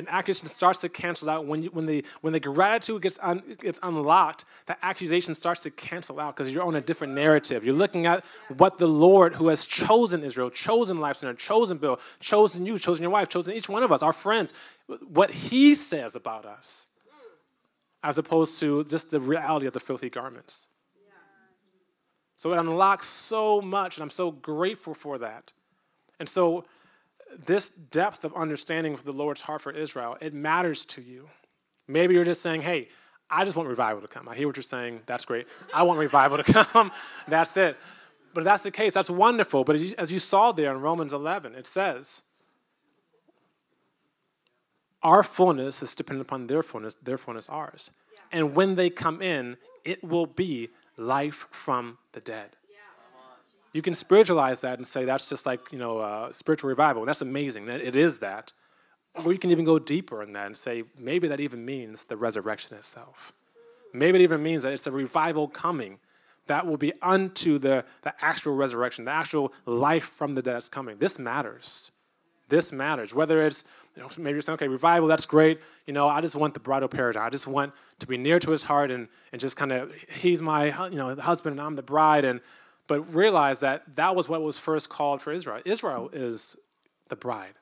And 0.01 0.09
accusation 0.09 0.47
starts 0.47 0.79
to 0.79 0.89
cancel 0.89 1.29
out 1.29 1.45
when, 1.45 1.65
you, 1.65 1.69
when, 1.75 1.85
the, 1.85 2.03
when 2.23 2.33
the 2.33 2.41
gratitude 2.41 3.03
gets, 3.03 3.19
un, 3.21 3.43
gets 3.61 3.79
unlocked, 3.83 4.47
the 4.65 4.83
accusation 4.83 5.35
starts 5.35 5.63
to 5.65 5.71
cancel 5.71 6.19
out 6.19 6.35
because 6.35 6.51
you're 6.51 6.63
on 6.63 6.75
a 6.75 6.81
different 6.81 7.13
narrative. 7.13 7.63
You're 7.63 7.75
looking 7.75 8.07
at 8.07 8.25
what 8.57 8.79
the 8.79 8.89
Lord, 8.89 9.35
who 9.35 9.49
has 9.49 9.67
chosen 9.67 10.25
Israel, 10.25 10.49
chosen 10.49 11.01
Life 11.01 11.19
Center, 11.19 11.35
chosen 11.35 11.77
Bill, 11.77 12.01
chosen 12.19 12.65
you, 12.65 12.79
chosen 12.79 13.03
your 13.03 13.11
wife, 13.11 13.29
chosen 13.29 13.53
each 13.53 13.69
one 13.69 13.83
of 13.83 13.93
us, 13.93 14.03
our 14.03 14.15
friends, 14.15 14.55
what 15.07 15.31
He 15.33 15.75
says 15.75 16.17
about 16.17 16.47
us 16.47 16.87
as 18.03 18.17
opposed 18.17 18.59
to 18.61 18.83
just 18.85 19.11
the 19.11 19.21
reality 19.21 19.67
of 19.67 19.75
the 19.75 19.81
filthy 19.81 20.09
garments. 20.09 20.69
So 22.37 22.55
it 22.55 22.59
unlocks 22.59 23.07
so 23.07 23.61
much, 23.61 23.99
and 23.99 24.03
I'm 24.03 24.09
so 24.09 24.31
grateful 24.31 24.95
for 24.95 25.19
that. 25.19 25.53
And 26.19 26.27
so, 26.27 26.65
this 27.39 27.68
depth 27.68 28.24
of 28.24 28.35
understanding 28.35 28.95
of 28.95 29.05
the 29.05 29.12
Lord's 29.12 29.43
heart 29.43 29.62
for 29.62 29.72
Israel, 29.72 30.16
it 30.20 30.35
matters 30.35 30.85
to 30.87 31.03
you. 31.03 31.28
Maybe 31.87 32.14
you're 32.14 32.24
just 32.24 32.43
saying, 32.43 32.62
hey, 32.62 32.89
I 33.31 33.45
just 33.45 33.57
want 33.57 33.68
revival 33.68 34.03
to 34.03 34.09
come. 34.09 34.28
I 34.28 34.35
hear 34.35 34.47
what 34.47 34.57
you're 34.57 34.62
saying. 34.62 35.03
That's 35.07 35.24
great. 35.24 35.47
I 35.74 35.85
want 35.85 35.99
revival 35.99 36.43
to 36.43 36.45
come. 36.64 36.91
that's 37.28 37.57
it. 37.57 37.76
But 38.35 38.41
if 38.41 38.45
that's 38.45 38.62
the 38.62 38.70
case, 38.70 38.95
that's 38.95 39.11
wonderful. 39.11 39.64
But 39.64 39.76
as 39.76 40.12
you 40.12 40.18
saw 40.18 40.53
there 40.53 40.70
in 40.70 40.81
Romans 40.81 41.12
11, 41.12 41.55
it 41.55 41.66
says, 41.66 42.22
our 45.03 45.22
fullness 45.22 45.83
is 45.83 45.95
dependent 45.95 46.28
upon 46.28 46.47
their 46.47 46.62
fullness, 46.62 46.95
their 46.97 47.18
fullness 47.18 47.49
ours. 47.49 47.91
Yeah. 48.12 48.39
And 48.39 48.55
when 48.55 48.74
they 48.74 48.91
come 48.91 49.22
in, 49.22 49.57
it 49.85 50.05
will 50.05 50.26
be 50.26 50.68
life 50.97 51.47
from 51.51 51.99
the 52.12 52.20
dead. 52.20 52.57
You 53.73 53.83
can 53.83 53.95
spiritualize 53.95 54.61
that 54.62 54.79
and 54.79 54.87
say 54.87 55.05
that's 55.05 55.29
just 55.29 55.47
like, 55.47 55.61
you 55.71 55.79
know, 55.79 55.99
uh, 55.99 56.33
spiritual 56.33 56.68
revival. 56.68 57.05
That's 57.05 57.23
amazing. 57.23 57.66
That 57.66 57.81
it 57.81 57.95
is 57.95 58.18
that. 58.18 58.53
Or 59.25 59.33
you 59.33 59.39
can 59.39 59.51
even 59.51 59.64
go 59.64 59.79
deeper 59.79 60.23
in 60.23 60.33
that 60.33 60.47
and 60.47 60.57
say 60.57 60.85
maybe 60.99 61.29
that 61.29 61.41
even 61.41 61.64
means 61.64 62.05
the 62.05 62.16
resurrection 62.16 62.77
itself. 62.77 63.33
Maybe 63.93 64.21
it 64.21 64.23
even 64.23 64.43
means 64.43 64.62
that 64.62 64.73
it's 64.73 64.87
a 64.87 64.93
revival 64.93 65.49
coming 65.49 65.99
that 66.47 66.66
will 66.66 66.77
be 66.77 66.93
unto 67.03 67.59
the, 67.59 67.85
the 68.03 68.12
actual 68.21 68.55
resurrection, 68.55 69.05
the 69.05 69.11
actual 69.12 69.53
life 69.66 70.05
from 70.05 70.35
the 70.35 70.43
dead 70.43 70.55
that's 70.55 70.68
coming. 70.68 70.99
This 70.99 71.18
matters. 71.18 71.91
This 72.49 72.73
matters. 72.73 73.14
Whether 73.14 73.47
it's 73.47 73.64
you 73.97 74.03
know, 74.03 74.09
maybe 74.18 74.35
you're 74.35 74.43
saying, 74.43 74.55
okay, 74.55 74.68
revival, 74.68 75.09
that's 75.09 75.27
great. 75.27 75.61
You 75.87 75.93
know, 75.93 76.09
I 76.09 76.21
just 76.21 76.37
want 76.37 76.55
the 76.55 76.61
bridal 76.61 76.89
paradigm. 76.89 77.25
I 77.25 77.31
just 77.31 77.47
want 77.47 77.73
to 77.99 78.07
be 78.07 78.16
near 78.16 78.39
to 78.39 78.51
his 78.51 78.64
heart 78.64 78.91
and, 78.91 79.09
and 79.33 79.41
just 79.41 79.57
kind 79.57 79.73
of, 79.73 79.93
he's 80.09 80.41
my, 80.41 80.89
you 80.89 80.97
know, 80.97 81.14
husband 81.16 81.55
and 81.55 81.61
I'm 81.61 81.77
the 81.77 81.83
bride. 81.83 82.25
And, 82.25 82.41
but 82.91 83.14
realize 83.14 83.61
that 83.61 83.95
that 83.95 84.16
was 84.16 84.28
what 84.28 84.43
was 84.43 84.59
first 84.59 84.88
called 84.88 85.22
for 85.22 85.32
Israel. 85.32 85.62
Israel 85.64 86.11
is 86.12 86.57
the 87.09 87.14
bride. 87.14 87.55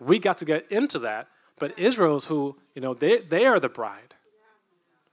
We 0.00 0.18
got 0.18 0.38
to 0.38 0.44
get 0.44 0.68
into 0.72 0.98
that, 0.98 1.28
but 1.60 1.78
Israel's 1.78 2.26
who, 2.26 2.58
you 2.74 2.82
know, 2.82 2.92
they, 2.92 3.20
they 3.20 3.46
are 3.46 3.60
the 3.60 3.68
bride. 3.68 4.16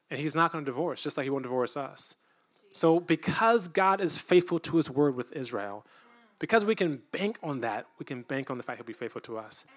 And 0.10 0.20
he's 0.20 0.34
not 0.34 0.52
going 0.52 0.66
to 0.66 0.72
divorce, 0.72 1.04
just 1.04 1.18
like 1.18 1.26
he 1.26 1.30
won't 1.30 1.44
divorce 1.44 1.78
us. 1.78 2.16
So 2.72 3.00
because 3.00 3.68
God 3.68 4.02
is 4.02 4.18
faithful 4.18 4.58
to 4.58 4.78
his 4.78 4.90
word 4.90 5.16
with 5.16 5.32
Israel, 5.34 5.86
because 6.40 6.66
we 6.66 6.74
can 6.74 7.04
bank 7.12 7.38
on 7.44 7.62
that, 7.62 7.86
we 8.00 8.06
can 8.06 8.24
bank 8.24 8.50
on 8.50 8.58
the 8.58 8.64
fact 8.64 8.80
he'll 8.80 8.88
be 8.88 8.94
faithful 8.94 9.22
to 9.22 9.38
us 9.38 9.68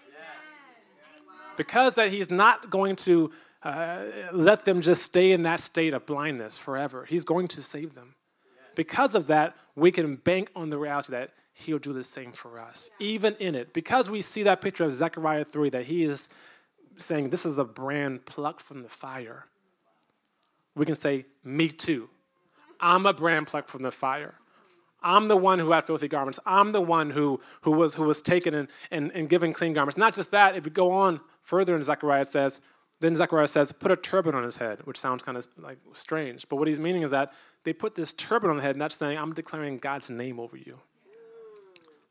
because 1.58 1.94
that 1.94 2.10
he's 2.10 2.30
not 2.30 2.70
going 2.70 2.96
to 2.96 3.30
uh, 3.62 4.04
let 4.32 4.64
them 4.64 4.80
just 4.80 5.02
stay 5.02 5.32
in 5.32 5.42
that 5.42 5.60
state 5.60 5.92
of 5.92 6.06
blindness 6.06 6.56
forever. 6.56 7.04
He's 7.04 7.24
going 7.24 7.48
to 7.48 7.62
save 7.62 7.94
them. 7.94 8.15
Because 8.76 9.16
of 9.16 9.26
that, 9.26 9.56
we 9.74 9.90
can 9.90 10.14
bank 10.14 10.50
on 10.54 10.70
the 10.70 10.78
reality 10.78 11.10
that 11.10 11.32
he'll 11.52 11.78
do 11.78 11.92
the 11.92 12.04
same 12.04 12.30
for 12.30 12.60
us, 12.60 12.90
even 13.00 13.34
in 13.36 13.56
it. 13.56 13.72
Because 13.72 14.08
we 14.08 14.20
see 14.20 14.44
that 14.44 14.60
picture 14.60 14.84
of 14.84 14.92
Zechariah 14.92 15.44
3 15.44 15.70
that 15.70 15.86
he 15.86 16.04
is 16.04 16.28
saying, 16.96 17.30
This 17.30 17.44
is 17.44 17.58
a 17.58 17.64
brand 17.64 18.26
plucked 18.26 18.60
from 18.60 18.82
the 18.82 18.88
fire. 18.88 19.46
We 20.76 20.86
can 20.86 20.94
say, 20.94 21.26
Me 21.42 21.68
too. 21.68 22.10
I'm 22.78 23.06
a 23.06 23.12
brand 23.12 23.46
plucked 23.48 23.70
from 23.70 23.82
the 23.82 23.90
fire. 23.90 24.34
I'm 25.02 25.28
the 25.28 25.36
one 25.36 25.58
who 25.58 25.70
had 25.72 25.84
filthy 25.84 26.08
garments. 26.08 26.40
I'm 26.44 26.72
the 26.72 26.80
one 26.80 27.10
who, 27.10 27.40
who, 27.62 27.70
was, 27.72 27.94
who 27.94 28.02
was 28.02 28.20
taken 28.20 28.54
and, 28.54 28.68
and, 28.90 29.10
and 29.12 29.28
given 29.28 29.52
clean 29.52 29.72
garments. 29.72 29.96
Not 29.96 30.14
just 30.14 30.30
that, 30.32 30.56
it 30.56 30.64
would 30.64 30.74
go 30.74 30.90
on 30.90 31.20
further 31.42 31.76
in 31.76 31.82
Zechariah, 31.82 32.22
it 32.22 32.28
says, 32.28 32.60
then 33.00 33.14
Zechariah 33.14 33.48
says, 33.48 33.72
put 33.72 33.90
a 33.90 33.96
turban 33.96 34.34
on 34.34 34.42
his 34.42 34.56
head, 34.56 34.80
which 34.84 34.98
sounds 34.98 35.22
kind 35.22 35.36
of 35.36 35.46
like 35.58 35.78
strange. 35.92 36.48
But 36.48 36.56
what 36.56 36.66
he's 36.66 36.78
meaning 36.78 37.02
is 37.02 37.10
that 37.10 37.32
they 37.64 37.72
put 37.72 37.94
this 37.94 38.12
turban 38.12 38.50
on 38.50 38.56
the 38.56 38.62
head, 38.62 38.74
and 38.74 38.80
that's 38.80 38.96
saying, 38.96 39.18
I'm 39.18 39.34
declaring 39.34 39.78
God's 39.78 40.08
name 40.08 40.40
over 40.40 40.56
you. 40.56 40.78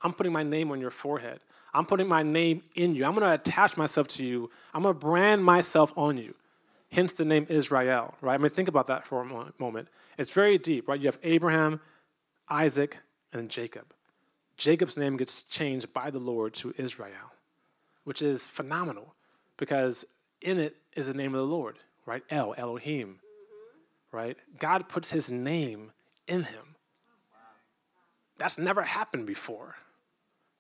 I'm 0.02 0.14
putting 0.14 0.32
my 0.34 0.44
name 0.44 0.72
on 0.72 0.80
your 0.80 0.92
forehead. 0.92 1.40
I'm 1.74 1.86
putting 1.86 2.08
my 2.08 2.24
name 2.24 2.62
in 2.76 2.94
you. 2.94 3.04
I'm 3.06 3.16
going 3.16 3.28
to 3.28 3.34
attach 3.34 3.76
myself 3.76 4.08
to 4.10 4.26
you. 4.26 4.52
I'm 4.74 4.84
going 4.84 4.94
to 4.94 5.00
brand 5.00 5.44
myself 5.44 5.92
on 5.98 6.18
you. 6.18 6.36
Hence 6.92 7.14
the 7.14 7.26
name 7.26 7.48
Israel, 7.50 8.14
right? 8.22 8.36
I 8.36 8.38
mean, 8.38 8.52
think 8.52 8.70
about 8.70 8.88
that 8.88 9.06
for 9.06 9.22
a 9.22 9.52
moment. 9.60 9.90
It's 10.18 10.30
very 10.30 10.58
deep, 10.58 10.88
right? 10.88 11.00
You 11.00 11.08
have 11.08 11.20
Abraham, 11.24 11.82
Isaac, 12.48 13.00
and 13.34 13.50
Jacob. 13.50 13.94
Jacob's 14.56 14.96
name 14.96 15.18
gets 15.18 15.44
changed 15.44 15.92
by 15.92 16.10
the 16.10 16.20
Lord 16.20 16.54
to 16.56 16.74
Israel, 16.78 17.34
which 18.04 18.22
is 18.22 18.48
phenomenal 18.48 19.16
because 19.58 20.06
in 20.46 20.60
it 20.60 20.76
is 20.96 21.08
the 21.08 21.14
name 21.14 21.34
of 21.34 21.40
the 21.40 21.54
Lord, 21.54 21.78
right? 22.06 22.24
El, 22.30 22.54
Elohim, 22.58 23.20
right? 24.12 24.38
God 24.60 24.88
puts 24.88 25.12
his 25.12 25.30
name 25.32 25.92
in 26.28 26.44
him. 26.44 26.76
That's 28.38 28.58
never 28.58 28.84
happened 28.84 29.26
before. 29.26 29.76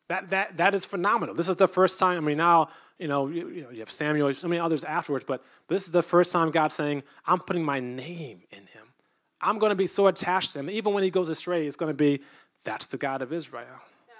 That, 0.07 0.29
that, 0.29 0.57
that 0.57 0.73
is 0.73 0.85
phenomenal. 0.85 1.35
This 1.35 1.49
is 1.49 1.55
the 1.55 1.67
first 1.67 1.99
time, 1.99 2.17
I 2.17 2.19
mean, 2.21 2.37
now, 2.37 2.69
you 2.99 3.07
know, 3.07 3.27
you, 3.27 3.49
you 3.49 3.63
know, 3.63 3.69
you 3.71 3.79
have 3.79 3.91
Samuel, 3.91 4.33
so 4.33 4.47
many 4.47 4.59
others 4.59 4.83
afterwards, 4.83 5.25
but, 5.27 5.43
but 5.67 5.75
this 5.75 5.85
is 5.85 5.91
the 5.91 6.03
first 6.03 6.31
time 6.31 6.51
God's 6.51 6.75
saying, 6.75 7.03
I'm 7.25 7.39
putting 7.39 7.63
my 7.63 7.79
name 7.79 8.43
in 8.51 8.59
him. 8.67 8.93
I'm 9.41 9.59
going 9.59 9.71
to 9.71 9.75
be 9.75 9.87
so 9.87 10.07
attached 10.07 10.53
to 10.53 10.59
him. 10.59 10.69
Even 10.69 10.93
when 10.93 11.03
he 11.03 11.09
goes 11.09 11.29
astray, 11.29 11.67
it's 11.67 11.75
going 11.75 11.91
to 11.91 11.97
be, 11.97 12.21
that's 12.63 12.85
the 12.85 12.97
God 12.97 13.21
of 13.21 13.33
Israel. 13.33 13.65
Yeah. 14.07 14.13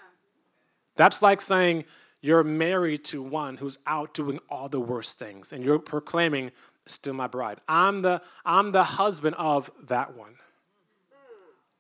That's 0.95 1.21
like 1.21 1.39
saying, 1.39 1.85
You're 2.25 2.43
married 2.43 3.03
to 3.05 3.21
one 3.21 3.57
who's 3.57 3.77
out 3.85 4.15
doing 4.15 4.39
all 4.49 4.67
the 4.67 4.79
worst 4.79 5.19
things, 5.19 5.53
and 5.53 5.63
you're 5.63 5.77
proclaiming, 5.77 6.51
still 6.87 7.13
my 7.13 7.27
bride. 7.27 7.59
I'm 7.67 8.01
the, 8.01 8.19
I'm 8.43 8.71
the 8.71 8.83
husband 8.83 9.35
of 9.37 9.69
that 9.83 10.17
one. 10.17 10.37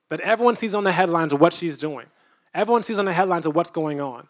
But 0.07 0.19
everyone 0.19 0.55
sees 0.55 0.75
on 0.75 0.83
the 0.83 0.91
headlines 0.91 1.33
what 1.33 1.51
she's 1.51 1.79
doing. 1.79 2.05
Everyone 2.53 2.83
sees 2.83 2.99
on 2.99 3.05
the 3.05 3.13
headlines 3.13 3.47
of 3.47 3.55
what's 3.55 3.71
going 3.71 3.99
on. 3.99 4.27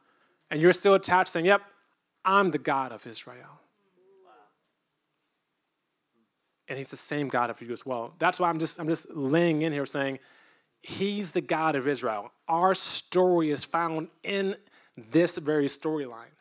And 0.50 0.62
you're 0.62 0.72
still 0.72 0.94
attached 0.94 1.34
saying, 1.34 1.48
Yep, 1.48 1.62
I'm 2.24 2.52
the 2.52 2.60
God 2.60 2.94
of 2.94 3.06
Israel. 3.06 3.60
And 6.70 6.78
he's 6.78 6.88
the 6.88 6.96
same 6.96 7.28
God 7.28 7.50
of 7.50 7.62
you 7.62 7.74
as 7.74 7.86
well. 7.86 8.14
That's 8.20 8.40
why 8.40 8.48
I'm 8.48 8.60
just 8.60 8.80
I'm 8.80 8.88
just 8.88 9.14
laying 9.14 9.64
in 9.64 9.74
here 9.74 9.86
saying, 9.86 10.20
He's 10.82 11.34
the 11.34 11.42
God 11.42 11.76
of 11.76 11.90
Israel. 11.90 12.32
Our 12.48 12.74
story 12.74 13.52
is 13.52 13.66
found 13.66 14.08
in 14.24 14.56
this 14.98 15.38
very 15.38 15.66
storyline. 15.66 16.34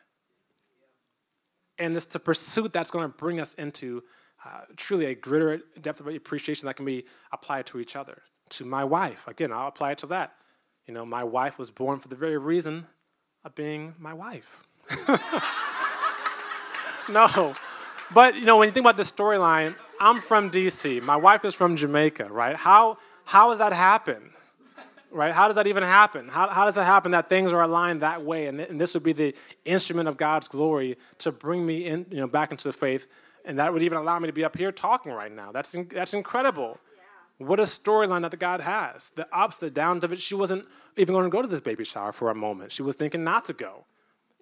And 1.77 1.95
it's 1.95 2.05
the 2.05 2.19
pursuit 2.19 2.71
that's 2.71 2.91
going 2.91 3.09
to 3.09 3.15
bring 3.15 3.39
us 3.39 3.53
into 3.55 4.03
uh, 4.45 4.61
truly 4.77 5.05
a 5.05 5.15
greater 5.15 5.61
depth 5.81 5.99
of 5.99 6.07
appreciation 6.07 6.67
that 6.67 6.75
can 6.75 6.85
be 6.85 7.05
applied 7.31 7.65
to 7.67 7.79
each 7.79 7.95
other. 7.95 8.21
To 8.49 8.65
my 8.65 8.83
wife, 8.83 9.27
again, 9.27 9.51
I'll 9.51 9.67
apply 9.67 9.91
it 9.91 9.97
to 9.99 10.07
that. 10.07 10.33
You 10.85 10.93
know, 10.93 11.05
my 11.05 11.23
wife 11.23 11.57
was 11.57 11.71
born 11.71 11.99
for 11.99 12.07
the 12.07 12.15
very 12.15 12.37
reason 12.37 12.85
of 13.43 13.55
being 13.55 13.95
my 13.97 14.13
wife. 14.13 14.61
no. 17.09 17.55
But, 18.13 18.35
you 18.35 18.45
know, 18.45 18.57
when 18.57 18.67
you 18.67 18.71
think 18.71 18.83
about 18.83 18.97
the 18.97 19.03
storyline, 19.03 19.75
I'm 19.99 20.21
from 20.21 20.51
DC. 20.51 21.01
My 21.01 21.15
wife 21.15 21.43
is 21.43 21.55
from 21.55 21.75
Jamaica, 21.75 22.25
right? 22.25 22.55
How, 22.55 22.97
how 23.25 23.49
does 23.49 23.59
that 23.59 23.73
happen? 23.73 24.31
Right? 25.15 25.31
How 25.31 25.47
does 25.47 25.55
that 25.55 25.65
even 25.65 25.81
happen? 25.81 26.27
How, 26.27 26.49
how 26.49 26.65
does 26.65 26.77
it 26.77 26.83
happen 26.83 27.11
that 27.11 27.29
things 27.29 27.49
are 27.53 27.61
aligned 27.61 28.01
that 28.01 28.25
way? 28.25 28.47
And, 28.47 28.59
and 28.59 28.81
this 28.81 28.93
would 28.93 29.03
be 29.03 29.13
the 29.13 29.33
instrument 29.63 30.09
of 30.09 30.17
God's 30.17 30.49
glory 30.49 30.97
to 31.19 31.31
bring 31.31 31.65
me 31.65 31.85
in, 31.85 32.05
you 32.11 32.17
know, 32.17 32.27
back 32.27 32.51
into 32.51 32.63
the 32.63 32.73
faith. 32.73 33.07
And 33.45 33.57
that 33.57 33.71
would 33.71 33.81
even 33.81 33.97
allow 33.97 34.19
me 34.19 34.27
to 34.27 34.33
be 34.33 34.43
up 34.43 34.57
here 34.57 34.73
talking 34.73 35.13
right 35.13 35.31
now. 35.31 35.53
That's, 35.53 35.73
in, 35.73 35.87
that's 35.87 36.13
incredible. 36.13 36.81
What 37.37 37.61
a 37.61 37.63
storyline 37.63 38.23
that 38.23 38.31
the 38.31 38.37
God 38.37 38.59
has. 38.59 39.11
The 39.11 39.25
ups, 39.33 39.57
the 39.57 39.69
downs 39.69 40.03
of 40.03 40.11
it. 40.11 40.19
She 40.19 40.35
wasn't 40.35 40.65
even 40.97 41.13
going 41.13 41.23
to 41.23 41.29
go 41.29 41.41
to 41.41 41.47
this 41.47 41.61
baby 41.61 41.85
shower 41.85 42.11
for 42.11 42.29
a 42.29 42.35
moment. 42.35 42.73
She 42.73 42.81
was 42.81 42.97
thinking 42.97 43.23
not 43.23 43.45
to 43.45 43.53
go. 43.53 43.85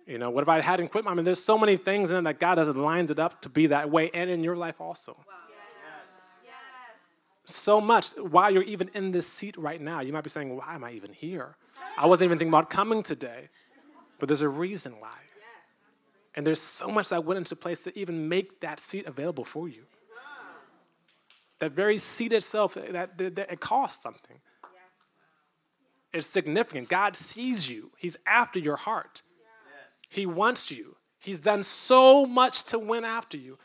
You 0.08 0.18
know, 0.18 0.32
what 0.32 0.42
if 0.42 0.50
I 0.50 0.60
hadn't 0.60 0.88
quit? 0.88 1.06
I 1.06 1.14
mean, 1.14 1.24
there's 1.24 1.44
so 1.44 1.56
many 1.56 1.78
things 1.78 2.10
in 2.10 2.18
it 2.18 2.24
that 2.24 2.40
God 2.40 2.58
has 2.58 2.76
lined 2.76 3.12
it 3.12 3.20
up 3.20 3.44
to 3.44 3.50
be 3.50 3.68
that 3.68 3.92
way, 3.92 4.10
and 4.12 4.30
in 4.30 4.44
your 4.44 4.58
life 4.58 4.82
also. 4.82 5.18
Wow. 5.20 5.34
So 7.46 7.82
much. 7.82 8.12
While 8.18 8.52
you're 8.52 8.64
even 8.64 8.90
in 8.94 9.12
this 9.12 9.28
seat 9.28 9.58
right 9.58 9.82
now, 9.82 10.00
you 10.00 10.14
might 10.14 10.24
be 10.24 10.30
saying, 10.30 10.56
"Why 10.56 10.76
am 10.76 10.84
I 10.84 10.92
even 10.92 11.14
here? 11.14 11.58
I 11.98 12.06
wasn't 12.06 12.26
even 12.26 12.38
thinking 12.38 12.54
about 12.54 12.70
coming 12.70 13.04
today." 13.04 13.50
But 14.20 14.28
there's 14.28 14.42
a 14.42 14.50
reason 14.50 15.00
why. 15.00 15.18
And 16.36 16.48
there's 16.48 16.62
so 16.62 16.88
much 16.88 17.10
that 17.10 17.26
went 17.26 17.38
into 17.38 17.56
place 17.56 17.84
to 17.84 17.98
even 17.98 18.28
make 18.28 18.60
that 18.62 18.80
seat 18.80 19.06
available 19.06 19.46
for 19.46 19.68
you. 19.68 19.84
That 21.60 21.74
very 21.74 21.98
seat 21.98 22.34
itself, 22.34 22.74
that, 22.74 23.18
that, 23.18 23.36
that 23.36 23.52
it 23.52 23.60
costs 23.60 24.02
something. 24.02 24.40
It's 26.12 26.28
significant. 26.28 26.90
God 26.90 27.16
sees 27.16 27.70
you. 27.70 27.92
He's 27.98 28.18
after 28.26 28.60
your 28.60 28.76
heart. 28.76 29.22
He 30.10 30.26
wants 30.26 30.72
you. 30.72 30.98
He's 31.20 31.40
done 31.40 31.64
so 31.64 32.26
much 32.26 32.64
to 32.66 32.80
win 32.80 33.04
after 33.06 33.38
you. 33.38 33.58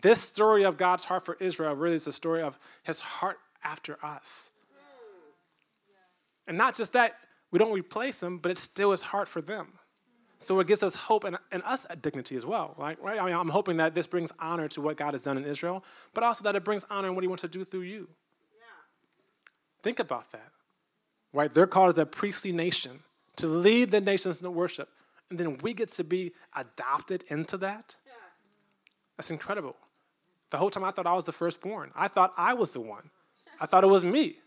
This 0.00 0.20
story 0.20 0.64
of 0.64 0.76
God's 0.76 1.04
heart 1.04 1.24
for 1.24 1.36
Israel 1.38 1.74
really 1.74 1.96
is 1.96 2.06
a 2.06 2.12
story 2.12 2.42
of 2.42 2.58
his 2.82 3.00
heart 3.00 3.38
after 3.62 3.98
us. 4.02 4.50
And 6.46 6.56
not 6.56 6.74
just 6.74 6.92
that, 6.94 7.16
we 7.50 7.58
don't 7.58 7.72
replace 7.72 8.22
him, 8.22 8.38
but 8.38 8.50
it's 8.50 8.62
still 8.62 8.90
his 8.90 9.02
heart 9.02 9.28
for 9.28 9.40
them. 9.40 9.74
So 10.38 10.58
it 10.58 10.66
gives 10.66 10.82
us 10.82 10.96
hope 10.96 11.22
and, 11.22 11.36
and 11.52 11.62
us 11.62 11.86
a 11.88 11.94
dignity 11.94 12.34
as 12.34 12.44
well. 12.44 12.74
Right? 12.76 13.00
right? 13.00 13.20
I 13.20 13.26
mean, 13.26 13.34
I'm 13.34 13.50
hoping 13.50 13.76
that 13.76 13.94
this 13.94 14.06
brings 14.06 14.32
honor 14.40 14.66
to 14.68 14.80
what 14.80 14.96
God 14.96 15.14
has 15.14 15.22
done 15.22 15.36
in 15.36 15.44
Israel, 15.44 15.84
but 16.14 16.24
also 16.24 16.42
that 16.44 16.56
it 16.56 16.64
brings 16.64 16.84
honor 16.90 17.08
in 17.08 17.14
what 17.14 17.22
he 17.22 17.28
wants 17.28 17.42
to 17.42 17.48
do 17.48 17.64
through 17.64 17.82
you. 17.82 18.08
Yeah. 18.58 18.64
Think 19.82 20.00
about 20.00 20.32
that. 20.32 20.50
Right? 21.32 21.52
They're 21.52 21.68
called 21.68 21.90
as 21.90 21.98
a 21.98 22.06
priestly 22.06 22.50
nation 22.50 23.00
to 23.36 23.46
lead 23.46 23.92
the 23.92 24.00
nations 24.00 24.40
in 24.40 24.52
worship. 24.52 24.88
And 25.30 25.38
then 25.38 25.58
we 25.58 25.74
get 25.74 25.88
to 25.90 26.04
be 26.04 26.32
adopted 26.56 27.24
into 27.28 27.56
that. 27.58 27.96
That's 29.22 29.30
incredible. 29.30 29.76
The 30.50 30.56
whole 30.56 30.68
time 30.68 30.82
I 30.82 30.90
thought 30.90 31.06
I 31.06 31.14
was 31.14 31.22
the 31.22 31.30
firstborn. 31.30 31.92
I 31.94 32.08
thought 32.08 32.34
I 32.36 32.54
was 32.54 32.72
the 32.72 32.80
one. 32.80 33.10
I 33.60 33.66
thought 33.66 33.84
it 33.84 33.86
was 33.86 34.04
me. 34.04 34.38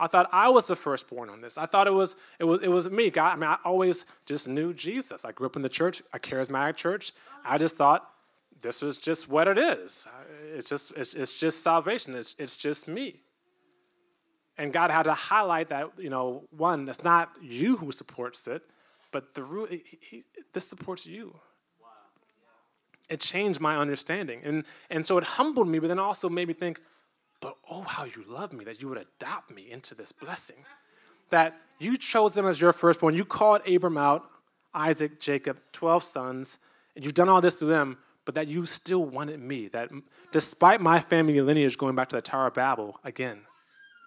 I 0.00 0.06
thought 0.06 0.30
I 0.32 0.48
was 0.48 0.66
the 0.66 0.76
firstborn 0.76 1.28
on 1.28 1.42
this. 1.42 1.58
I 1.58 1.66
thought 1.66 1.86
it 1.86 1.92
was 1.92 2.16
it 2.38 2.44
was 2.44 2.62
it 2.62 2.68
was 2.68 2.88
me. 2.88 3.10
God, 3.10 3.34
I 3.34 3.36
mean, 3.36 3.50
I 3.50 3.58
always 3.66 4.06
just 4.24 4.48
knew 4.48 4.72
Jesus. 4.72 5.26
I 5.26 5.32
grew 5.32 5.44
up 5.44 5.56
in 5.56 5.60
the 5.60 5.68
church, 5.68 6.02
a 6.14 6.18
charismatic 6.18 6.76
church. 6.76 7.12
I 7.44 7.58
just 7.58 7.76
thought 7.76 8.08
this 8.62 8.80
was 8.80 8.96
just 8.96 9.28
what 9.28 9.46
it 9.46 9.58
is. 9.58 10.08
It's 10.54 10.70
just 10.70 10.92
it's, 10.96 11.12
it's 11.12 11.38
just 11.38 11.62
salvation. 11.62 12.14
It's 12.14 12.34
it's 12.38 12.56
just 12.56 12.88
me. 12.88 13.20
And 14.56 14.72
God 14.72 14.90
had 14.90 15.02
to 15.02 15.12
highlight 15.12 15.68
that 15.68 15.90
you 15.98 16.08
know 16.08 16.44
one, 16.48 16.86
that's 16.86 17.04
not 17.04 17.30
you 17.42 17.76
who 17.76 17.92
supports 17.92 18.48
it, 18.48 18.62
but 19.12 19.34
the 19.34 19.42
root, 19.42 19.68
he, 19.70 19.98
he, 20.00 20.24
this 20.54 20.66
supports 20.66 21.04
you. 21.04 21.38
It 23.08 23.20
changed 23.20 23.60
my 23.60 23.76
understanding. 23.76 24.40
And, 24.44 24.64
and 24.90 25.04
so 25.04 25.18
it 25.18 25.24
humbled 25.24 25.68
me, 25.68 25.78
but 25.78 25.88
then 25.88 25.98
also 25.98 26.28
made 26.28 26.48
me 26.48 26.54
think, 26.54 26.80
but 27.40 27.56
oh, 27.70 27.82
how 27.82 28.04
you 28.04 28.24
love 28.26 28.52
me, 28.52 28.64
that 28.64 28.80
you 28.80 28.88
would 28.88 28.98
adopt 28.98 29.54
me 29.54 29.70
into 29.70 29.94
this 29.94 30.12
blessing. 30.12 30.64
That 31.30 31.60
you 31.78 31.96
chose 31.96 32.34
them 32.34 32.46
as 32.46 32.60
your 32.60 32.72
firstborn. 32.72 33.14
You 33.14 33.24
called 33.24 33.66
Abram 33.68 33.98
out, 33.98 34.24
Isaac, 34.72 35.20
Jacob, 35.20 35.58
12 35.72 36.02
sons, 36.02 36.58
and 36.96 37.04
you've 37.04 37.14
done 37.14 37.28
all 37.28 37.40
this 37.40 37.56
to 37.56 37.64
them, 37.64 37.98
but 38.24 38.34
that 38.34 38.48
you 38.48 38.64
still 38.64 39.04
wanted 39.04 39.40
me. 39.40 39.68
That 39.68 39.90
despite 40.32 40.80
my 40.80 41.00
family 41.00 41.40
lineage 41.40 41.76
going 41.76 41.94
back 41.94 42.08
to 42.08 42.16
the 42.16 42.22
Tower 42.22 42.46
of 42.46 42.54
Babel, 42.54 42.98
again, 43.04 43.40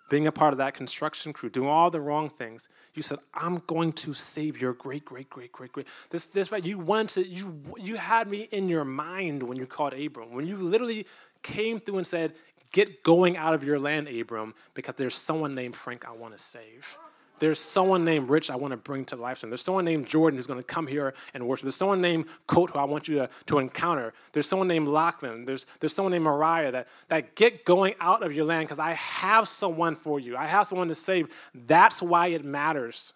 being 0.10 0.28
a 0.28 0.32
part 0.32 0.54
of 0.54 0.58
that 0.58 0.74
construction 0.74 1.34
crew, 1.34 1.50
doing 1.50 1.68
all 1.68 1.90
the 1.90 2.00
wrong 2.00 2.30
things, 2.30 2.70
you 2.94 3.02
said, 3.02 3.20
I'm 3.34 3.62
going 3.68 3.92
to 3.94 4.14
save 4.14 4.62
your 4.62 4.74
great, 4.74 5.06
great, 5.06 5.30
great, 5.30 5.52
great, 5.52 5.72
great. 5.72 5.88
This, 6.10 6.26
this, 6.28 6.52
right? 6.52 6.64
You 6.64 6.80
wanted, 6.80 7.10
to, 7.10 7.28
you, 7.28 7.62
you 7.78 7.96
had 7.98 8.28
me 8.28 8.48
in 8.52 8.70
your 8.70 8.86
mind 8.86 9.44
when 9.44 9.58
you 9.58 9.66
called 9.66 9.94
Abram, 9.94 10.34
when 10.34 10.48
you 10.48 10.58
literally 10.58 11.06
came 11.44 11.80
through 11.80 11.98
and 11.98 12.08
said, 12.08 12.34
Get 12.74 13.02
going 13.02 13.38
out 13.38 13.54
of 13.54 13.64
your 13.64 13.80
land, 13.80 14.10
Abram, 14.10 14.54
because 14.74 14.96
there's 14.96 15.16
someone 15.16 15.56
named 15.56 15.76
Frank 15.76 16.06
I 16.06 16.12
want 16.12 16.36
to 16.36 16.44
save. 16.44 16.98
There's 17.40 17.60
someone 17.60 18.04
named 18.04 18.30
Rich 18.30 18.50
I 18.50 18.56
want 18.56 18.72
to 18.72 18.78
bring 18.78 19.06
to 19.06 19.16
life. 19.16 19.42
There's 19.42 19.62
someone 19.62 19.86
named 19.86 20.08
Jordan 20.08 20.38
who's 20.38 20.48
going 20.48 20.60
to 20.60 20.64
come 20.64 20.88
here 20.88 21.14
and 21.34 21.48
worship. 21.48 21.64
There's 21.64 21.76
someone 21.76 22.02
named 22.02 22.26
Coat 22.48 22.72
who 22.72 22.80
I 22.80 22.84
want 22.86 23.08
you 23.08 23.16
to, 23.16 23.30
to 23.48 23.60
encounter. 23.60 24.14
There's 24.34 24.48
someone 24.48 24.68
named 24.68 24.88
Lachlan. 24.88 25.46
There's, 25.46 25.66
there's 25.80 25.94
someone 25.94 26.12
named 26.12 26.26
Mariah 26.26 26.72
that, 26.72 26.88
that 27.10 27.36
get 27.36 27.66
going 27.66 27.96
out 28.00 28.24
of 28.24 28.34
your 28.34 28.46
land 28.46 28.68
because 28.68 28.80
I 28.80 28.94
have 28.94 29.48
someone 29.48 29.96
for 29.96 30.20
you. 30.20 30.36
I 30.36 30.46
have 30.46 30.66
someone 30.68 30.88
to 30.88 30.96
save. 30.96 31.28
That's 31.54 32.02
why 32.02 32.28
it 32.28 32.44
matters. 32.44 33.14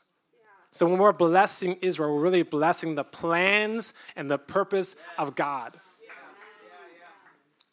So 0.72 0.88
when 0.88 1.00
we're 1.00 1.12
blessing 1.12 1.78
Israel, 1.82 2.16
we're 2.16 2.22
really 2.22 2.44
blessing 2.44 2.96
the 2.96 3.04
plans 3.04 3.94
and 4.16 4.32
the 4.32 4.38
purpose 4.38 4.96
of 5.18 5.36
God. 5.36 5.80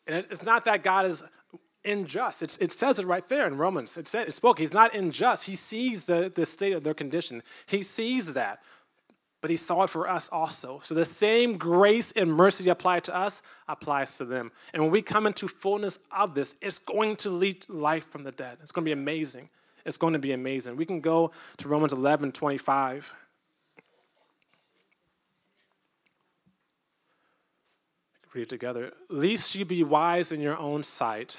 And 0.06 0.26
it's 0.30 0.42
not 0.42 0.64
that 0.64 0.82
God 0.82 1.06
is 1.06 1.22
unjust. 1.88 2.42
It's, 2.42 2.56
it 2.58 2.72
says 2.72 2.98
it 2.98 3.06
right 3.06 3.26
there 3.26 3.46
in 3.46 3.56
Romans. 3.56 3.96
It, 3.96 4.08
said, 4.08 4.28
it 4.28 4.32
spoke. 4.32 4.58
He's 4.58 4.72
not 4.72 4.94
unjust. 4.94 5.46
He 5.46 5.54
sees 5.54 6.04
the, 6.04 6.30
the 6.34 6.46
state 6.46 6.72
of 6.72 6.84
their 6.84 6.94
condition. 6.94 7.42
He 7.66 7.82
sees 7.82 8.34
that. 8.34 8.60
But 9.40 9.50
he 9.50 9.56
saw 9.56 9.84
it 9.84 9.90
for 9.90 10.08
us 10.08 10.28
also. 10.30 10.80
So 10.82 10.94
the 10.94 11.04
same 11.04 11.58
grace 11.58 12.10
and 12.12 12.32
mercy 12.32 12.68
applied 12.68 13.04
to 13.04 13.14
us 13.14 13.42
applies 13.68 14.18
to 14.18 14.24
them. 14.24 14.50
And 14.72 14.82
when 14.82 14.90
we 14.90 15.00
come 15.00 15.26
into 15.26 15.46
fullness 15.46 16.00
of 16.16 16.34
this, 16.34 16.56
it's 16.60 16.80
going 16.80 17.16
to 17.16 17.30
lead 17.30 17.68
life 17.68 18.10
from 18.10 18.24
the 18.24 18.32
dead. 18.32 18.58
It's 18.62 18.72
going 18.72 18.84
to 18.84 18.88
be 18.88 18.92
amazing. 18.92 19.48
It's 19.84 19.96
going 19.96 20.12
to 20.12 20.18
be 20.18 20.32
amazing. 20.32 20.76
We 20.76 20.86
can 20.86 21.00
go 21.00 21.30
to 21.58 21.68
Romans 21.68 21.92
11 21.92 22.32
25. 22.32 23.14
Read 28.34 28.48
together. 28.48 28.92
Least 29.08 29.54
you 29.54 29.64
be 29.64 29.82
wise 29.82 30.32
in 30.32 30.40
your 30.40 30.58
own 30.58 30.82
sight. 30.82 31.38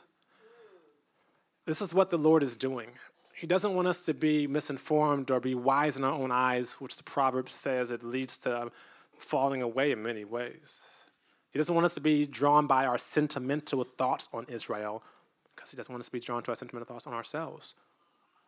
This 1.65 1.81
is 1.81 1.93
what 1.93 2.09
the 2.09 2.17
Lord 2.17 2.43
is 2.43 2.55
doing. 2.55 2.89
He 3.35 3.47
doesn't 3.47 3.73
want 3.73 3.87
us 3.87 4.05
to 4.05 4.13
be 4.13 4.47
misinformed 4.47 5.31
or 5.31 5.39
be 5.39 5.55
wise 5.55 5.97
in 5.97 6.03
our 6.03 6.13
own 6.13 6.31
eyes, 6.31 6.73
which 6.73 6.97
the 6.97 7.03
proverb 7.03 7.49
says 7.49 7.91
it 7.91 8.03
leads 8.03 8.37
to 8.39 8.71
falling 9.17 9.61
away 9.61 9.91
in 9.91 10.01
many 10.01 10.25
ways. 10.25 11.05
He 11.51 11.59
doesn't 11.59 11.73
want 11.73 11.85
us 11.85 11.95
to 11.95 12.01
be 12.01 12.25
drawn 12.25 12.65
by 12.65 12.85
our 12.85 12.97
sentimental 12.97 13.83
thoughts 13.83 14.29
on 14.33 14.45
Israel 14.47 15.03
because 15.55 15.71
he 15.71 15.77
doesn't 15.77 15.91
want 15.93 16.01
us 16.01 16.07
to 16.07 16.11
be 16.11 16.19
drawn 16.19 16.41
to 16.43 16.51
our 16.51 16.55
sentimental 16.55 16.85
thoughts 16.85 17.07
on 17.07 17.13
ourselves 17.13 17.75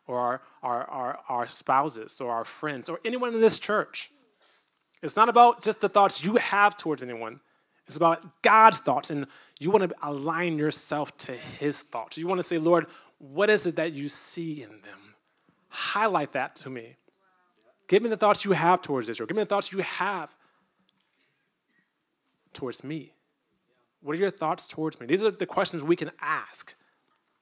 or 0.06 0.18
our, 0.18 0.42
our, 0.62 0.84
our, 0.84 1.18
our 1.28 1.48
spouses 1.48 2.20
or 2.20 2.32
our 2.32 2.44
friends 2.44 2.88
or 2.88 2.98
anyone 3.04 3.34
in 3.34 3.40
this 3.40 3.58
church. 3.58 4.10
It's 5.02 5.16
not 5.16 5.28
about 5.28 5.62
just 5.62 5.80
the 5.80 5.88
thoughts 5.88 6.24
you 6.24 6.36
have 6.36 6.76
towards 6.76 7.02
anyone. 7.02 7.40
It's 7.86 7.96
about 7.96 8.42
God's 8.42 8.78
thoughts, 8.78 9.10
and 9.10 9.26
you 9.58 9.70
want 9.70 9.90
to 9.90 9.94
align 10.02 10.56
yourself 10.56 11.14
to 11.18 11.32
His 11.32 11.82
thoughts. 11.82 12.16
You 12.16 12.26
want 12.26 12.38
to 12.38 12.46
say, 12.46 12.56
Lord, 12.56 12.86
what 13.32 13.48
is 13.48 13.66
it 13.66 13.76
that 13.76 13.92
you 13.92 14.08
see 14.08 14.62
in 14.62 14.68
them? 14.68 15.14
Highlight 15.68 16.32
that 16.32 16.54
to 16.56 16.70
me. 16.70 16.96
Give 17.88 18.02
me 18.02 18.08
the 18.08 18.16
thoughts 18.16 18.44
you 18.44 18.52
have 18.52 18.82
towards 18.82 19.08
Israel. 19.08 19.26
Give 19.26 19.36
me 19.36 19.42
the 19.42 19.48
thoughts 19.48 19.72
you 19.72 19.78
have 19.80 20.34
towards 22.52 22.84
me. 22.84 23.12
What 24.00 24.14
are 24.14 24.18
your 24.18 24.30
thoughts 24.30 24.66
towards 24.66 25.00
me? 25.00 25.06
These 25.06 25.22
are 25.22 25.30
the 25.30 25.46
questions 25.46 25.82
we 25.82 25.96
can 25.96 26.10
ask. 26.20 26.74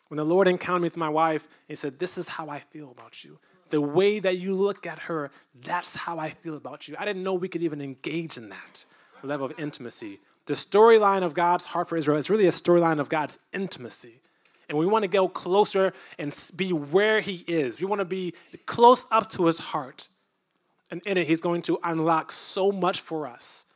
When 0.08 0.16
the 0.16 0.24
Lord 0.24 0.46
encountered 0.46 0.82
me 0.82 0.86
with 0.86 0.96
my 0.96 1.08
wife, 1.08 1.48
He 1.66 1.74
said, 1.74 1.98
This 1.98 2.16
is 2.16 2.28
how 2.28 2.48
I 2.48 2.60
feel 2.60 2.90
about 2.90 3.24
you. 3.24 3.38
The 3.70 3.80
way 3.80 4.20
that 4.20 4.38
you 4.38 4.54
look 4.54 4.86
at 4.86 5.00
her, 5.00 5.30
that's 5.54 5.96
how 5.96 6.18
I 6.18 6.30
feel 6.30 6.56
about 6.56 6.86
you. 6.86 6.94
I 6.98 7.04
didn't 7.04 7.22
know 7.22 7.34
we 7.34 7.48
could 7.48 7.62
even 7.62 7.80
engage 7.80 8.36
in 8.36 8.50
that 8.50 8.84
level 9.22 9.46
of 9.46 9.58
intimacy. 9.58 10.20
The 10.46 10.54
storyline 10.54 11.22
of 11.22 11.34
God's 11.34 11.66
heart 11.66 11.88
for 11.88 11.96
Israel 11.96 12.18
is 12.18 12.28
really 12.28 12.46
a 12.46 12.52
storyline 12.52 13.00
of 13.00 13.08
God's 13.08 13.38
intimacy. 13.52 14.20
And 14.72 14.78
we 14.78 14.86
want 14.86 15.02
to 15.02 15.08
go 15.08 15.28
closer 15.28 15.92
and 16.18 16.34
be 16.56 16.72
where 16.72 17.20
He 17.20 17.44
is. 17.46 17.78
We 17.78 17.84
want 17.84 17.98
to 17.98 18.06
be 18.06 18.32
close 18.64 19.04
up 19.10 19.28
to 19.32 19.44
His 19.44 19.58
heart. 19.58 20.08
And 20.90 21.02
in 21.04 21.18
it, 21.18 21.26
He's 21.26 21.42
going 21.42 21.60
to 21.62 21.78
unlock 21.84 22.32
so 22.32 22.72
much 22.72 23.02
for 23.02 23.26
us. 23.26 23.66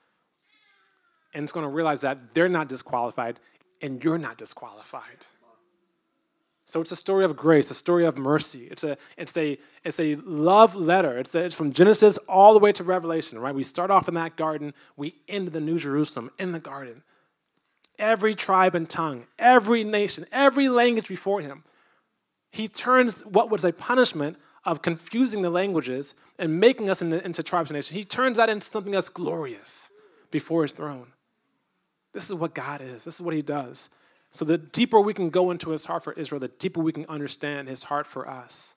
And 1.34 1.42
it's 1.42 1.52
going 1.52 1.64
to 1.64 1.70
realize 1.70 2.00
that 2.00 2.32
they're 2.32 2.48
not 2.48 2.70
disqualified 2.70 3.38
and 3.82 4.02
you're 4.02 4.16
not 4.16 4.38
disqualified. 4.38 5.26
So 6.64 6.80
it's 6.80 6.92
a 6.92 6.96
story 6.96 7.26
of 7.26 7.36
grace, 7.36 7.70
a 7.70 7.74
story 7.74 8.06
of 8.06 8.16
mercy. 8.16 8.66
It's 8.70 8.82
a, 8.82 8.96
it's 9.18 9.36
a, 9.36 9.58
it's 9.84 10.00
a 10.00 10.14
love 10.14 10.74
letter. 10.74 11.18
It's, 11.18 11.34
a, 11.34 11.44
it's 11.44 11.54
from 11.54 11.74
Genesis 11.74 12.16
all 12.26 12.54
the 12.54 12.58
way 12.58 12.72
to 12.72 12.82
Revelation, 12.82 13.38
right? 13.38 13.54
We 13.54 13.64
start 13.64 13.90
off 13.90 14.08
in 14.08 14.14
that 14.14 14.36
garden, 14.36 14.72
we 14.96 15.16
end 15.28 15.48
the 15.48 15.60
New 15.60 15.78
Jerusalem 15.78 16.30
in 16.38 16.52
the 16.52 16.58
garden. 16.58 17.02
Every 17.98 18.34
tribe 18.34 18.74
and 18.74 18.88
tongue, 18.88 19.26
every 19.38 19.82
nation, 19.84 20.26
every 20.30 20.68
language 20.68 21.08
before 21.08 21.40
him. 21.40 21.64
He 22.50 22.68
turns 22.68 23.22
what 23.22 23.50
was 23.50 23.64
a 23.64 23.72
punishment 23.72 24.38
of 24.64 24.82
confusing 24.82 25.42
the 25.42 25.50
languages 25.50 26.14
and 26.38 26.60
making 26.60 26.90
us 26.90 27.00
into, 27.00 27.24
into 27.24 27.42
tribes 27.42 27.70
and 27.70 27.76
nations. 27.76 27.96
He 27.96 28.04
turns 28.04 28.36
that 28.36 28.48
into 28.48 28.66
something 28.66 28.92
that's 28.92 29.08
glorious 29.08 29.90
before 30.30 30.62
his 30.62 30.72
throne. 30.72 31.12
This 32.12 32.28
is 32.28 32.34
what 32.34 32.54
God 32.54 32.80
is. 32.80 33.04
This 33.04 33.16
is 33.16 33.20
what 33.20 33.34
he 33.34 33.42
does. 33.42 33.90
So 34.30 34.44
the 34.44 34.58
deeper 34.58 35.00
we 35.00 35.14
can 35.14 35.30
go 35.30 35.50
into 35.50 35.70
his 35.70 35.86
heart 35.86 36.04
for 36.04 36.12
Israel, 36.14 36.40
the 36.40 36.48
deeper 36.48 36.80
we 36.80 36.92
can 36.92 37.06
understand 37.06 37.68
his 37.68 37.84
heart 37.84 38.06
for 38.06 38.28
us. 38.28 38.76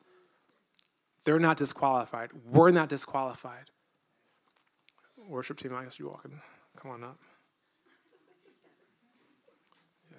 They're 1.26 1.39
not 1.39 1.57
disqualified. 1.57 2.32
We're 2.49 2.72
not 2.72 2.89
disqualified. 2.89 3.72
Worship 5.28 5.57
team, 5.57 5.76
I 5.76 5.84
guess 5.84 5.99
you 5.99 6.09
all 6.09 6.17
can 6.17 6.41
come 6.76 6.91
on 6.91 7.03
up. 7.03 7.20
Yeah. 10.09 10.17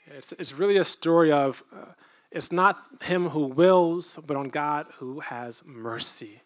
it's, 0.17 0.31
it's 0.33 0.53
really 0.53 0.77
a 0.77 0.83
story 0.83 1.31
of 1.31 1.63
uh, 1.73 1.85
it's 2.31 2.51
not 2.51 2.77
him 3.03 3.29
who 3.29 3.45
wills, 3.45 4.19
but 4.25 4.37
on 4.37 4.49
God 4.49 4.87
who 4.99 5.19
has 5.19 5.63
mercy. 5.65 6.41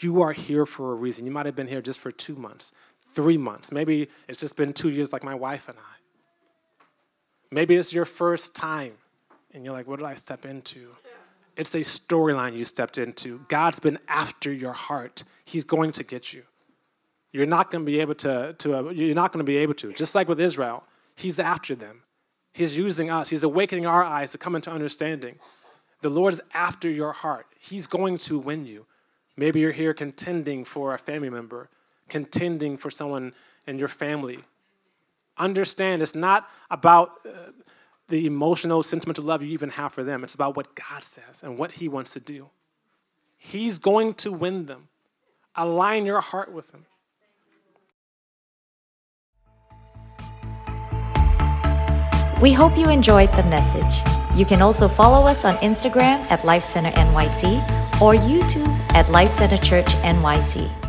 You 0.00 0.22
are 0.22 0.32
here 0.32 0.66
for 0.66 0.92
a 0.92 0.94
reason. 0.94 1.26
You 1.26 1.32
might 1.32 1.46
have 1.46 1.56
been 1.56 1.66
here 1.66 1.82
just 1.82 1.98
for 1.98 2.12
two 2.12 2.36
months 2.36 2.72
three 3.18 3.36
months. 3.36 3.72
Maybe 3.72 4.08
it's 4.28 4.38
just 4.38 4.54
been 4.54 4.72
two 4.72 4.90
years, 4.90 5.12
like 5.12 5.24
my 5.24 5.34
wife 5.34 5.68
and 5.68 5.76
I. 5.76 5.96
Maybe 7.50 7.74
it's 7.74 7.92
your 7.92 8.04
first 8.04 8.54
time, 8.54 8.92
and 9.52 9.64
you're 9.64 9.72
like, 9.72 9.88
what 9.88 9.98
did 9.98 10.06
I 10.06 10.14
step 10.14 10.44
into? 10.44 10.90
It's 11.56 11.74
a 11.74 11.80
storyline 11.80 12.56
you 12.56 12.62
stepped 12.62 12.96
into. 12.96 13.40
God's 13.48 13.80
been 13.80 13.98
after 14.06 14.52
your 14.52 14.72
heart. 14.72 15.24
He's 15.44 15.64
going 15.64 15.90
to 15.92 16.04
get 16.04 16.32
you. 16.32 16.44
You're 17.32 17.46
not 17.46 17.72
going 17.72 17.84
to 17.84 17.90
be 17.90 17.98
able 17.98 18.14
to, 18.16 18.54
to 18.58 18.76
uh, 18.76 18.90
you're 18.90 19.16
not 19.16 19.32
going 19.32 19.44
to 19.44 19.50
be 19.52 19.56
able 19.56 19.74
to. 19.74 19.92
Just 19.92 20.14
like 20.14 20.28
with 20.28 20.40
Israel, 20.40 20.84
he's 21.16 21.40
after 21.40 21.74
them. 21.74 22.02
He's 22.58 22.76
using 22.76 23.10
us. 23.10 23.30
He's 23.30 23.44
awakening 23.44 23.86
our 23.86 24.02
eyes 24.02 24.32
to 24.32 24.38
come 24.38 24.56
into 24.56 24.70
understanding. 24.70 25.36
The 26.02 26.10
Lord 26.10 26.34
is 26.34 26.42
after 26.52 26.90
your 26.90 27.12
heart. 27.12 27.46
He's 27.58 27.86
going 27.86 28.18
to 28.18 28.38
win 28.38 28.66
you. 28.66 28.86
Maybe 29.36 29.60
you're 29.60 29.72
here 29.72 29.94
contending 29.94 30.64
for 30.64 30.92
a 30.92 30.98
family 30.98 31.30
member 31.30 31.70
contending 32.08 32.76
for 32.76 32.90
someone 32.90 33.32
in 33.66 33.78
your 33.78 33.88
family. 33.88 34.40
Understand 35.36 36.02
it's 36.02 36.14
not 36.14 36.48
about 36.70 37.12
uh, 37.24 37.52
the 38.08 38.26
emotional, 38.26 38.82
sentimental 38.82 39.24
love 39.24 39.42
you 39.42 39.48
even 39.50 39.70
have 39.70 39.92
for 39.92 40.02
them. 40.02 40.24
It's 40.24 40.34
about 40.34 40.56
what 40.56 40.74
God 40.74 41.02
says 41.02 41.42
and 41.42 41.58
what 41.58 41.72
He 41.72 41.88
wants 41.88 42.12
to 42.14 42.20
do. 42.20 42.48
He's 43.36 43.78
going 43.78 44.14
to 44.14 44.32
win 44.32 44.66
them. 44.66 44.88
Align 45.54 46.06
your 46.06 46.20
heart 46.20 46.52
with 46.52 46.70
Him. 46.72 46.86
We 52.40 52.52
hope 52.52 52.78
you 52.78 52.88
enjoyed 52.88 53.34
the 53.34 53.42
message. 53.42 54.06
You 54.36 54.46
can 54.46 54.62
also 54.62 54.86
follow 54.86 55.26
us 55.26 55.44
on 55.44 55.56
Instagram 55.56 56.24
at 56.30 56.44
Life 56.44 56.62
Center 56.62 56.92
NYC 56.92 57.58
or 58.00 58.14
YouTube 58.14 58.70
at 58.94 59.10
Life 59.10 59.30
Center 59.30 59.56
Church 59.56 59.88
NYC. 60.06 60.87